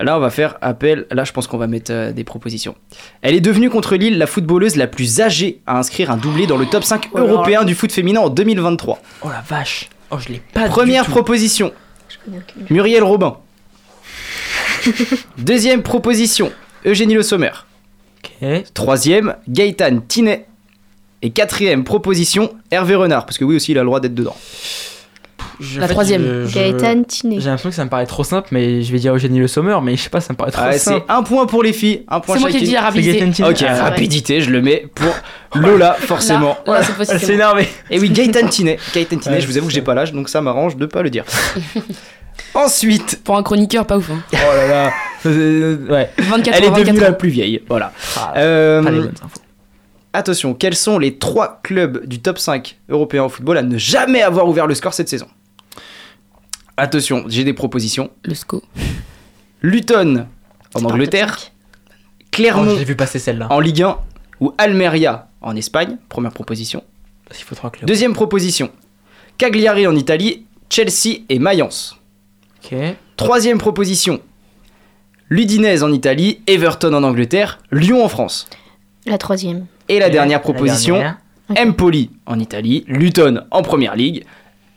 Là, 0.00 0.16
on 0.16 0.20
va 0.20 0.30
faire 0.30 0.56
appel. 0.60 1.06
Là, 1.10 1.24
je 1.24 1.32
pense 1.32 1.46
qu'on 1.48 1.58
va 1.58 1.66
mettre 1.66 1.90
euh, 1.92 2.12
des 2.12 2.22
propositions. 2.22 2.76
Elle 3.22 3.34
est 3.34 3.40
devenue 3.40 3.68
contre 3.68 3.96
Lille 3.96 4.16
la 4.18 4.26
footballeuse 4.28 4.76
la 4.76 4.86
plus 4.86 5.20
âgée 5.20 5.60
à 5.66 5.76
inscrire 5.78 6.10
un 6.10 6.16
doublé 6.16 6.46
dans 6.46 6.56
le 6.56 6.66
top 6.66 6.84
5 6.84 7.08
Oh 7.12 7.18
là 7.18 7.24
là. 7.24 7.30
européen 7.32 7.64
du 7.64 7.74
foot 7.74 7.90
féminin 7.90 8.20
en 8.20 8.28
2023. 8.30 9.00
Oh 9.22 9.28
la 9.28 9.40
vache. 9.40 9.88
Oh, 10.10 10.16
je 10.18 10.28
l'ai 10.28 10.40
pas 10.54 10.68
Première 10.68 11.02
du 11.02 11.08
tout. 11.08 11.14
proposition 11.16 11.72
Muriel 12.70 13.02
Robin. 13.02 13.38
Deuxième 15.38 15.82
proposition 15.82 16.52
Eugénie 16.86 17.14
Le 17.14 17.22
Sommer. 17.22 17.50
Ok. 18.24 18.64
Troisième 18.74 19.34
Gaëtan 19.48 20.00
Tinet. 20.06 20.46
Et 21.22 21.30
quatrième 21.30 21.84
proposition 21.84 22.52
Hervé 22.70 22.94
Renard. 22.94 23.26
Parce 23.26 23.38
que 23.38 23.44
oui, 23.44 23.56
aussi, 23.56 23.72
il 23.72 23.78
a 23.78 23.82
le 23.82 23.86
droit 23.86 24.00
d'être 24.00 24.14
dedans. 24.14 24.36
Je- 25.60 25.80
La 25.80 25.86
en 25.86 25.88
fait, 25.88 25.92
troisième. 25.94 26.22
je- 26.22 26.46
je- 26.46 26.54
Gaëtan 26.54 27.02
Tiné. 27.02 27.40
J'ai 27.40 27.46
l'impression 27.46 27.70
que 27.70 27.74
ça 27.74 27.84
me 27.84 27.90
paraît 27.90 28.06
trop 28.06 28.22
simple, 28.22 28.46
mais 28.52 28.82
je 28.82 28.92
vais 28.92 28.98
dire 29.00 29.12
Eugénie 29.12 29.40
Le 29.40 29.48
Sommer, 29.48 29.76
mais 29.82 29.96
je 29.96 30.02
sais 30.02 30.08
pas, 30.10 30.20
ça 30.20 30.32
me 30.32 30.36
paraît 30.36 30.52
trop 30.52 30.62
Ah, 30.64 30.70
c'est 30.72 30.78
simple. 30.78 31.04
un 31.08 31.24
point 31.24 31.46
pour 31.46 31.64
les 31.64 31.72
filles, 31.72 32.04
un 32.06 32.20
point 32.20 32.36
C'est 32.36 32.40
moi 32.42 32.50
qui 32.50 32.58
ai 32.58 32.60
dit 32.60 32.76
rapidité. 32.76 33.42
Ok, 33.44 33.64
Ah, 33.66 33.74
rapidité, 33.90 34.40
je 34.40 34.50
le 34.50 34.62
mets 34.62 34.86
pour 34.94 35.12
Lola, 35.60 35.94
forcément. 35.98 36.56
Là, 36.64 36.80
là, 36.80 36.86
Elle 37.10 37.18
s'est 37.20 37.34
énervée. 37.34 37.66
Et 37.90 37.98
oui, 37.98 38.10
Gaëtan 38.10 38.46
Tinet. 38.46 38.78
Gaëtan 38.94 39.16
Tinet, 39.16 39.34
Ouais, 39.34 39.40
je 39.40 39.48
vous 39.48 39.58
avoue 39.58 39.66
que 39.66 39.72
j'ai 39.72 39.82
pas 39.82 39.94
l'âge, 39.94 40.12
donc 40.12 40.28
ça 40.28 40.40
m'arrange 40.40 40.76
de 40.76 40.86
pas 40.86 41.02
le 41.02 41.10
dire. 41.10 41.24
Ensuite, 42.54 43.20
Pour 43.24 43.36
un 43.36 43.42
chroniqueur, 43.42 43.84
pas 43.86 43.98
ouf. 43.98 44.10
Hein. 44.10 44.20
Oh 44.32 44.36
là 44.56 44.66
là. 44.68 44.92
Euh, 45.26 45.76
ouais. 45.90 46.10
24 46.18 46.56
elle 46.56 46.64
est 46.64 46.70
devenue 46.70 46.84
24 46.84 47.00
la 47.00 47.12
plus 47.12 47.28
vieille. 47.30 47.62
Voilà. 47.68 47.92
Ah, 48.16 48.32
Euh, 48.36 48.82
pas 48.82 48.90
les 48.90 48.98
bonnes 49.00 49.12
infos. 49.24 49.40
Attention, 50.12 50.54
quels 50.54 50.74
sont 50.76 50.98
les 50.98 51.18
trois 51.18 51.60
clubs 51.62 52.06
du 52.06 52.20
top 52.20 52.38
5 52.38 52.78
européen 52.88 53.24
au 53.24 53.28
football 53.28 53.58
à 53.58 53.62
ne 53.62 53.78
jamais 53.78 54.22
avoir 54.22 54.48
ouvert 54.48 54.66
le 54.66 54.74
score 54.74 54.94
cette 54.94 55.08
saison? 55.08 55.28
Attention, 56.76 57.24
j'ai 57.28 57.44
des 57.44 57.54
propositions. 57.54 58.10
Le 58.24 58.34
SCO. 58.34 58.62
Luton 59.62 60.26
en 60.74 60.84
Angleterre, 60.84 61.36
Oh, 61.40 62.24
Clermont 62.30 62.76
j'ai 62.78 62.84
vu 62.84 62.94
passer 62.94 63.18
celle-là. 63.18 63.48
en 63.50 63.58
Ligue 63.58 63.82
1 63.82 63.98
ou 64.40 64.54
Almeria 64.58 65.28
en 65.40 65.56
Espagne. 65.56 65.96
Première 66.08 66.30
proposition. 66.32 66.84
Parce 67.24 67.38
qu'il 67.38 67.46
faut 67.46 67.56
trois 67.56 67.70
clubs. 67.70 67.88
Deuxième 67.88 68.12
proposition. 68.12 68.70
Cagliari 69.38 69.86
en 69.88 69.96
Italie, 69.96 70.46
Chelsea 70.70 71.22
et 71.28 71.38
Mayence. 71.40 71.96
Ok. 72.64 72.76
Troisième 73.16 73.58
proposition. 73.58 74.20
L'Udinese 75.30 75.82
en 75.82 75.92
Italie, 75.92 76.40
Everton 76.46 76.92
en 76.94 77.02
Angleterre, 77.02 77.58
Lyon 77.72 78.04
en 78.04 78.08
France. 78.08 78.48
La 79.04 79.18
troisième. 79.18 79.66
Et 79.88 79.98
la 79.98 80.10
dernière 80.10 80.38
la 80.38 80.42
proposition, 80.42 80.94
dernière. 80.94 81.18
Empoli 81.56 82.10
en 82.26 82.38
Italie, 82.38 82.84
Luton 82.88 83.42
en 83.50 83.62
Première 83.62 83.96
Ligue 83.96 84.24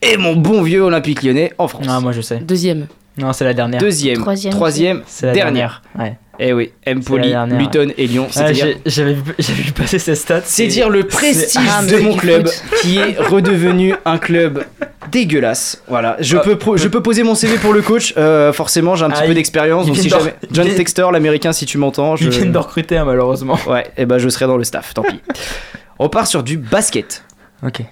et 0.00 0.16
mon 0.16 0.36
bon 0.36 0.62
vieux 0.62 0.80
Olympique 0.80 1.22
lyonnais 1.22 1.52
en 1.58 1.68
France. 1.68 1.86
Ah, 1.88 2.00
moi 2.00 2.12
je 2.12 2.20
sais. 2.20 2.38
Deuxième. 2.38 2.86
Non, 3.18 3.32
c'est 3.32 3.44
la 3.44 3.52
dernière. 3.54 3.80
Deuxième, 3.80 4.18
Troisième. 4.18 4.52
troisième, 4.54 5.02
C'est 5.06 5.26
la 5.26 5.32
dernière. 5.32 5.82
dernière. 5.94 6.12
Ouais. 6.12 6.18
Eh 6.38 6.52
oui, 6.54 6.72
Empoli, 6.88 7.28
dernière, 7.28 7.58
Luton 7.58 7.92
et 7.98 8.06
Lyon. 8.06 8.26
Ah, 8.36 8.52
J'avais 8.52 8.72
vu, 9.14 9.32
j'avais 9.38 9.62
vu 9.62 9.72
passer 9.72 9.98
ces 9.98 10.14
stats. 10.14 10.40
c'est 10.44 10.66
dire 10.66 10.88
le 10.88 11.04
prestige 11.06 11.62
Ah, 11.70 11.84
de 11.84 11.98
mon 11.98 12.16
club 12.16 12.48
qui 12.80 12.96
est 12.98 13.18
redevenu 13.18 13.94
un 14.06 14.16
club 14.16 14.64
dégueulasse. 15.10 15.82
Voilà, 15.88 16.16
je, 16.20 16.38
Ah, 16.38 16.40
peux, 16.40 16.56
pro- 16.56 16.78
je 16.78 16.88
peux 16.88 17.02
poser 17.02 17.22
mon 17.22 17.34
CV 17.34 17.58
pour 17.58 17.74
le 17.74 17.82
coach. 17.82 18.14
euh, 18.16 18.52
forcément, 18.54 18.96
j'ai 18.96 19.04
un 19.04 19.10
petit 19.10 19.20
Ah, 19.24 19.26
peu 19.26 19.34
d'expérience. 19.34 19.86
Donc 19.86 19.96
si 19.96 20.04
de- 20.04 20.08
jamais 20.08 20.34
John 20.50 20.66
il- 20.66 20.74
Textor, 20.74 21.12
l'américain, 21.12 21.52
si 21.52 21.66
tu 21.66 21.76
m'entends, 21.76 22.16
je... 22.16 22.24
Ils 22.24 22.30
viennent 22.30 22.52
de 22.52 22.58
recruter, 22.58 22.96
hein, 22.96 23.04
malheureusement. 23.04 23.58
ouais, 23.66 23.86
et 23.98 24.06
ben 24.06 24.16
je 24.18 24.28
serai 24.30 24.46
dans 24.46 24.56
le 24.56 24.64
staff. 24.64 24.94
Tant 24.94 25.02
pis. 25.02 25.20
On 25.98 26.08
part 26.08 26.26
sur 26.26 26.42
du 26.42 26.56
basket. 26.56 27.24
Ok. 27.62 27.82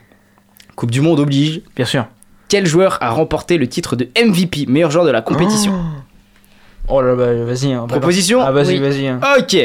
Coupe 0.76 0.90
du 0.90 1.02
Monde 1.02 1.20
oblige. 1.20 1.60
Bien 1.76 1.84
sûr. 1.84 2.06
Quel 2.50 2.66
joueur 2.66 2.98
a 3.00 3.10
remporté 3.10 3.56
le 3.56 3.66
titre 3.68 3.96
de 3.96 4.08
MVP, 4.22 4.66
meilleur 4.66 4.90
joueur 4.90 5.06
de 5.06 5.10
la 5.10 5.22
compétition 5.22 5.72
Oh, 6.88 6.94
oh 6.96 7.00
là 7.02 7.14
là, 7.14 7.44
vas-y. 7.44 7.72
hein, 7.72 7.86
Proposition 7.88 8.42
Ah, 8.42 8.50
vas-y, 8.50 8.74
Oui. 8.74 8.78
vas-y. 8.80 9.06
hein. 9.06 9.20
Ok. 9.38 9.56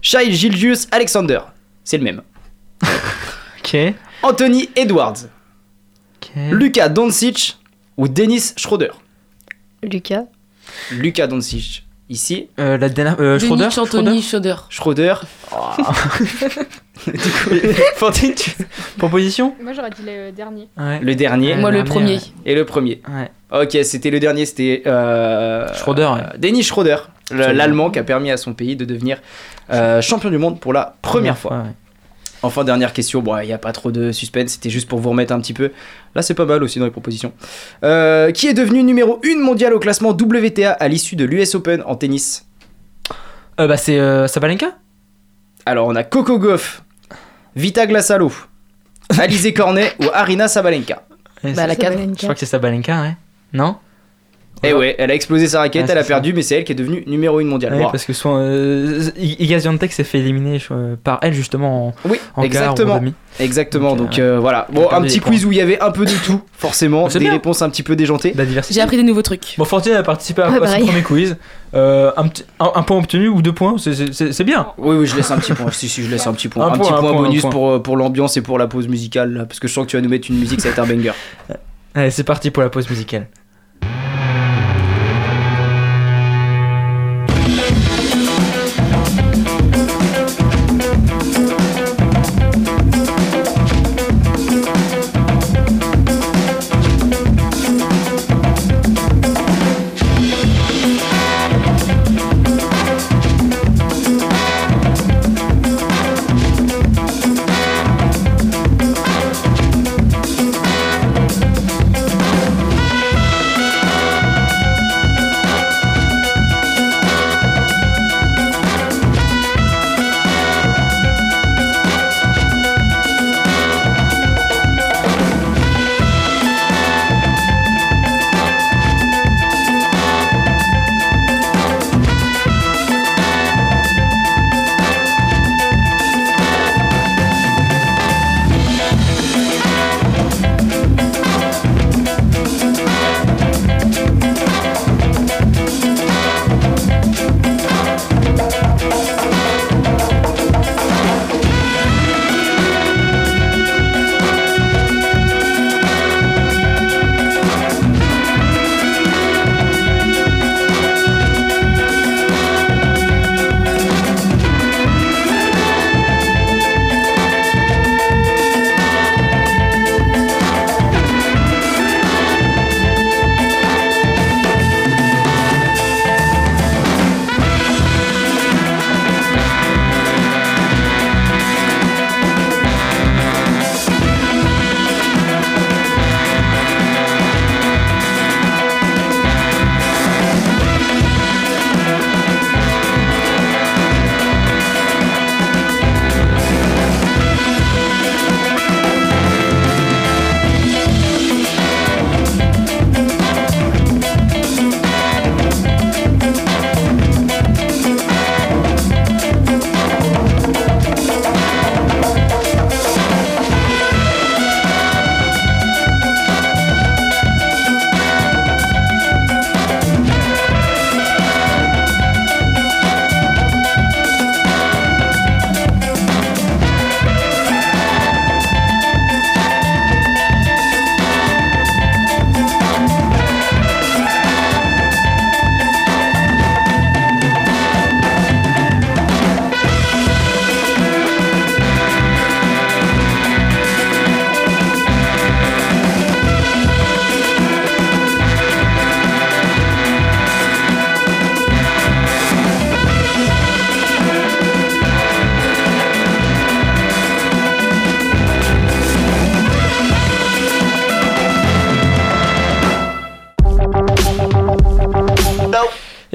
Shai 0.00 0.32
Gilgius 0.32 0.86
Alexander. 0.92 1.40
C'est 1.84 1.98
le 1.98 2.04
même. 2.04 2.22
Ok. 3.62 3.76
Anthony 4.22 4.70
Edwards. 4.74 5.26
Ok. 6.22 6.30
Lucas 6.52 6.88
Doncic 6.88 7.58
ou 7.98 8.08
Dennis 8.08 8.52
Schroeder. 8.56 8.90
Lucas. 9.82 10.24
Lucas 10.92 11.26
Doncic. 11.26 11.84
Ici. 12.08 12.48
Euh, 12.58 12.78
la 12.78 12.88
dernière. 12.88 13.16
Euh, 13.20 13.38
Schroeder 13.38 13.64
Denis 13.68 13.78
Anthony 13.80 14.22
Schroeder. 14.70 15.14
Schroeder. 17.00 17.74
Fantine, 17.96 18.34
tu... 18.34 18.50
Proposition 18.98 19.54
Moi 19.62 19.72
j'aurais 19.72 19.90
dit 19.90 20.02
le 20.04 20.30
dernier. 20.32 20.68
Ouais. 20.76 21.00
Le 21.00 21.14
dernier. 21.14 21.56
Moi, 21.56 21.70
le 21.70 21.84
premier. 21.84 22.16
ouais. 22.16 22.20
Et 22.46 22.54
le 22.54 22.64
premier. 22.64 23.00
Ouais. 23.08 23.62
Ok, 23.62 23.76
c'était 23.84 24.10
le 24.10 24.20
dernier, 24.20 24.46
c'était 24.46 24.82
euh, 24.86 25.72
Schroeder, 25.74 26.10
ouais. 26.14 26.20
euh, 26.20 26.38
Dennis 26.38 26.62
Schroeder, 26.64 26.96
l'allemand 27.32 27.90
qui 27.90 27.98
a 27.98 28.04
permis 28.04 28.30
à 28.30 28.36
son 28.36 28.54
pays 28.54 28.76
de 28.76 28.84
devenir 28.84 29.18
euh, 29.72 30.00
champion 30.00 30.30
du 30.30 30.38
monde 30.38 30.60
pour 30.60 30.72
la 30.72 30.94
première 31.02 31.36
fois. 31.38 31.52
ouais. 31.58 31.70
Enfin, 32.42 32.64
dernière 32.64 32.92
question, 32.94 33.20
bon, 33.20 33.36
il 33.38 33.46
n'y 33.46 33.52
a 33.52 33.58
pas 33.58 33.72
trop 33.72 33.90
de 33.92 34.12
suspense, 34.12 34.52
c'était 34.52 34.70
juste 34.70 34.88
pour 34.88 34.98
vous 34.98 35.10
remettre 35.10 35.32
un 35.34 35.40
petit 35.40 35.52
peu. 35.52 35.72
Là, 36.14 36.22
c'est 36.22 36.32
pas 36.34 36.46
mal 36.46 36.62
aussi 36.62 36.78
dans 36.78 36.86
les 36.86 36.90
propositions. 36.90 37.32
Euh, 37.84 38.30
qui 38.32 38.46
est 38.46 38.54
devenu 38.54 38.82
numéro 38.82 39.20
1 39.24 39.38
mondial 39.40 39.74
au 39.74 39.78
classement 39.78 40.10
WTA 40.10 40.72
à 40.72 40.88
l'issue 40.88 41.16
de 41.16 41.24
l'US 41.26 41.54
Open 41.54 41.82
en 41.84 41.96
tennis? 41.96 42.46
Euh, 43.60 43.66
bah, 43.66 43.76
c'est 43.76 43.98
euh, 44.00 44.26
Sabalenka? 44.26 44.68
Alors, 45.66 45.86
on 45.88 45.94
a 45.94 46.02
Coco 46.02 46.38
Gauff, 46.38 46.82
Vita 47.56 47.86
Glassalo, 47.86 48.32
Alizé 49.18 49.52
Cornet 49.52 49.94
ou 50.00 50.06
Arina 50.12 50.48
Sabalenka. 50.48 51.02
Bah, 51.42 51.66
la. 51.66 51.74
Je 51.74 52.16
crois 52.16 52.34
que 52.34 52.40
c'est 52.40 52.46
Sabalenka, 52.46 53.00
ouais. 53.02 53.16
Non? 53.52 53.76
Et 54.62 54.74
ouais, 54.74 54.94
elle 54.98 55.10
a 55.10 55.14
explosé 55.14 55.46
sa 55.48 55.60
raquette, 55.60 55.86
Ouais, 55.86 55.92
elle 55.92 55.98
a 55.98 56.02
ça. 56.02 56.08
perdu, 56.08 56.34
mais 56.34 56.42
c'est 56.42 56.56
elle 56.56 56.64
qui 56.64 56.72
est 56.72 56.74
devenue 56.74 57.02
numéro 57.06 57.38
1 57.38 57.44
mondial. 57.44 57.72
Ouais, 57.74 57.84
Wow. 57.84 57.90
parce 57.90 58.04
que 58.04 58.12
son, 58.12 58.34
euh, 58.36 59.00
s'est 59.00 60.04
fait 60.04 60.18
éliminer 60.18 60.58
euh, 60.70 60.96
par 61.02 61.18
elle 61.22 61.32
justement 61.32 61.88
en, 61.88 61.94
Oui, 62.04 62.18
en 62.36 62.42
quart 62.42 62.44
exactement. 62.44 62.98
demi. 62.98 63.14
Exactement, 63.38 63.96
Donc, 63.96 64.10
donc 64.10 64.18
euh, 64.18 64.36
euh, 64.36 64.38
voilà. 64.38 64.66
Bon, 64.70 64.88
un 64.90 65.00
petit 65.00 65.20
quiz 65.20 65.46
où 65.46 65.52
il 65.52 65.56
y 65.58 65.60
avait 65.62 65.80
un 65.80 65.90
peu 65.90 66.04
de 66.04 66.10
tout, 66.26 66.42
forcément, 66.52 67.08
des 67.08 67.18
bien. 67.20 67.32
réponses 67.32 67.62
un 67.62 67.70
petit 67.70 67.82
peu 67.82 67.96
déjantées. 67.96 68.34
La 68.36 68.44
diversité. 68.44 68.74
J'ai 68.74 68.82
appris 68.82 68.98
des 68.98 69.02
nouveaux 69.02 69.22
trucs. 69.22 69.54
Bon, 69.56 69.64
Fantine 69.64 69.94
a 69.94 70.02
participé 70.02 70.42
à, 70.42 70.48
Ouais, 70.50 70.56
à 70.56 70.58
son 70.58 70.64
pareil. 70.64 70.84
premier 70.84 71.02
quiz. 71.02 71.36
Euh, 71.72 72.10
un, 72.18 72.28
petit- 72.28 72.44
un- 72.58 72.72
un 72.74 72.82
point 72.82 72.98
obtenu 72.98 73.28
ou 73.28 73.40
deux 73.40 73.52
points, 73.54 73.76
c'est- 73.78 74.44
bien. 74.44 74.66
Oui, 74.76 74.96
oui, 74.96 75.06
je 75.06 75.16
laisse 75.16 75.30
un 75.30 75.38
petit 75.38 75.54
point. 75.54 75.70
si, 75.70 75.88
si, 75.88 76.02
je 76.02 76.10
laisse 76.10 76.26
un 76.26 76.34
petit 76.34 76.48
point. 76.48 76.66
Un 76.66 76.68
Un, 76.68 76.70
point, 76.72 76.86
petit 76.86 76.92
un 76.92 76.98
point, 77.00 77.12
bonus 77.14 77.40
point. 77.42 77.50
pour, 77.50 77.82
pour 77.82 77.96
l'ambiance 77.96 78.36
et 78.36 78.42
pour 78.42 78.58
la 78.58 78.66
pause 78.66 78.88
musicale, 78.88 79.32
là, 79.32 79.46
parce 79.46 79.58
que 79.60 79.68
je 79.68 79.72
sens 79.72 79.86
que 79.86 79.90
tu 79.92 79.96
vas 79.96 80.02
nous 80.02 80.10
mettre 80.10 80.28
une 80.30 80.38
musique, 80.38 80.60
ça 80.60 80.68
va 80.68 80.72
être 80.74 80.78
un 80.80 80.86
banger. 80.94 81.12
Allez, 81.94 82.10
c'est 82.10 82.24
parti 82.24 82.50
pour 82.50 82.62
la 82.62 82.68
pause 82.68 82.88
musicale. 82.90 83.26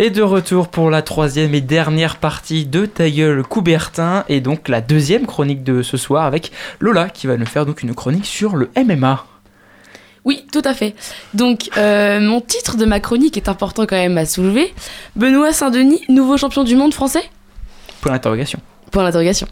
Et 0.06 0.12
de 0.12 0.22
retour 0.22 0.68
pour 0.68 0.92
la 0.92 1.02
troisième 1.02 1.56
et 1.56 1.62
dernière 1.62 2.18
partie 2.18 2.68
de 2.68 2.86
Ta 2.86 3.10
gueule 3.10 3.42
Coubertin 3.42 4.24
et 4.30 4.40
donc 4.40 4.70
la 4.70 4.80
deuxième 4.80 5.26
chronique 5.26 5.64
de 5.64 5.82
ce 5.82 5.98
soir 5.98 6.26
avec 6.26 6.52
Lola 6.80 7.10
qui 7.10 7.26
va 7.26 7.38
nous 7.38 7.46
faire 7.48 7.66
donc 7.66 7.82
une 7.82 7.96
chronique 7.96 8.28
sur 8.28 8.56
le 8.56 8.70
MMA. 8.78 9.26
Oui, 10.24 10.46
tout 10.52 10.62
à 10.64 10.76
fait. 10.76 10.94
Donc, 11.34 11.72
euh, 11.78 12.20
mon 12.20 12.40
titre 12.40 12.78
de 12.78 12.86
ma 12.86 13.00
chronique 13.00 13.36
est 13.36 13.50
important 13.50 13.88
quand 13.88 13.96
même 13.96 14.20
à 14.20 14.28
soulever. 14.28 14.76
Benoît 15.16 15.54
Saint-Denis, 15.54 16.04
nouveau 16.08 16.38
champion 16.38 16.64
du 16.64 16.76
monde 16.76 16.94
français? 16.94 17.24
Point 18.02 18.12
d'interrogation. 18.12 18.60
Point 18.92 19.06
d'interrogation. 19.06 19.48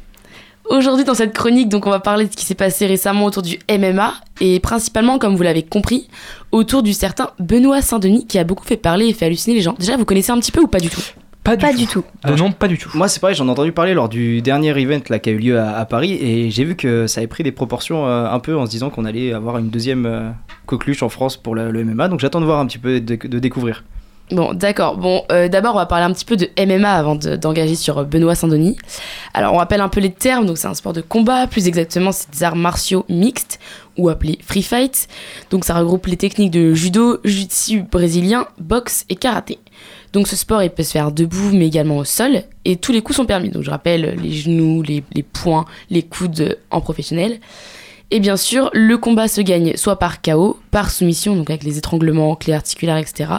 Aujourd'hui, 0.69 1.03
dans 1.03 1.13
cette 1.13 1.33
chronique, 1.33 1.67
donc, 1.69 1.85
on 1.85 1.89
va 1.89 1.99
parler 1.99 2.25
de 2.25 2.31
ce 2.31 2.37
qui 2.37 2.45
s'est 2.45 2.55
passé 2.55 2.85
récemment 2.87 3.25
autour 3.25 3.43
du 3.43 3.59
MMA 3.69 4.13
et 4.39 4.59
principalement, 4.59 5.19
comme 5.19 5.35
vous 5.35 5.43
l'avez 5.43 5.63
compris, 5.63 6.07
autour 6.51 6.83
du 6.83 6.93
certain 6.93 7.31
Benoît 7.39 7.81
Saint-Denis 7.81 8.25
qui 8.27 8.39
a 8.39 8.43
beaucoup 8.43 8.65
fait 8.65 8.77
parler 8.77 9.07
et 9.07 9.13
fait 9.13 9.25
halluciner 9.25 9.55
les 9.55 9.61
gens. 9.61 9.75
Déjà, 9.77 9.97
vous 9.97 10.05
connaissez 10.05 10.31
un 10.31 10.39
petit 10.39 10.51
peu 10.51 10.61
ou 10.61 10.67
pas 10.67 10.79
du 10.79 10.89
tout? 10.89 11.01
Pas 11.43 11.57
du 11.57 11.65
Pas 11.65 11.71
tout. 11.73 11.77
du 11.77 11.87
tout. 11.87 12.03
De 12.25 12.33
nom, 12.35 12.53
pas 12.53 12.69
du 12.69 12.77
tout. 12.77 12.89
Moi, 12.93 13.09
c'est 13.09 13.19
pareil, 13.19 13.35
j'en 13.35 13.47
ai 13.47 13.49
entendu 13.49 13.73
parler 13.73 13.93
lors 13.93 14.07
du 14.07 14.41
dernier 14.41 14.69
event 14.79 15.01
là, 15.09 15.19
qui 15.19 15.29
a 15.29 15.33
eu 15.33 15.37
lieu 15.37 15.59
à, 15.59 15.75
à 15.77 15.85
Paris 15.85 16.13
et 16.13 16.49
j'ai 16.49 16.63
vu 16.63 16.77
que 16.77 17.05
ça 17.07 17.19
avait 17.19 17.27
pris 17.27 17.43
des 17.43 17.51
proportions 17.51 18.07
euh, 18.07 18.25
un 18.31 18.39
peu 18.39 18.55
en 18.57 18.65
se 18.65 18.71
disant 18.71 18.89
qu'on 18.89 19.03
allait 19.03 19.33
avoir 19.33 19.57
une 19.57 19.69
deuxième 19.69 20.05
euh, 20.05 20.29
coqueluche 20.67 21.03
en 21.03 21.09
France 21.09 21.35
pour 21.35 21.53
le, 21.55 21.69
le 21.71 21.83
MMA. 21.83 22.07
Donc 22.07 22.21
j'attends 22.21 22.39
de 22.39 22.45
voir 22.45 22.59
un 22.59 22.65
petit 22.65 22.77
peu, 22.77 23.01
de, 23.01 23.15
de 23.17 23.39
découvrir. 23.39 23.83
Bon, 24.31 24.53
d'accord. 24.53 24.97
Bon, 24.97 25.23
euh, 25.31 25.47
d'abord, 25.49 25.75
on 25.75 25.77
va 25.79 25.85
parler 25.85 26.05
un 26.05 26.13
petit 26.13 26.25
peu 26.25 26.37
de 26.37 26.49
MMA 26.57 26.91
avant 26.91 27.15
de- 27.15 27.35
d'engager 27.35 27.75
sur 27.75 27.99
euh, 27.99 28.03
Benoît 28.03 28.35
Saint-Denis. 28.35 28.77
Alors, 29.33 29.53
on 29.53 29.57
rappelle 29.57 29.81
un 29.81 29.89
peu 29.89 29.99
les 29.99 30.11
termes. 30.11 30.45
Donc, 30.45 30.57
c'est 30.57 30.67
un 30.67 30.73
sport 30.73 30.93
de 30.93 31.01
combat. 31.01 31.45
Plus 31.45 31.67
exactement, 31.67 32.11
c'est 32.11 32.31
des 32.31 32.41
arts 32.43 32.55
martiaux 32.55 33.05
mixtes 33.09 33.59
ou 33.97 34.09
appelés 34.09 34.39
free 34.41 34.63
fight. 34.63 35.07
Donc, 35.51 35.65
ça 35.65 35.75
regroupe 35.75 36.07
les 36.07 36.17
techniques 36.17 36.51
de 36.51 36.73
judo, 36.73 37.19
jiu-jitsu 37.23 37.83
brésilien, 37.83 38.47
boxe 38.59 39.05
et 39.09 39.15
karaté. 39.15 39.59
Donc, 40.13 40.27
ce 40.27 40.35
sport, 40.37 40.63
il 40.63 40.69
peut 40.69 40.83
se 40.83 40.91
faire 40.91 41.11
debout, 41.11 41.51
mais 41.53 41.67
également 41.67 41.97
au 41.97 42.05
sol. 42.05 42.43
Et 42.65 42.77
tous 42.77 42.91
les 42.93 43.01
coups 43.01 43.17
sont 43.17 43.25
permis. 43.25 43.49
Donc, 43.49 43.63
je 43.63 43.69
rappelle 43.69 44.15
les 44.21 44.31
genoux, 44.31 44.81
les, 44.81 45.03
les 45.13 45.23
poings, 45.23 45.65
les 45.89 46.01
coudes 46.01 46.57
en 46.71 46.81
professionnel. 46.81 47.39
Et 48.09 48.19
bien 48.19 48.37
sûr, 48.37 48.69
le 48.73 48.97
combat 48.97 49.27
se 49.27 49.41
gagne 49.41 49.75
soit 49.75 49.99
par 49.99 50.21
KO, 50.21 50.59
par 50.71 50.91
soumission, 50.91 51.35
donc 51.35 51.49
avec 51.49 51.63
les 51.63 51.77
étranglements, 51.77 52.35
clés 52.35 52.53
articulaires, 52.53 52.97
etc 52.97 53.29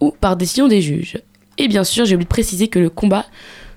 ou 0.00 0.14
par 0.20 0.36
décision 0.36 0.68
des 0.68 0.80
juges. 0.80 1.18
Et 1.58 1.68
bien 1.68 1.84
sûr, 1.84 2.04
j'ai 2.04 2.14
oublié 2.14 2.24
de 2.24 2.28
préciser 2.28 2.68
que 2.68 2.78
le 2.78 2.90
combat 2.90 3.26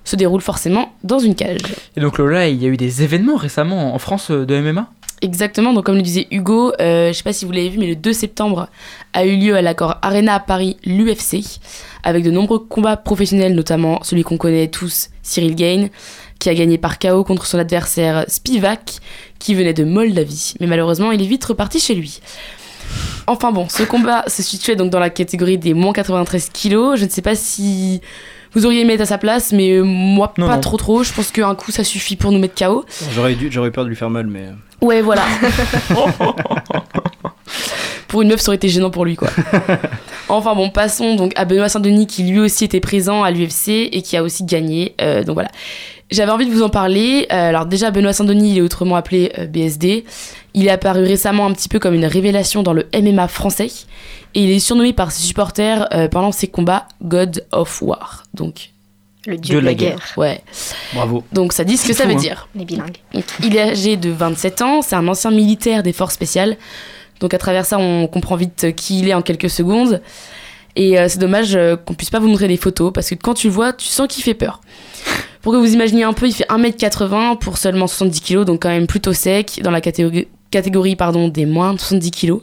se 0.04 0.16
déroule 0.16 0.40
forcément 0.40 0.92
dans 1.04 1.18
une 1.18 1.34
cage. 1.34 1.60
Et 1.96 2.00
donc 2.00 2.18
Lola, 2.18 2.48
il 2.48 2.62
y 2.62 2.66
a 2.66 2.68
eu 2.68 2.76
des 2.76 3.02
événements 3.02 3.36
récemment 3.36 3.94
en 3.94 3.98
France 3.98 4.30
euh, 4.30 4.46
de 4.46 4.58
MMA 4.60 4.90
Exactement, 5.22 5.74
donc 5.74 5.84
comme 5.84 5.96
le 5.96 6.02
disait 6.02 6.26
Hugo, 6.30 6.72
euh, 6.80 7.08
je 7.08 7.12
sais 7.12 7.22
pas 7.22 7.34
si 7.34 7.44
vous 7.44 7.52
l'avez 7.52 7.68
vu, 7.68 7.78
mais 7.78 7.86
le 7.86 7.96
2 7.96 8.10
septembre 8.14 8.70
a 9.12 9.26
eu 9.26 9.36
lieu 9.36 9.54
à 9.54 9.60
l'accord 9.60 9.98
Arena 10.00 10.36
à 10.36 10.40
Paris 10.40 10.78
l'UFC, 10.82 11.44
avec 12.02 12.24
de 12.24 12.30
nombreux 12.30 12.58
combats 12.58 12.96
professionnels, 12.96 13.54
notamment 13.54 14.02
celui 14.02 14.22
qu'on 14.22 14.38
connaît 14.38 14.68
tous, 14.68 15.10
Cyril 15.22 15.56
Gain, 15.56 15.88
qui 16.38 16.48
a 16.48 16.54
gagné 16.54 16.78
par 16.78 16.98
KO 16.98 17.22
contre 17.22 17.44
son 17.44 17.58
adversaire 17.58 18.24
Spivak, 18.28 19.00
qui 19.38 19.54
venait 19.54 19.74
de 19.74 19.84
Moldavie, 19.84 20.54
mais 20.58 20.66
malheureusement 20.66 21.12
il 21.12 21.20
est 21.20 21.26
vite 21.26 21.44
reparti 21.44 21.80
chez 21.80 21.94
lui. 21.94 22.20
Enfin 23.26 23.52
bon, 23.52 23.68
ce 23.68 23.82
combat 23.82 24.24
se 24.26 24.42
situait 24.42 24.76
donc 24.76 24.90
dans 24.90 24.98
la 24.98 25.10
catégorie 25.10 25.58
des 25.58 25.74
moins 25.74 25.92
93 25.92 26.50
kilos. 26.52 26.98
Je 26.98 27.04
ne 27.04 27.10
sais 27.10 27.22
pas 27.22 27.34
si 27.34 28.00
vous 28.54 28.66
auriez 28.66 28.80
aimé 28.80 28.94
être 28.94 29.02
à 29.02 29.06
sa 29.06 29.18
place, 29.18 29.52
mais 29.52 29.72
euh, 29.72 29.82
moi 29.84 30.32
Non, 30.38 30.48
pas 30.48 30.56
non. 30.56 30.60
trop 30.60 30.76
trop. 30.76 31.02
Je 31.04 31.12
pense 31.12 31.30
qu'un 31.30 31.54
coup 31.54 31.70
ça 31.70 31.84
suffit 31.84 32.16
pour 32.16 32.32
nous 32.32 32.38
mettre 32.38 32.54
KO. 32.54 32.84
J'aurais 33.14 33.34
dû- 33.34 33.48
j'aurais 33.50 33.68
eu 33.68 33.72
peur 33.72 33.84
de 33.84 33.88
lui 33.90 33.96
faire 33.96 34.10
mal, 34.10 34.26
mais. 34.26 34.40
euh, 34.46 34.52
Ouais, 34.86 35.02
voilà. 35.02 35.22
pour 38.08 38.22
une 38.22 38.28
meuf, 38.28 38.40
ça 38.40 38.48
aurait 38.48 38.56
été 38.56 38.68
gênant 38.68 38.90
pour 38.90 39.04
lui, 39.04 39.16
quoi. 39.16 39.28
Enfin 40.28 40.54
bon, 40.54 40.70
passons 40.70 41.16
donc 41.16 41.32
à 41.34 41.44
Benoît 41.44 41.68
Saint-Denis 41.68 42.06
qui 42.06 42.22
lui 42.22 42.38
aussi 42.38 42.64
était 42.64 42.78
présent 42.78 43.24
à 43.24 43.32
l'UFC 43.32 43.68
et 43.90 44.00
qui 44.02 44.16
a 44.16 44.22
aussi 44.22 44.44
gagné. 44.44 44.94
Euh, 45.00 45.24
donc 45.24 45.34
voilà. 45.34 45.48
J'avais 46.10 46.30
envie 46.30 46.46
de 46.46 46.52
vous 46.52 46.62
en 46.62 46.68
parler. 46.68 47.26
Euh, 47.32 47.48
alors 47.48 47.66
déjà, 47.66 47.90
Benoît 47.90 48.12
Saint-Denis, 48.12 48.52
il 48.52 48.58
est 48.58 48.62
autrement 48.62 48.94
appelé 48.96 49.32
euh, 49.38 49.46
BSD. 49.46 50.04
Il 50.54 50.66
est 50.66 50.70
apparu 50.70 51.04
récemment 51.04 51.46
un 51.46 51.52
petit 51.52 51.68
peu 51.68 51.78
comme 51.78 51.94
une 51.94 52.06
révélation 52.06 52.62
dans 52.62 52.72
le 52.72 52.88
MMA 52.94 53.28
français. 53.28 53.70
Et 54.34 54.44
il 54.44 54.50
est 54.50 54.60
surnommé 54.60 54.92
par 54.92 55.10
ses 55.10 55.22
supporters 55.22 55.88
euh, 55.92 56.08
pendant 56.08 56.32
ses 56.32 56.48
combats 56.48 56.86
God 57.02 57.44
of 57.52 57.82
War. 57.82 58.24
Donc, 58.34 58.70
Le 59.26 59.36
dieu 59.36 59.60
de 59.60 59.64
la 59.64 59.74
guerre. 59.74 60.00
Ouais. 60.16 60.42
Bravo. 60.94 61.24
Donc 61.32 61.52
ça 61.52 61.64
dit 61.64 61.76
ce 61.76 61.86
que 61.86 61.92
ça 61.92 62.04
fou, 62.04 62.10
veut 62.10 62.16
hein. 62.16 62.20
dire. 62.20 62.48
On 62.56 62.60
est 62.60 62.64
bilingue. 62.64 62.96
Donc, 63.12 63.24
il 63.44 63.56
est 63.56 63.70
âgé 63.70 63.96
de 63.96 64.10
27 64.10 64.62
ans, 64.62 64.82
c'est 64.82 64.96
un 64.96 65.06
ancien 65.08 65.30
militaire 65.30 65.82
des 65.82 65.92
forces 65.92 66.14
spéciales. 66.14 66.56
Donc 67.20 67.34
à 67.34 67.38
travers 67.38 67.66
ça, 67.66 67.78
on 67.78 68.06
comprend 68.06 68.36
vite 68.36 68.74
qui 68.74 69.00
il 69.00 69.08
est 69.08 69.14
en 69.14 69.22
quelques 69.22 69.50
secondes. 69.50 70.00
Et 70.76 70.98
euh, 70.98 71.08
c'est 71.08 71.18
dommage 71.18 71.56
euh, 71.56 71.76
qu'on 71.76 71.94
puisse 71.94 72.10
pas 72.10 72.20
vous 72.20 72.28
montrer 72.28 72.48
des 72.48 72.56
photos 72.56 72.92
parce 72.92 73.10
que 73.10 73.14
quand 73.16 73.34
tu 73.34 73.48
le 73.48 73.52
vois, 73.52 73.72
tu 73.72 73.86
sens 73.86 74.06
qu'il 74.08 74.22
fait 74.22 74.34
peur. 74.34 74.60
Pour 75.42 75.52
que 75.52 75.58
vous 75.58 75.72
imaginiez 75.72 76.04
un 76.04 76.12
peu, 76.12 76.26
il 76.26 76.34
fait 76.34 76.46
1m80 76.48 77.38
pour 77.38 77.56
seulement 77.56 77.86
70 77.86 78.20
kg, 78.20 78.44
donc 78.44 78.62
quand 78.62 78.68
même 78.68 78.86
plutôt 78.86 79.12
sec 79.12 79.60
dans 79.62 79.70
la 79.70 79.80
catégorie, 79.80 80.28
catégorie 80.50 80.96
pardon, 80.96 81.28
des 81.28 81.46
moins 81.46 81.72
de 81.72 81.78
70 81.78 82.10
kg. 82.10 82.34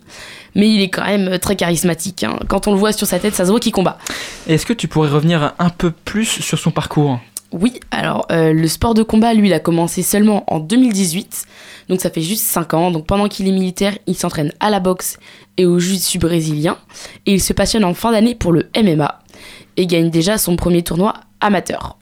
Mais 0.56 0.70
il 0.70 0.82
est 0.82 0.89
quand 0.89 1.06
même 1.06 1.28
euh, 1.28 1.38
très 1.38 1.56
charismatique. 1.56 2.24
hein. 2.24 2.39
Quand 2.48 2.68
on 2.68 2.72
le 2.72 2.80
voit 2.80 2.91
sur 2.93 3.06
sa 3.06 3.20
tête, 3.20 3.36
ça 3.36 3.45
se 3.45 3.52
voit 3.52 3.60
qu'il 3.60 3.72
combat. 3.72 4.00
Est-ce 4.48 4.66
que 4.66 4.74
tu 4.74 4.88
pourrais 4.88 5.10
revenir 5.10 5.54
un 5.60 5.70
peu 5.70 5.91
plus 5.91 6.26
sur 6.26 6.58
son 6.58 6.72
parcours? 6.72 7.20
Oui, 7.52 7.80
alors 7.91 8.26
euh, 8.32 8.52
le 8.52 8.68
sport 8.68 8.93
de 8.93 9.04
combat, 9.04 9.34
lui, 9.34 9.48
il 9.48 9.54
a 9.54 9.60
commencé 9.60 10.02
seulement 10.02 10.43
en 10.52 10.60
2018, 10.60 11.45
donc 11.88 12.02
ça 12.02 12.10
fait 12.10 12.22
juste 12.22 12.43
5 12.43 12.74
ans. 12.74 12.91
Donc 12.91 13.06
pendant 13.06 13.30
qu'il 13.30 13.48
est 13.48 13.52
militaire, 13.52 13.98
il 14.08 14.16
s'entraîne 14.16 14.52
à 14.60 14.70
la 14.70 14.80
boxe 14.80 15.18
et 15.58 15.66
au 15.66 15.80
jiu-jitsu 15.80 16.18
brésilien, 16.18 16.78
et 17.26 17.34
il 17.36 17.41
se 17.41 17.54
passionne 17.54 17.86
en 17.86 17.93
fin 17.93 18.12
d'année 18.12 18.36
pour 18.36 18.52
le 18.52 18.70
MMA, 18.76 19.20
et 19.78 19.88
gagne 19.88 20.10
déjà 20.10 20.38
son 20.38 20.56
premier 20.56 20.82
tournoi 20.82 21.14
amateur. 21.39 21.98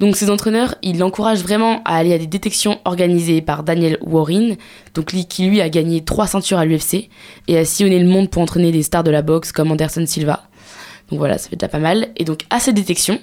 Donc 0.00 0.16
ses 0.16 0.30
entraîneurs, 0.30 0.76
ils 0.82 0.98
l'encouragent 0.98 1.42
vraiment 1.42 1.82
à 1.84 1.96
aller 1.96 2.14
à 2.14 2.18
des 2.18 2.26
détections 2.26 2.78
organisées 2.84 3.42
par 3.42 3.64
Daniel 3.64 3.98
Warren, 4.00 4.56
donc 4.94 5.12
lui, 5.12 5.26
qui 5.26 5.46
lui 5.46 5.60
a 5.60 5.68
gagné 5.68 6.04
3 6.04 6.28
ceintures 6.28 6.58
à 6.58 6.64
l'UFC, 6.64 7.08
et 7.48 7.58
a 7.58 7.64
sillonné 7.64 7.98
le 7.98 8.08
monde 8.08 8.30
pour 8.30 8.40
entraîner 8.40 8.70
des 8.70 8.82
stars 8.82 9.02
de 9.02 9.10
la 9.10 9.22
boxe 9.22 9.50
comme 9.50 9.72
Anderson 9.72 10.04
Silva. 10.06 10.44
Donc 11.10 11.18
voilà, 11.18 11.38
ça 11.38 11.48
fait 11.48 11.56
déjà 11.56 11.68
pas 11.68 11.78
mal. 11.78 12.08
Et 12.16 12.24
donc 12.24 12.42
à 12.50 12.60
ces 12.60 12.72
détections, 12.72 13.18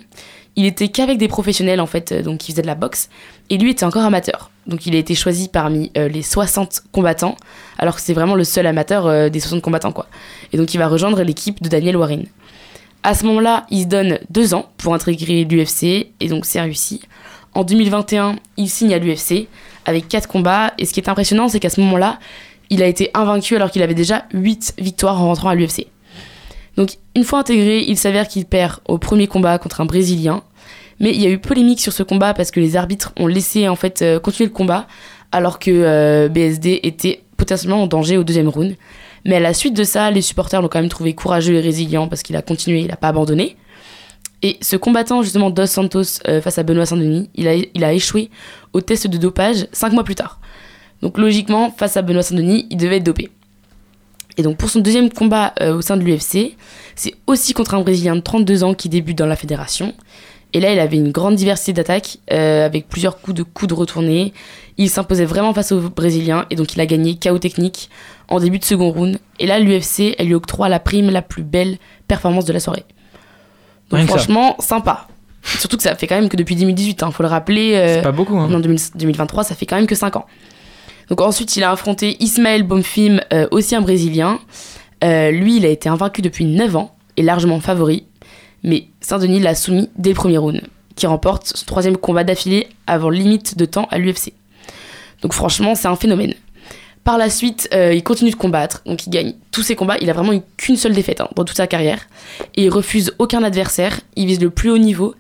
il 0.57 0.65
était 0.65 0.89
qu'avec 0.89 1.17
des 1.17 1.28
professionnels 1.28 1.80
en 1.80 1.86
fait, 1.86 2.11
euh, 2.11 2.21
donc 2.21 2.39
qui 2.39 2.51
faisaient 2.51 2.61
de 2.61 2.67
la 2.67 2.76
boxe, 2.76 3.09
et 3.49 3.57
lui 3.57 3.71
était 3.71 3.86
encore 3.86 4.03
amateur. 4.03 4.51
Donc 4.67 4.86
il 4.86 4.95
a 4.95 4.97
été 4.97 5.15
choisi 5.15 5.47
parmi 5.47 5.91
euh, 5.97 6.07
les 6.07 6.23
60 6.23 6.84
combattants, 6.91 7.36
alors 7.78 7.95
que 7.95 8.01
c'est 8.01 8.13
vraiment 8.13 8.36
le 8.36 8.43
seul 8.43 8.65
amateur 8.65 9.05
euh, 9.05 9.30
des 9.30 9.39
60 9.39 9.61
combattants 9.61 9.91
quoi. 9.91 10.07
Et 10.51 10.57
donc 10.57 10.73
il 10.73 10.78
va 10.78 10.88
rejoindre 10.88 11.21
l'équipe 11.23 11.61
de 11.61 11.69
Daniel 11.69 11.95
Warren. 11.97 12.26
À 13.06 13.14
ce 13.14 13.24
moment-là, 13.28 13.68
il 13.70 13.84
se 13.84 13.88
donne 13.88 14.18
deux 14.32 14.56
ans 14.56 14.66
pour 14.78 14.95
intégrer 14.95 15.43
l'UFC, 15.43 16.08
et 16.20 16.28
donc 16.28 16.43
c'est 16.47 16.60
réussi. 16.60 17.01
En 17.53 17.64
2021, 17.64 18.38
il 18.58 18.68
signe 18.68 18.95
à 18.95 18.97
l'UFC 18.97 19.47
avec 19.86 20.08
quatre 20.08 20.28
combats, 20.28 20.74
et 20.80 20.88
ce 20.88 20.91
qui 20.91 21.01
est 21.01 21.08
impressionnant, 21.08 21.47
c'est 21.47 21.60
qu'à 21.60 21.70
ce 21.70 21.80
moment-là, 21.82 22.18
il 22.72 22.82
a 22.82 22.88
été 22.88 23.12
invaincu 23.14 23.56
alors 23.56 23.70
qu'il 23.70 23.84
avait 23.84 23.93
déjà 23.93 24.26
8 24.34 24.78
victoires 24.80 25.22
en 25.22 25.28
rentrant 25.28 25.49
à 25.49 25.56
l'UFC. 25.56 25.86
Donc 26.78 26.97
une 27.16 27.24
fois 27.24 27.38
intégré, 27.38 27.84
il 27.88 27.95
s'avère 27.95 28.28
qu'il 28.28 28.43
perd 28.45 28.78
au 28.88 28.97
premier 28.97 29.28
combat 29.28 29.60
contre 29.60 29.82
un 29.82 29.86
Brésilien. 29.86 30.41
Mais 30.99 31.12
il 31.12 31.22
y 31.22 31.28
a 31.28 31.30
eu 31.30 31.38
polémique 31.38 31.82
sur 31.82 31.93
ce 31.93 32.01
combat 32.01 32.34
parce 32.34 32.49
que 32.49 32.60
les 32.60 32.76
arbitres 32.76 33.14
ont 33.18 33.28
laissé 33.28 33.70
en 33.70 33.76
fait 33.76 34.01
euh, 34.01 34.20
continuer 34.20 34.49
le 34.49 34.56
combat 34.56 34.88
alors 35.32 35.60
que 35.60 35.70
euh, 35.70 36.28
BSD 36.28 36.80
était 36.82 37.22
potentiellement 37.38 37.84
en 37.84 37.88
danger 37.88 38.18
au 38.18 38.24
deuxième 38.24 38.49
round. 38.49 38.76
Mais 39.26 39.38
à 39.38 39.39
la 39.39 39.53
suite 39.53 39.76
de 39.76 39.84
ça, 39.84 40.11
les 40.11 40.21
supporters 40.21 40.61
l'ont 40.61 40.67
quand 40.67 40.80
même 40.80 40.89
trouvé 40.89 41.13
courageux 41.13 41.55
et 41.55 41.61
résilient 41.61 42.07
parce 42.07 42.21
qu'il 42.21 42.36
a 42.36 42.41
continué, 42.41 42.82
il 42.82 42.88
n'a 42.88 42.95
pas 42.95 43.07
abandonné. 43.09 43.57
Et 44.43 44.57
ce 44.61 44.76
combattant 44.76 45.23
justement 45.23 45.49
Dos 45.49 45.65
Santos 45.65 46.19
euh, 46.28 46.39
face 46.41 46.59
à 46.59 46.63
Benoît 46.63 46.86
Saint-Denis, 46.86 47.30
il 47.34 47.47
a, 47.84 47.93
échoué 47.93 48.30
au 48.73 48.82
test 48.82 49.07
de 49.07 49.17
dopage 49.17 49.67
5 49.71 49.93
mois 49.93 50.03
plus 50.03 50.15
tard. 50.15 50.39
Donc 51.01 51.17
logiquement, 51.17 51.71
face 51.76 51.97
à 51.97 52.03
Benoît 52.03 52.21
Saint-Denis, 52.21 52.67
il 52.69 52.78
devait 52.78 52.97
être 52.97 53.03
dopé. 53.03 53.32
Et 54.38 54.43
donc 54.43 54.57
pour 54.57 54.69
son 54.69 54.80
deuxième 54.80 55.09
combat 55.09 55.53
euh, 55.61 55.76
au 55.76 55.82
sein 55.82 55.97
de 55.97 56.03
l'UFC, 56.03 56.55
c'est 56.95 57.15
aussi 57.26 57.53
contre 57.53 57.73
un 57.73 57.82
Brésilien 57.82 58.15
de 58.15 58.21
32 58.21 58.63
ans 58.63 58.73
qui 58.76 58.89
débute 58.89 59.17
dans 59.17 59.26
la 59.26 59.36
fédération. 59.36 59.93
Et 60.53 60.59
là, 60.59 60.71
il 60.71 60.80
avait 60.80 60.95
une 60.95 61.11
grande 61.11 61.36
diversité 61.36 61.73
d'attaques, 61.73 62.19
euh, 62.32 62.65
avec 62.65 62.88
plusieurs 62.88 63.19
coups 63.19 63.36
de 63.36 63.43
coude 63.43 63.73
retournés. 63.73 64.34
Il 64.78 64.89
s'imposait 64.89 65.26
vraiment 65.26 65.53
face 65.53 65.73
aux 65.73 65.82
Brésiliens, 65.89 66.45
et 66.49 66.55
donc 66.55 66.76
il 66.76 66.80
a 66.80 66.86
gagné 66.86 67.17
KO 67.17 67.39
technique 67.39 67.89
en 68.28 68.39
début 68.39 68.59
de 68.59 68.63
second 68.65 68.91
round. 68.91 69.19
Et 69.39 69.47
là, 69.47 69.59
l'UFC, 69.59 70.15
elle 70.17 70.28
lui 70.28 70.34
octroie 70.36 70.69
la 70.69 70.80
prime 70.80 71.09
la 71.09 71.21
plus 71.21 71.43
belle 71.43 71.78
performance 72.07 72.45
de 72.45 72.53
la 72.53 72.59
soirée. 72.59 72.84
Donc 73.89 73.99
Rien 73.99 74.07
franchement, 74.07 74.55
sympa. 74.59 75.07
Surtout 75.59 75.78
que 75.78 75.84
ça 75.84 75.95
fait 75.95 76.07
quand 76.07 76.15
même 76.15 76.30
que 76.30 76.38
depuis 76.38 76.55
2018, 76.55 77.03
hein, 77.03 77.11
faut 77.11 77.21
le 77.23 77.30
rappeler. 77.30 77.76
euh, 77.76 77.95
C'est 77.95 78.01
pas 78.01 78.11
beaucoup, 78.11 78.36
hein. 78.38 78.51
En 78.51 78.59
2000 78.59 78.80
2023, 78.95 79.43
ça 79.43 79.53
fait 79.55 79.65
quand 79.67 79.76
même 79.76 79.86
que 79.88 79.93
5 79.95 80.15
ans. 80.15 80.26
Donc 81.09 81.21
ensuite, 81.21 81.55
il 81.55 81.63
a 81.63 81.69
affronté 81.71 82.17
Ismaël 82.19 82.63
Bonfim, 82.63 83.19
euh, 83.32 83.47
aussi 83.51 83.76
un 83.76 83.82
Brésilien. 83.82 84.39
Euh, 85.03 85.30
lui, 85.30 85.57
il 85.57 85.65
a 85.65 85.69
été 85.69 85.88
invaincu 85.88 86.23
depuis 86.23 86.45
9 86.45 86.76
ans 86.76 86.95
et 87.15 87.21
largement 87.21 87.59
favori. 87.59 88.05
Mais 88.63 88.88
Saint-Denis 89.01 89.39
l'a 89.39 89.53
soumis 89.53 89.89
dès 89.97 90.09
le 90.09 90.15
premier 90.15 90.39
round, 90.39 90.61
qui 90.95 91.05
remporte 91.05 91.45
son 91.45 91.65
troisième 91.67 91.97
combat 91.97 92.23
d'affilée 92.23 92.67
avant 92.88 93.11
limite 93.11 93.55
de 93.55 93.65
temps 93.65 93.88
à 93.91 93.99
l'UFC. 93.99 94.34
Donc 95.21 95.34
franchement, 95.34 95.76
c'est 95.76 95.88
un 95.88 95.95
phénomène. 95.95 96.34
Par 97.06 97.20
la 97.20 97.30
suite, 97.30 97.70
euh, 97.72 97.93
il 97.93 98.03
continue 98.03 98.32
de 98.32 98.36
combattre, 98.36 98.82
donc 98.88 99.06
il 99.06 99.12
gagne 99.12 99.36
tous 99.51 99.62
ses 99.62 99.76
combats. 99.76 99.95
Il 100.01 100.10
a 100.10 100.14
vraiment 100.14 100.34
eu 100.34 100.41
qu'une 100.58 100.76
seule 100.76 100.93
défaite 100.93 101.22
hein, 101.22 101.30
dans 101.36 101.45
toute 101.45 101.56
sa 101.56 101.68
carrière. 101.68 102.08
Et 102.56 102.64
il 102.64 102.70
refuse 102.72 103.14
aucun 103.20 103.43
adversaire, 103.43 103.99
il 104.16 104.26
vise 104.26 104.41
le 104.41 104.49
plus 104.49 104.72
haut 104.72 104.80
niveau. 104.80 105.14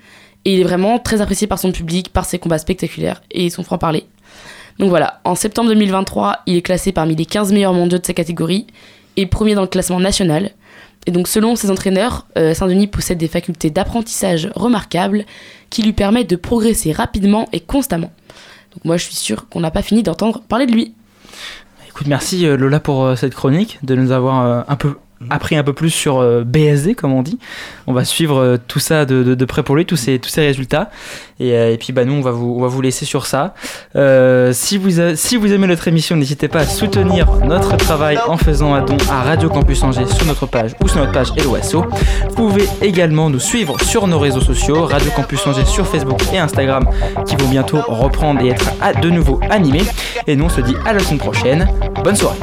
Et 0.45 0.55
il 0.55 0.61
est 0.61 0.63
vraiment 0.63 0.97
très 0.97 1.21
apprécié 1.21 1.45
par 1.45 1.59
son 1.59 1.71
public, 1.71 2.11
par 2.11 2.25
ses 2.25 2.39
combats 2.39 2.57
spectaculaires 2.57 3.21
et 3.29 3.51
son 3.51 3.61
franc-parler. 3.61 4.07
Donc 4.79 4.89
voilà, 4.89 5.21
en 5.25 5.35
septembre 5.35 5.69
2023, 5.69 6.39
il 6.47 6.55
est 6.55 6.63
classé 6.63 6.91
parmi 6.91 7.15
les 7.15 7.27
15 7.27 7.53
meilleurs 7.53 7.73
mondiaux 7.73 7.99
de 7.99 8.05
sa 8.05 8.13
catégorie 8.13 8.65
et 9.15 9.27
premier 9.27 9.53
dans 9.53 9.61
le 9.61 9.67
classement 9.67 9.99
national. 9.99 10.53
Et 11.05 11.11
donc 11.11 11.27
selon 11.27 11.55
ses 11.55 11.69
entraîneurs, 11.69 12.25
euh, 12.35 12.55
Saint-Denis 12.55 12.87
possède 12.87 13.19
des 13.19 13.27
facultés 13.27 13.69
d'apprentissage 13.69 14.49
remarquables 14.55 15.23
qui 15.69 15.83
lui 15.83 15.93
permettent 15.93 16.31
de 16.31 16.35
progresser 16.35 16.91
rapidement 16.93 17.47
et 17.53 17.59
constamment. 17.59 18.11
Donc 18.73 18.85
moi 18.85 18.97
je 18.97 19.03
suis 19.03 19.15
sûr 19.15 19.47
qu'on 19.49 19.59
n'a 19.59 19.69
pas 19.69 19.83
fini 19.83 20.01
d'entendre 20.01 20.41
parler 20.41 20.65
de 20.65 20.71
lui. 20.71 20.95
Écoute, 21.95 22.07
merci 22.07 22.45
euh, 22.45 22.57
Lola 22.57 22.81
pour 22.81 23.05
euh, 23.05 23.15
cette 23.15 23.33
chronique, 23.33 23.79
de 23.81 23.95
nous 23.95 24.11
avoir 24.11 24.45
euh, 24.45 24.61
un 24.67 24.75
peu 24.75 24.97
appris 25.29 25.55
un 25.55 25.63
peu 25.63 25.73
plus 25.73 25.89
sur 25.89 26.19
euh, 26.19 26.43
BSD, 26.45 26.95
comme 26.95 27.13
on 27.13 27.21
dit. 27.21 27.39
On 27.87 27.93
va 27.93 28.05
suivre 28.05 28.37
euh, 28.39 28.57
tout 28.67 28.79
ça 28.79 29.05
de, 29.05 29.23
de- 29.23 29.45
près 29.45 29.63
pour 29.63 29.75
lui, 29.75 29.85
tous 29.85 29.95
ces, 29.95 30.19
résultats. 30.37 30.89
Et, 31.39 31.53
euh, 31.53 31.75
puis, 31.77 31.93
bah, 31.93 32.05
nous, 32.05 32.13
on 32.13 32.21
va 32.21 32.31
vous, 32.31 32.81
laisser 32.81 33.05
sur 33.05 33.25
ça. 33.25 33.53
Si, 34.51 34.77
vous 34.77 34.99
a- 34.99 35.15
si 35.15 35.37
vous 35.37 35.51
aimez 35.53 35.67
notre 35.67 35.87
émission, 35.87 36.15
n'hésitez 36.15 36.47
pas 36.47 36.59
à 36.59 36.65
soutenir 36.65 37.31
notre 37.45 37.75
travail 37.77 38.17
en 38.27 38.37
faisant 38.37 38.73
un 38.73 38.81
don 38.81 38.97
à 39.09 39.21
Radio 39.23 39.49
Campus 39.49 39.83
Angers 39.83 40.07
sur 40.07 40.25
notre 40.25 40.45
page 40.45 40.71
ou 40.83 40.87
sur 40.87 40.99
notre 40.99 41.11
page 41.11 41.31
Helloasso. 41.37 41.85
Vous 42.29 42.35
pouvez 42.35 42.67
également 42.81 43.29
nous 43.29 43.39
suivre 43.39 43.79
sur 43.81 44.07
nos 44.07 44.19
réseaux 44.19 44.41
sociaux, 44.41 44.85
Radio 44.85 45.11
Campus 45.15 45.45
Angers 45.47 45.65
sur 45.65 45.87
Facebook 45.87 46.19
et 46.33 46.37
Instagram, 46.37 46.87
qui 47.27 47.35
vont 47.35 47.47
bientôt 47.49 47.79
reprendre 47.87 48.41
et 48.41 48.49
être 48.49 48.71
à- 48.81 48.93
de 48.93 49.09
nouveau 49.09 49.39
animés. 49.49 49.83
Et 50.27 50.35
nous, 50.35 50.45
on 50.45 50.49
se 50.49 50.61
dit 50.61 50.75
à 50.85 50.93
la 50.93 50.99
semaine 50.99 51.19
prochaine. 51.19 51.67
Bonne 52.03 52.15
soirée. 52.15 52.37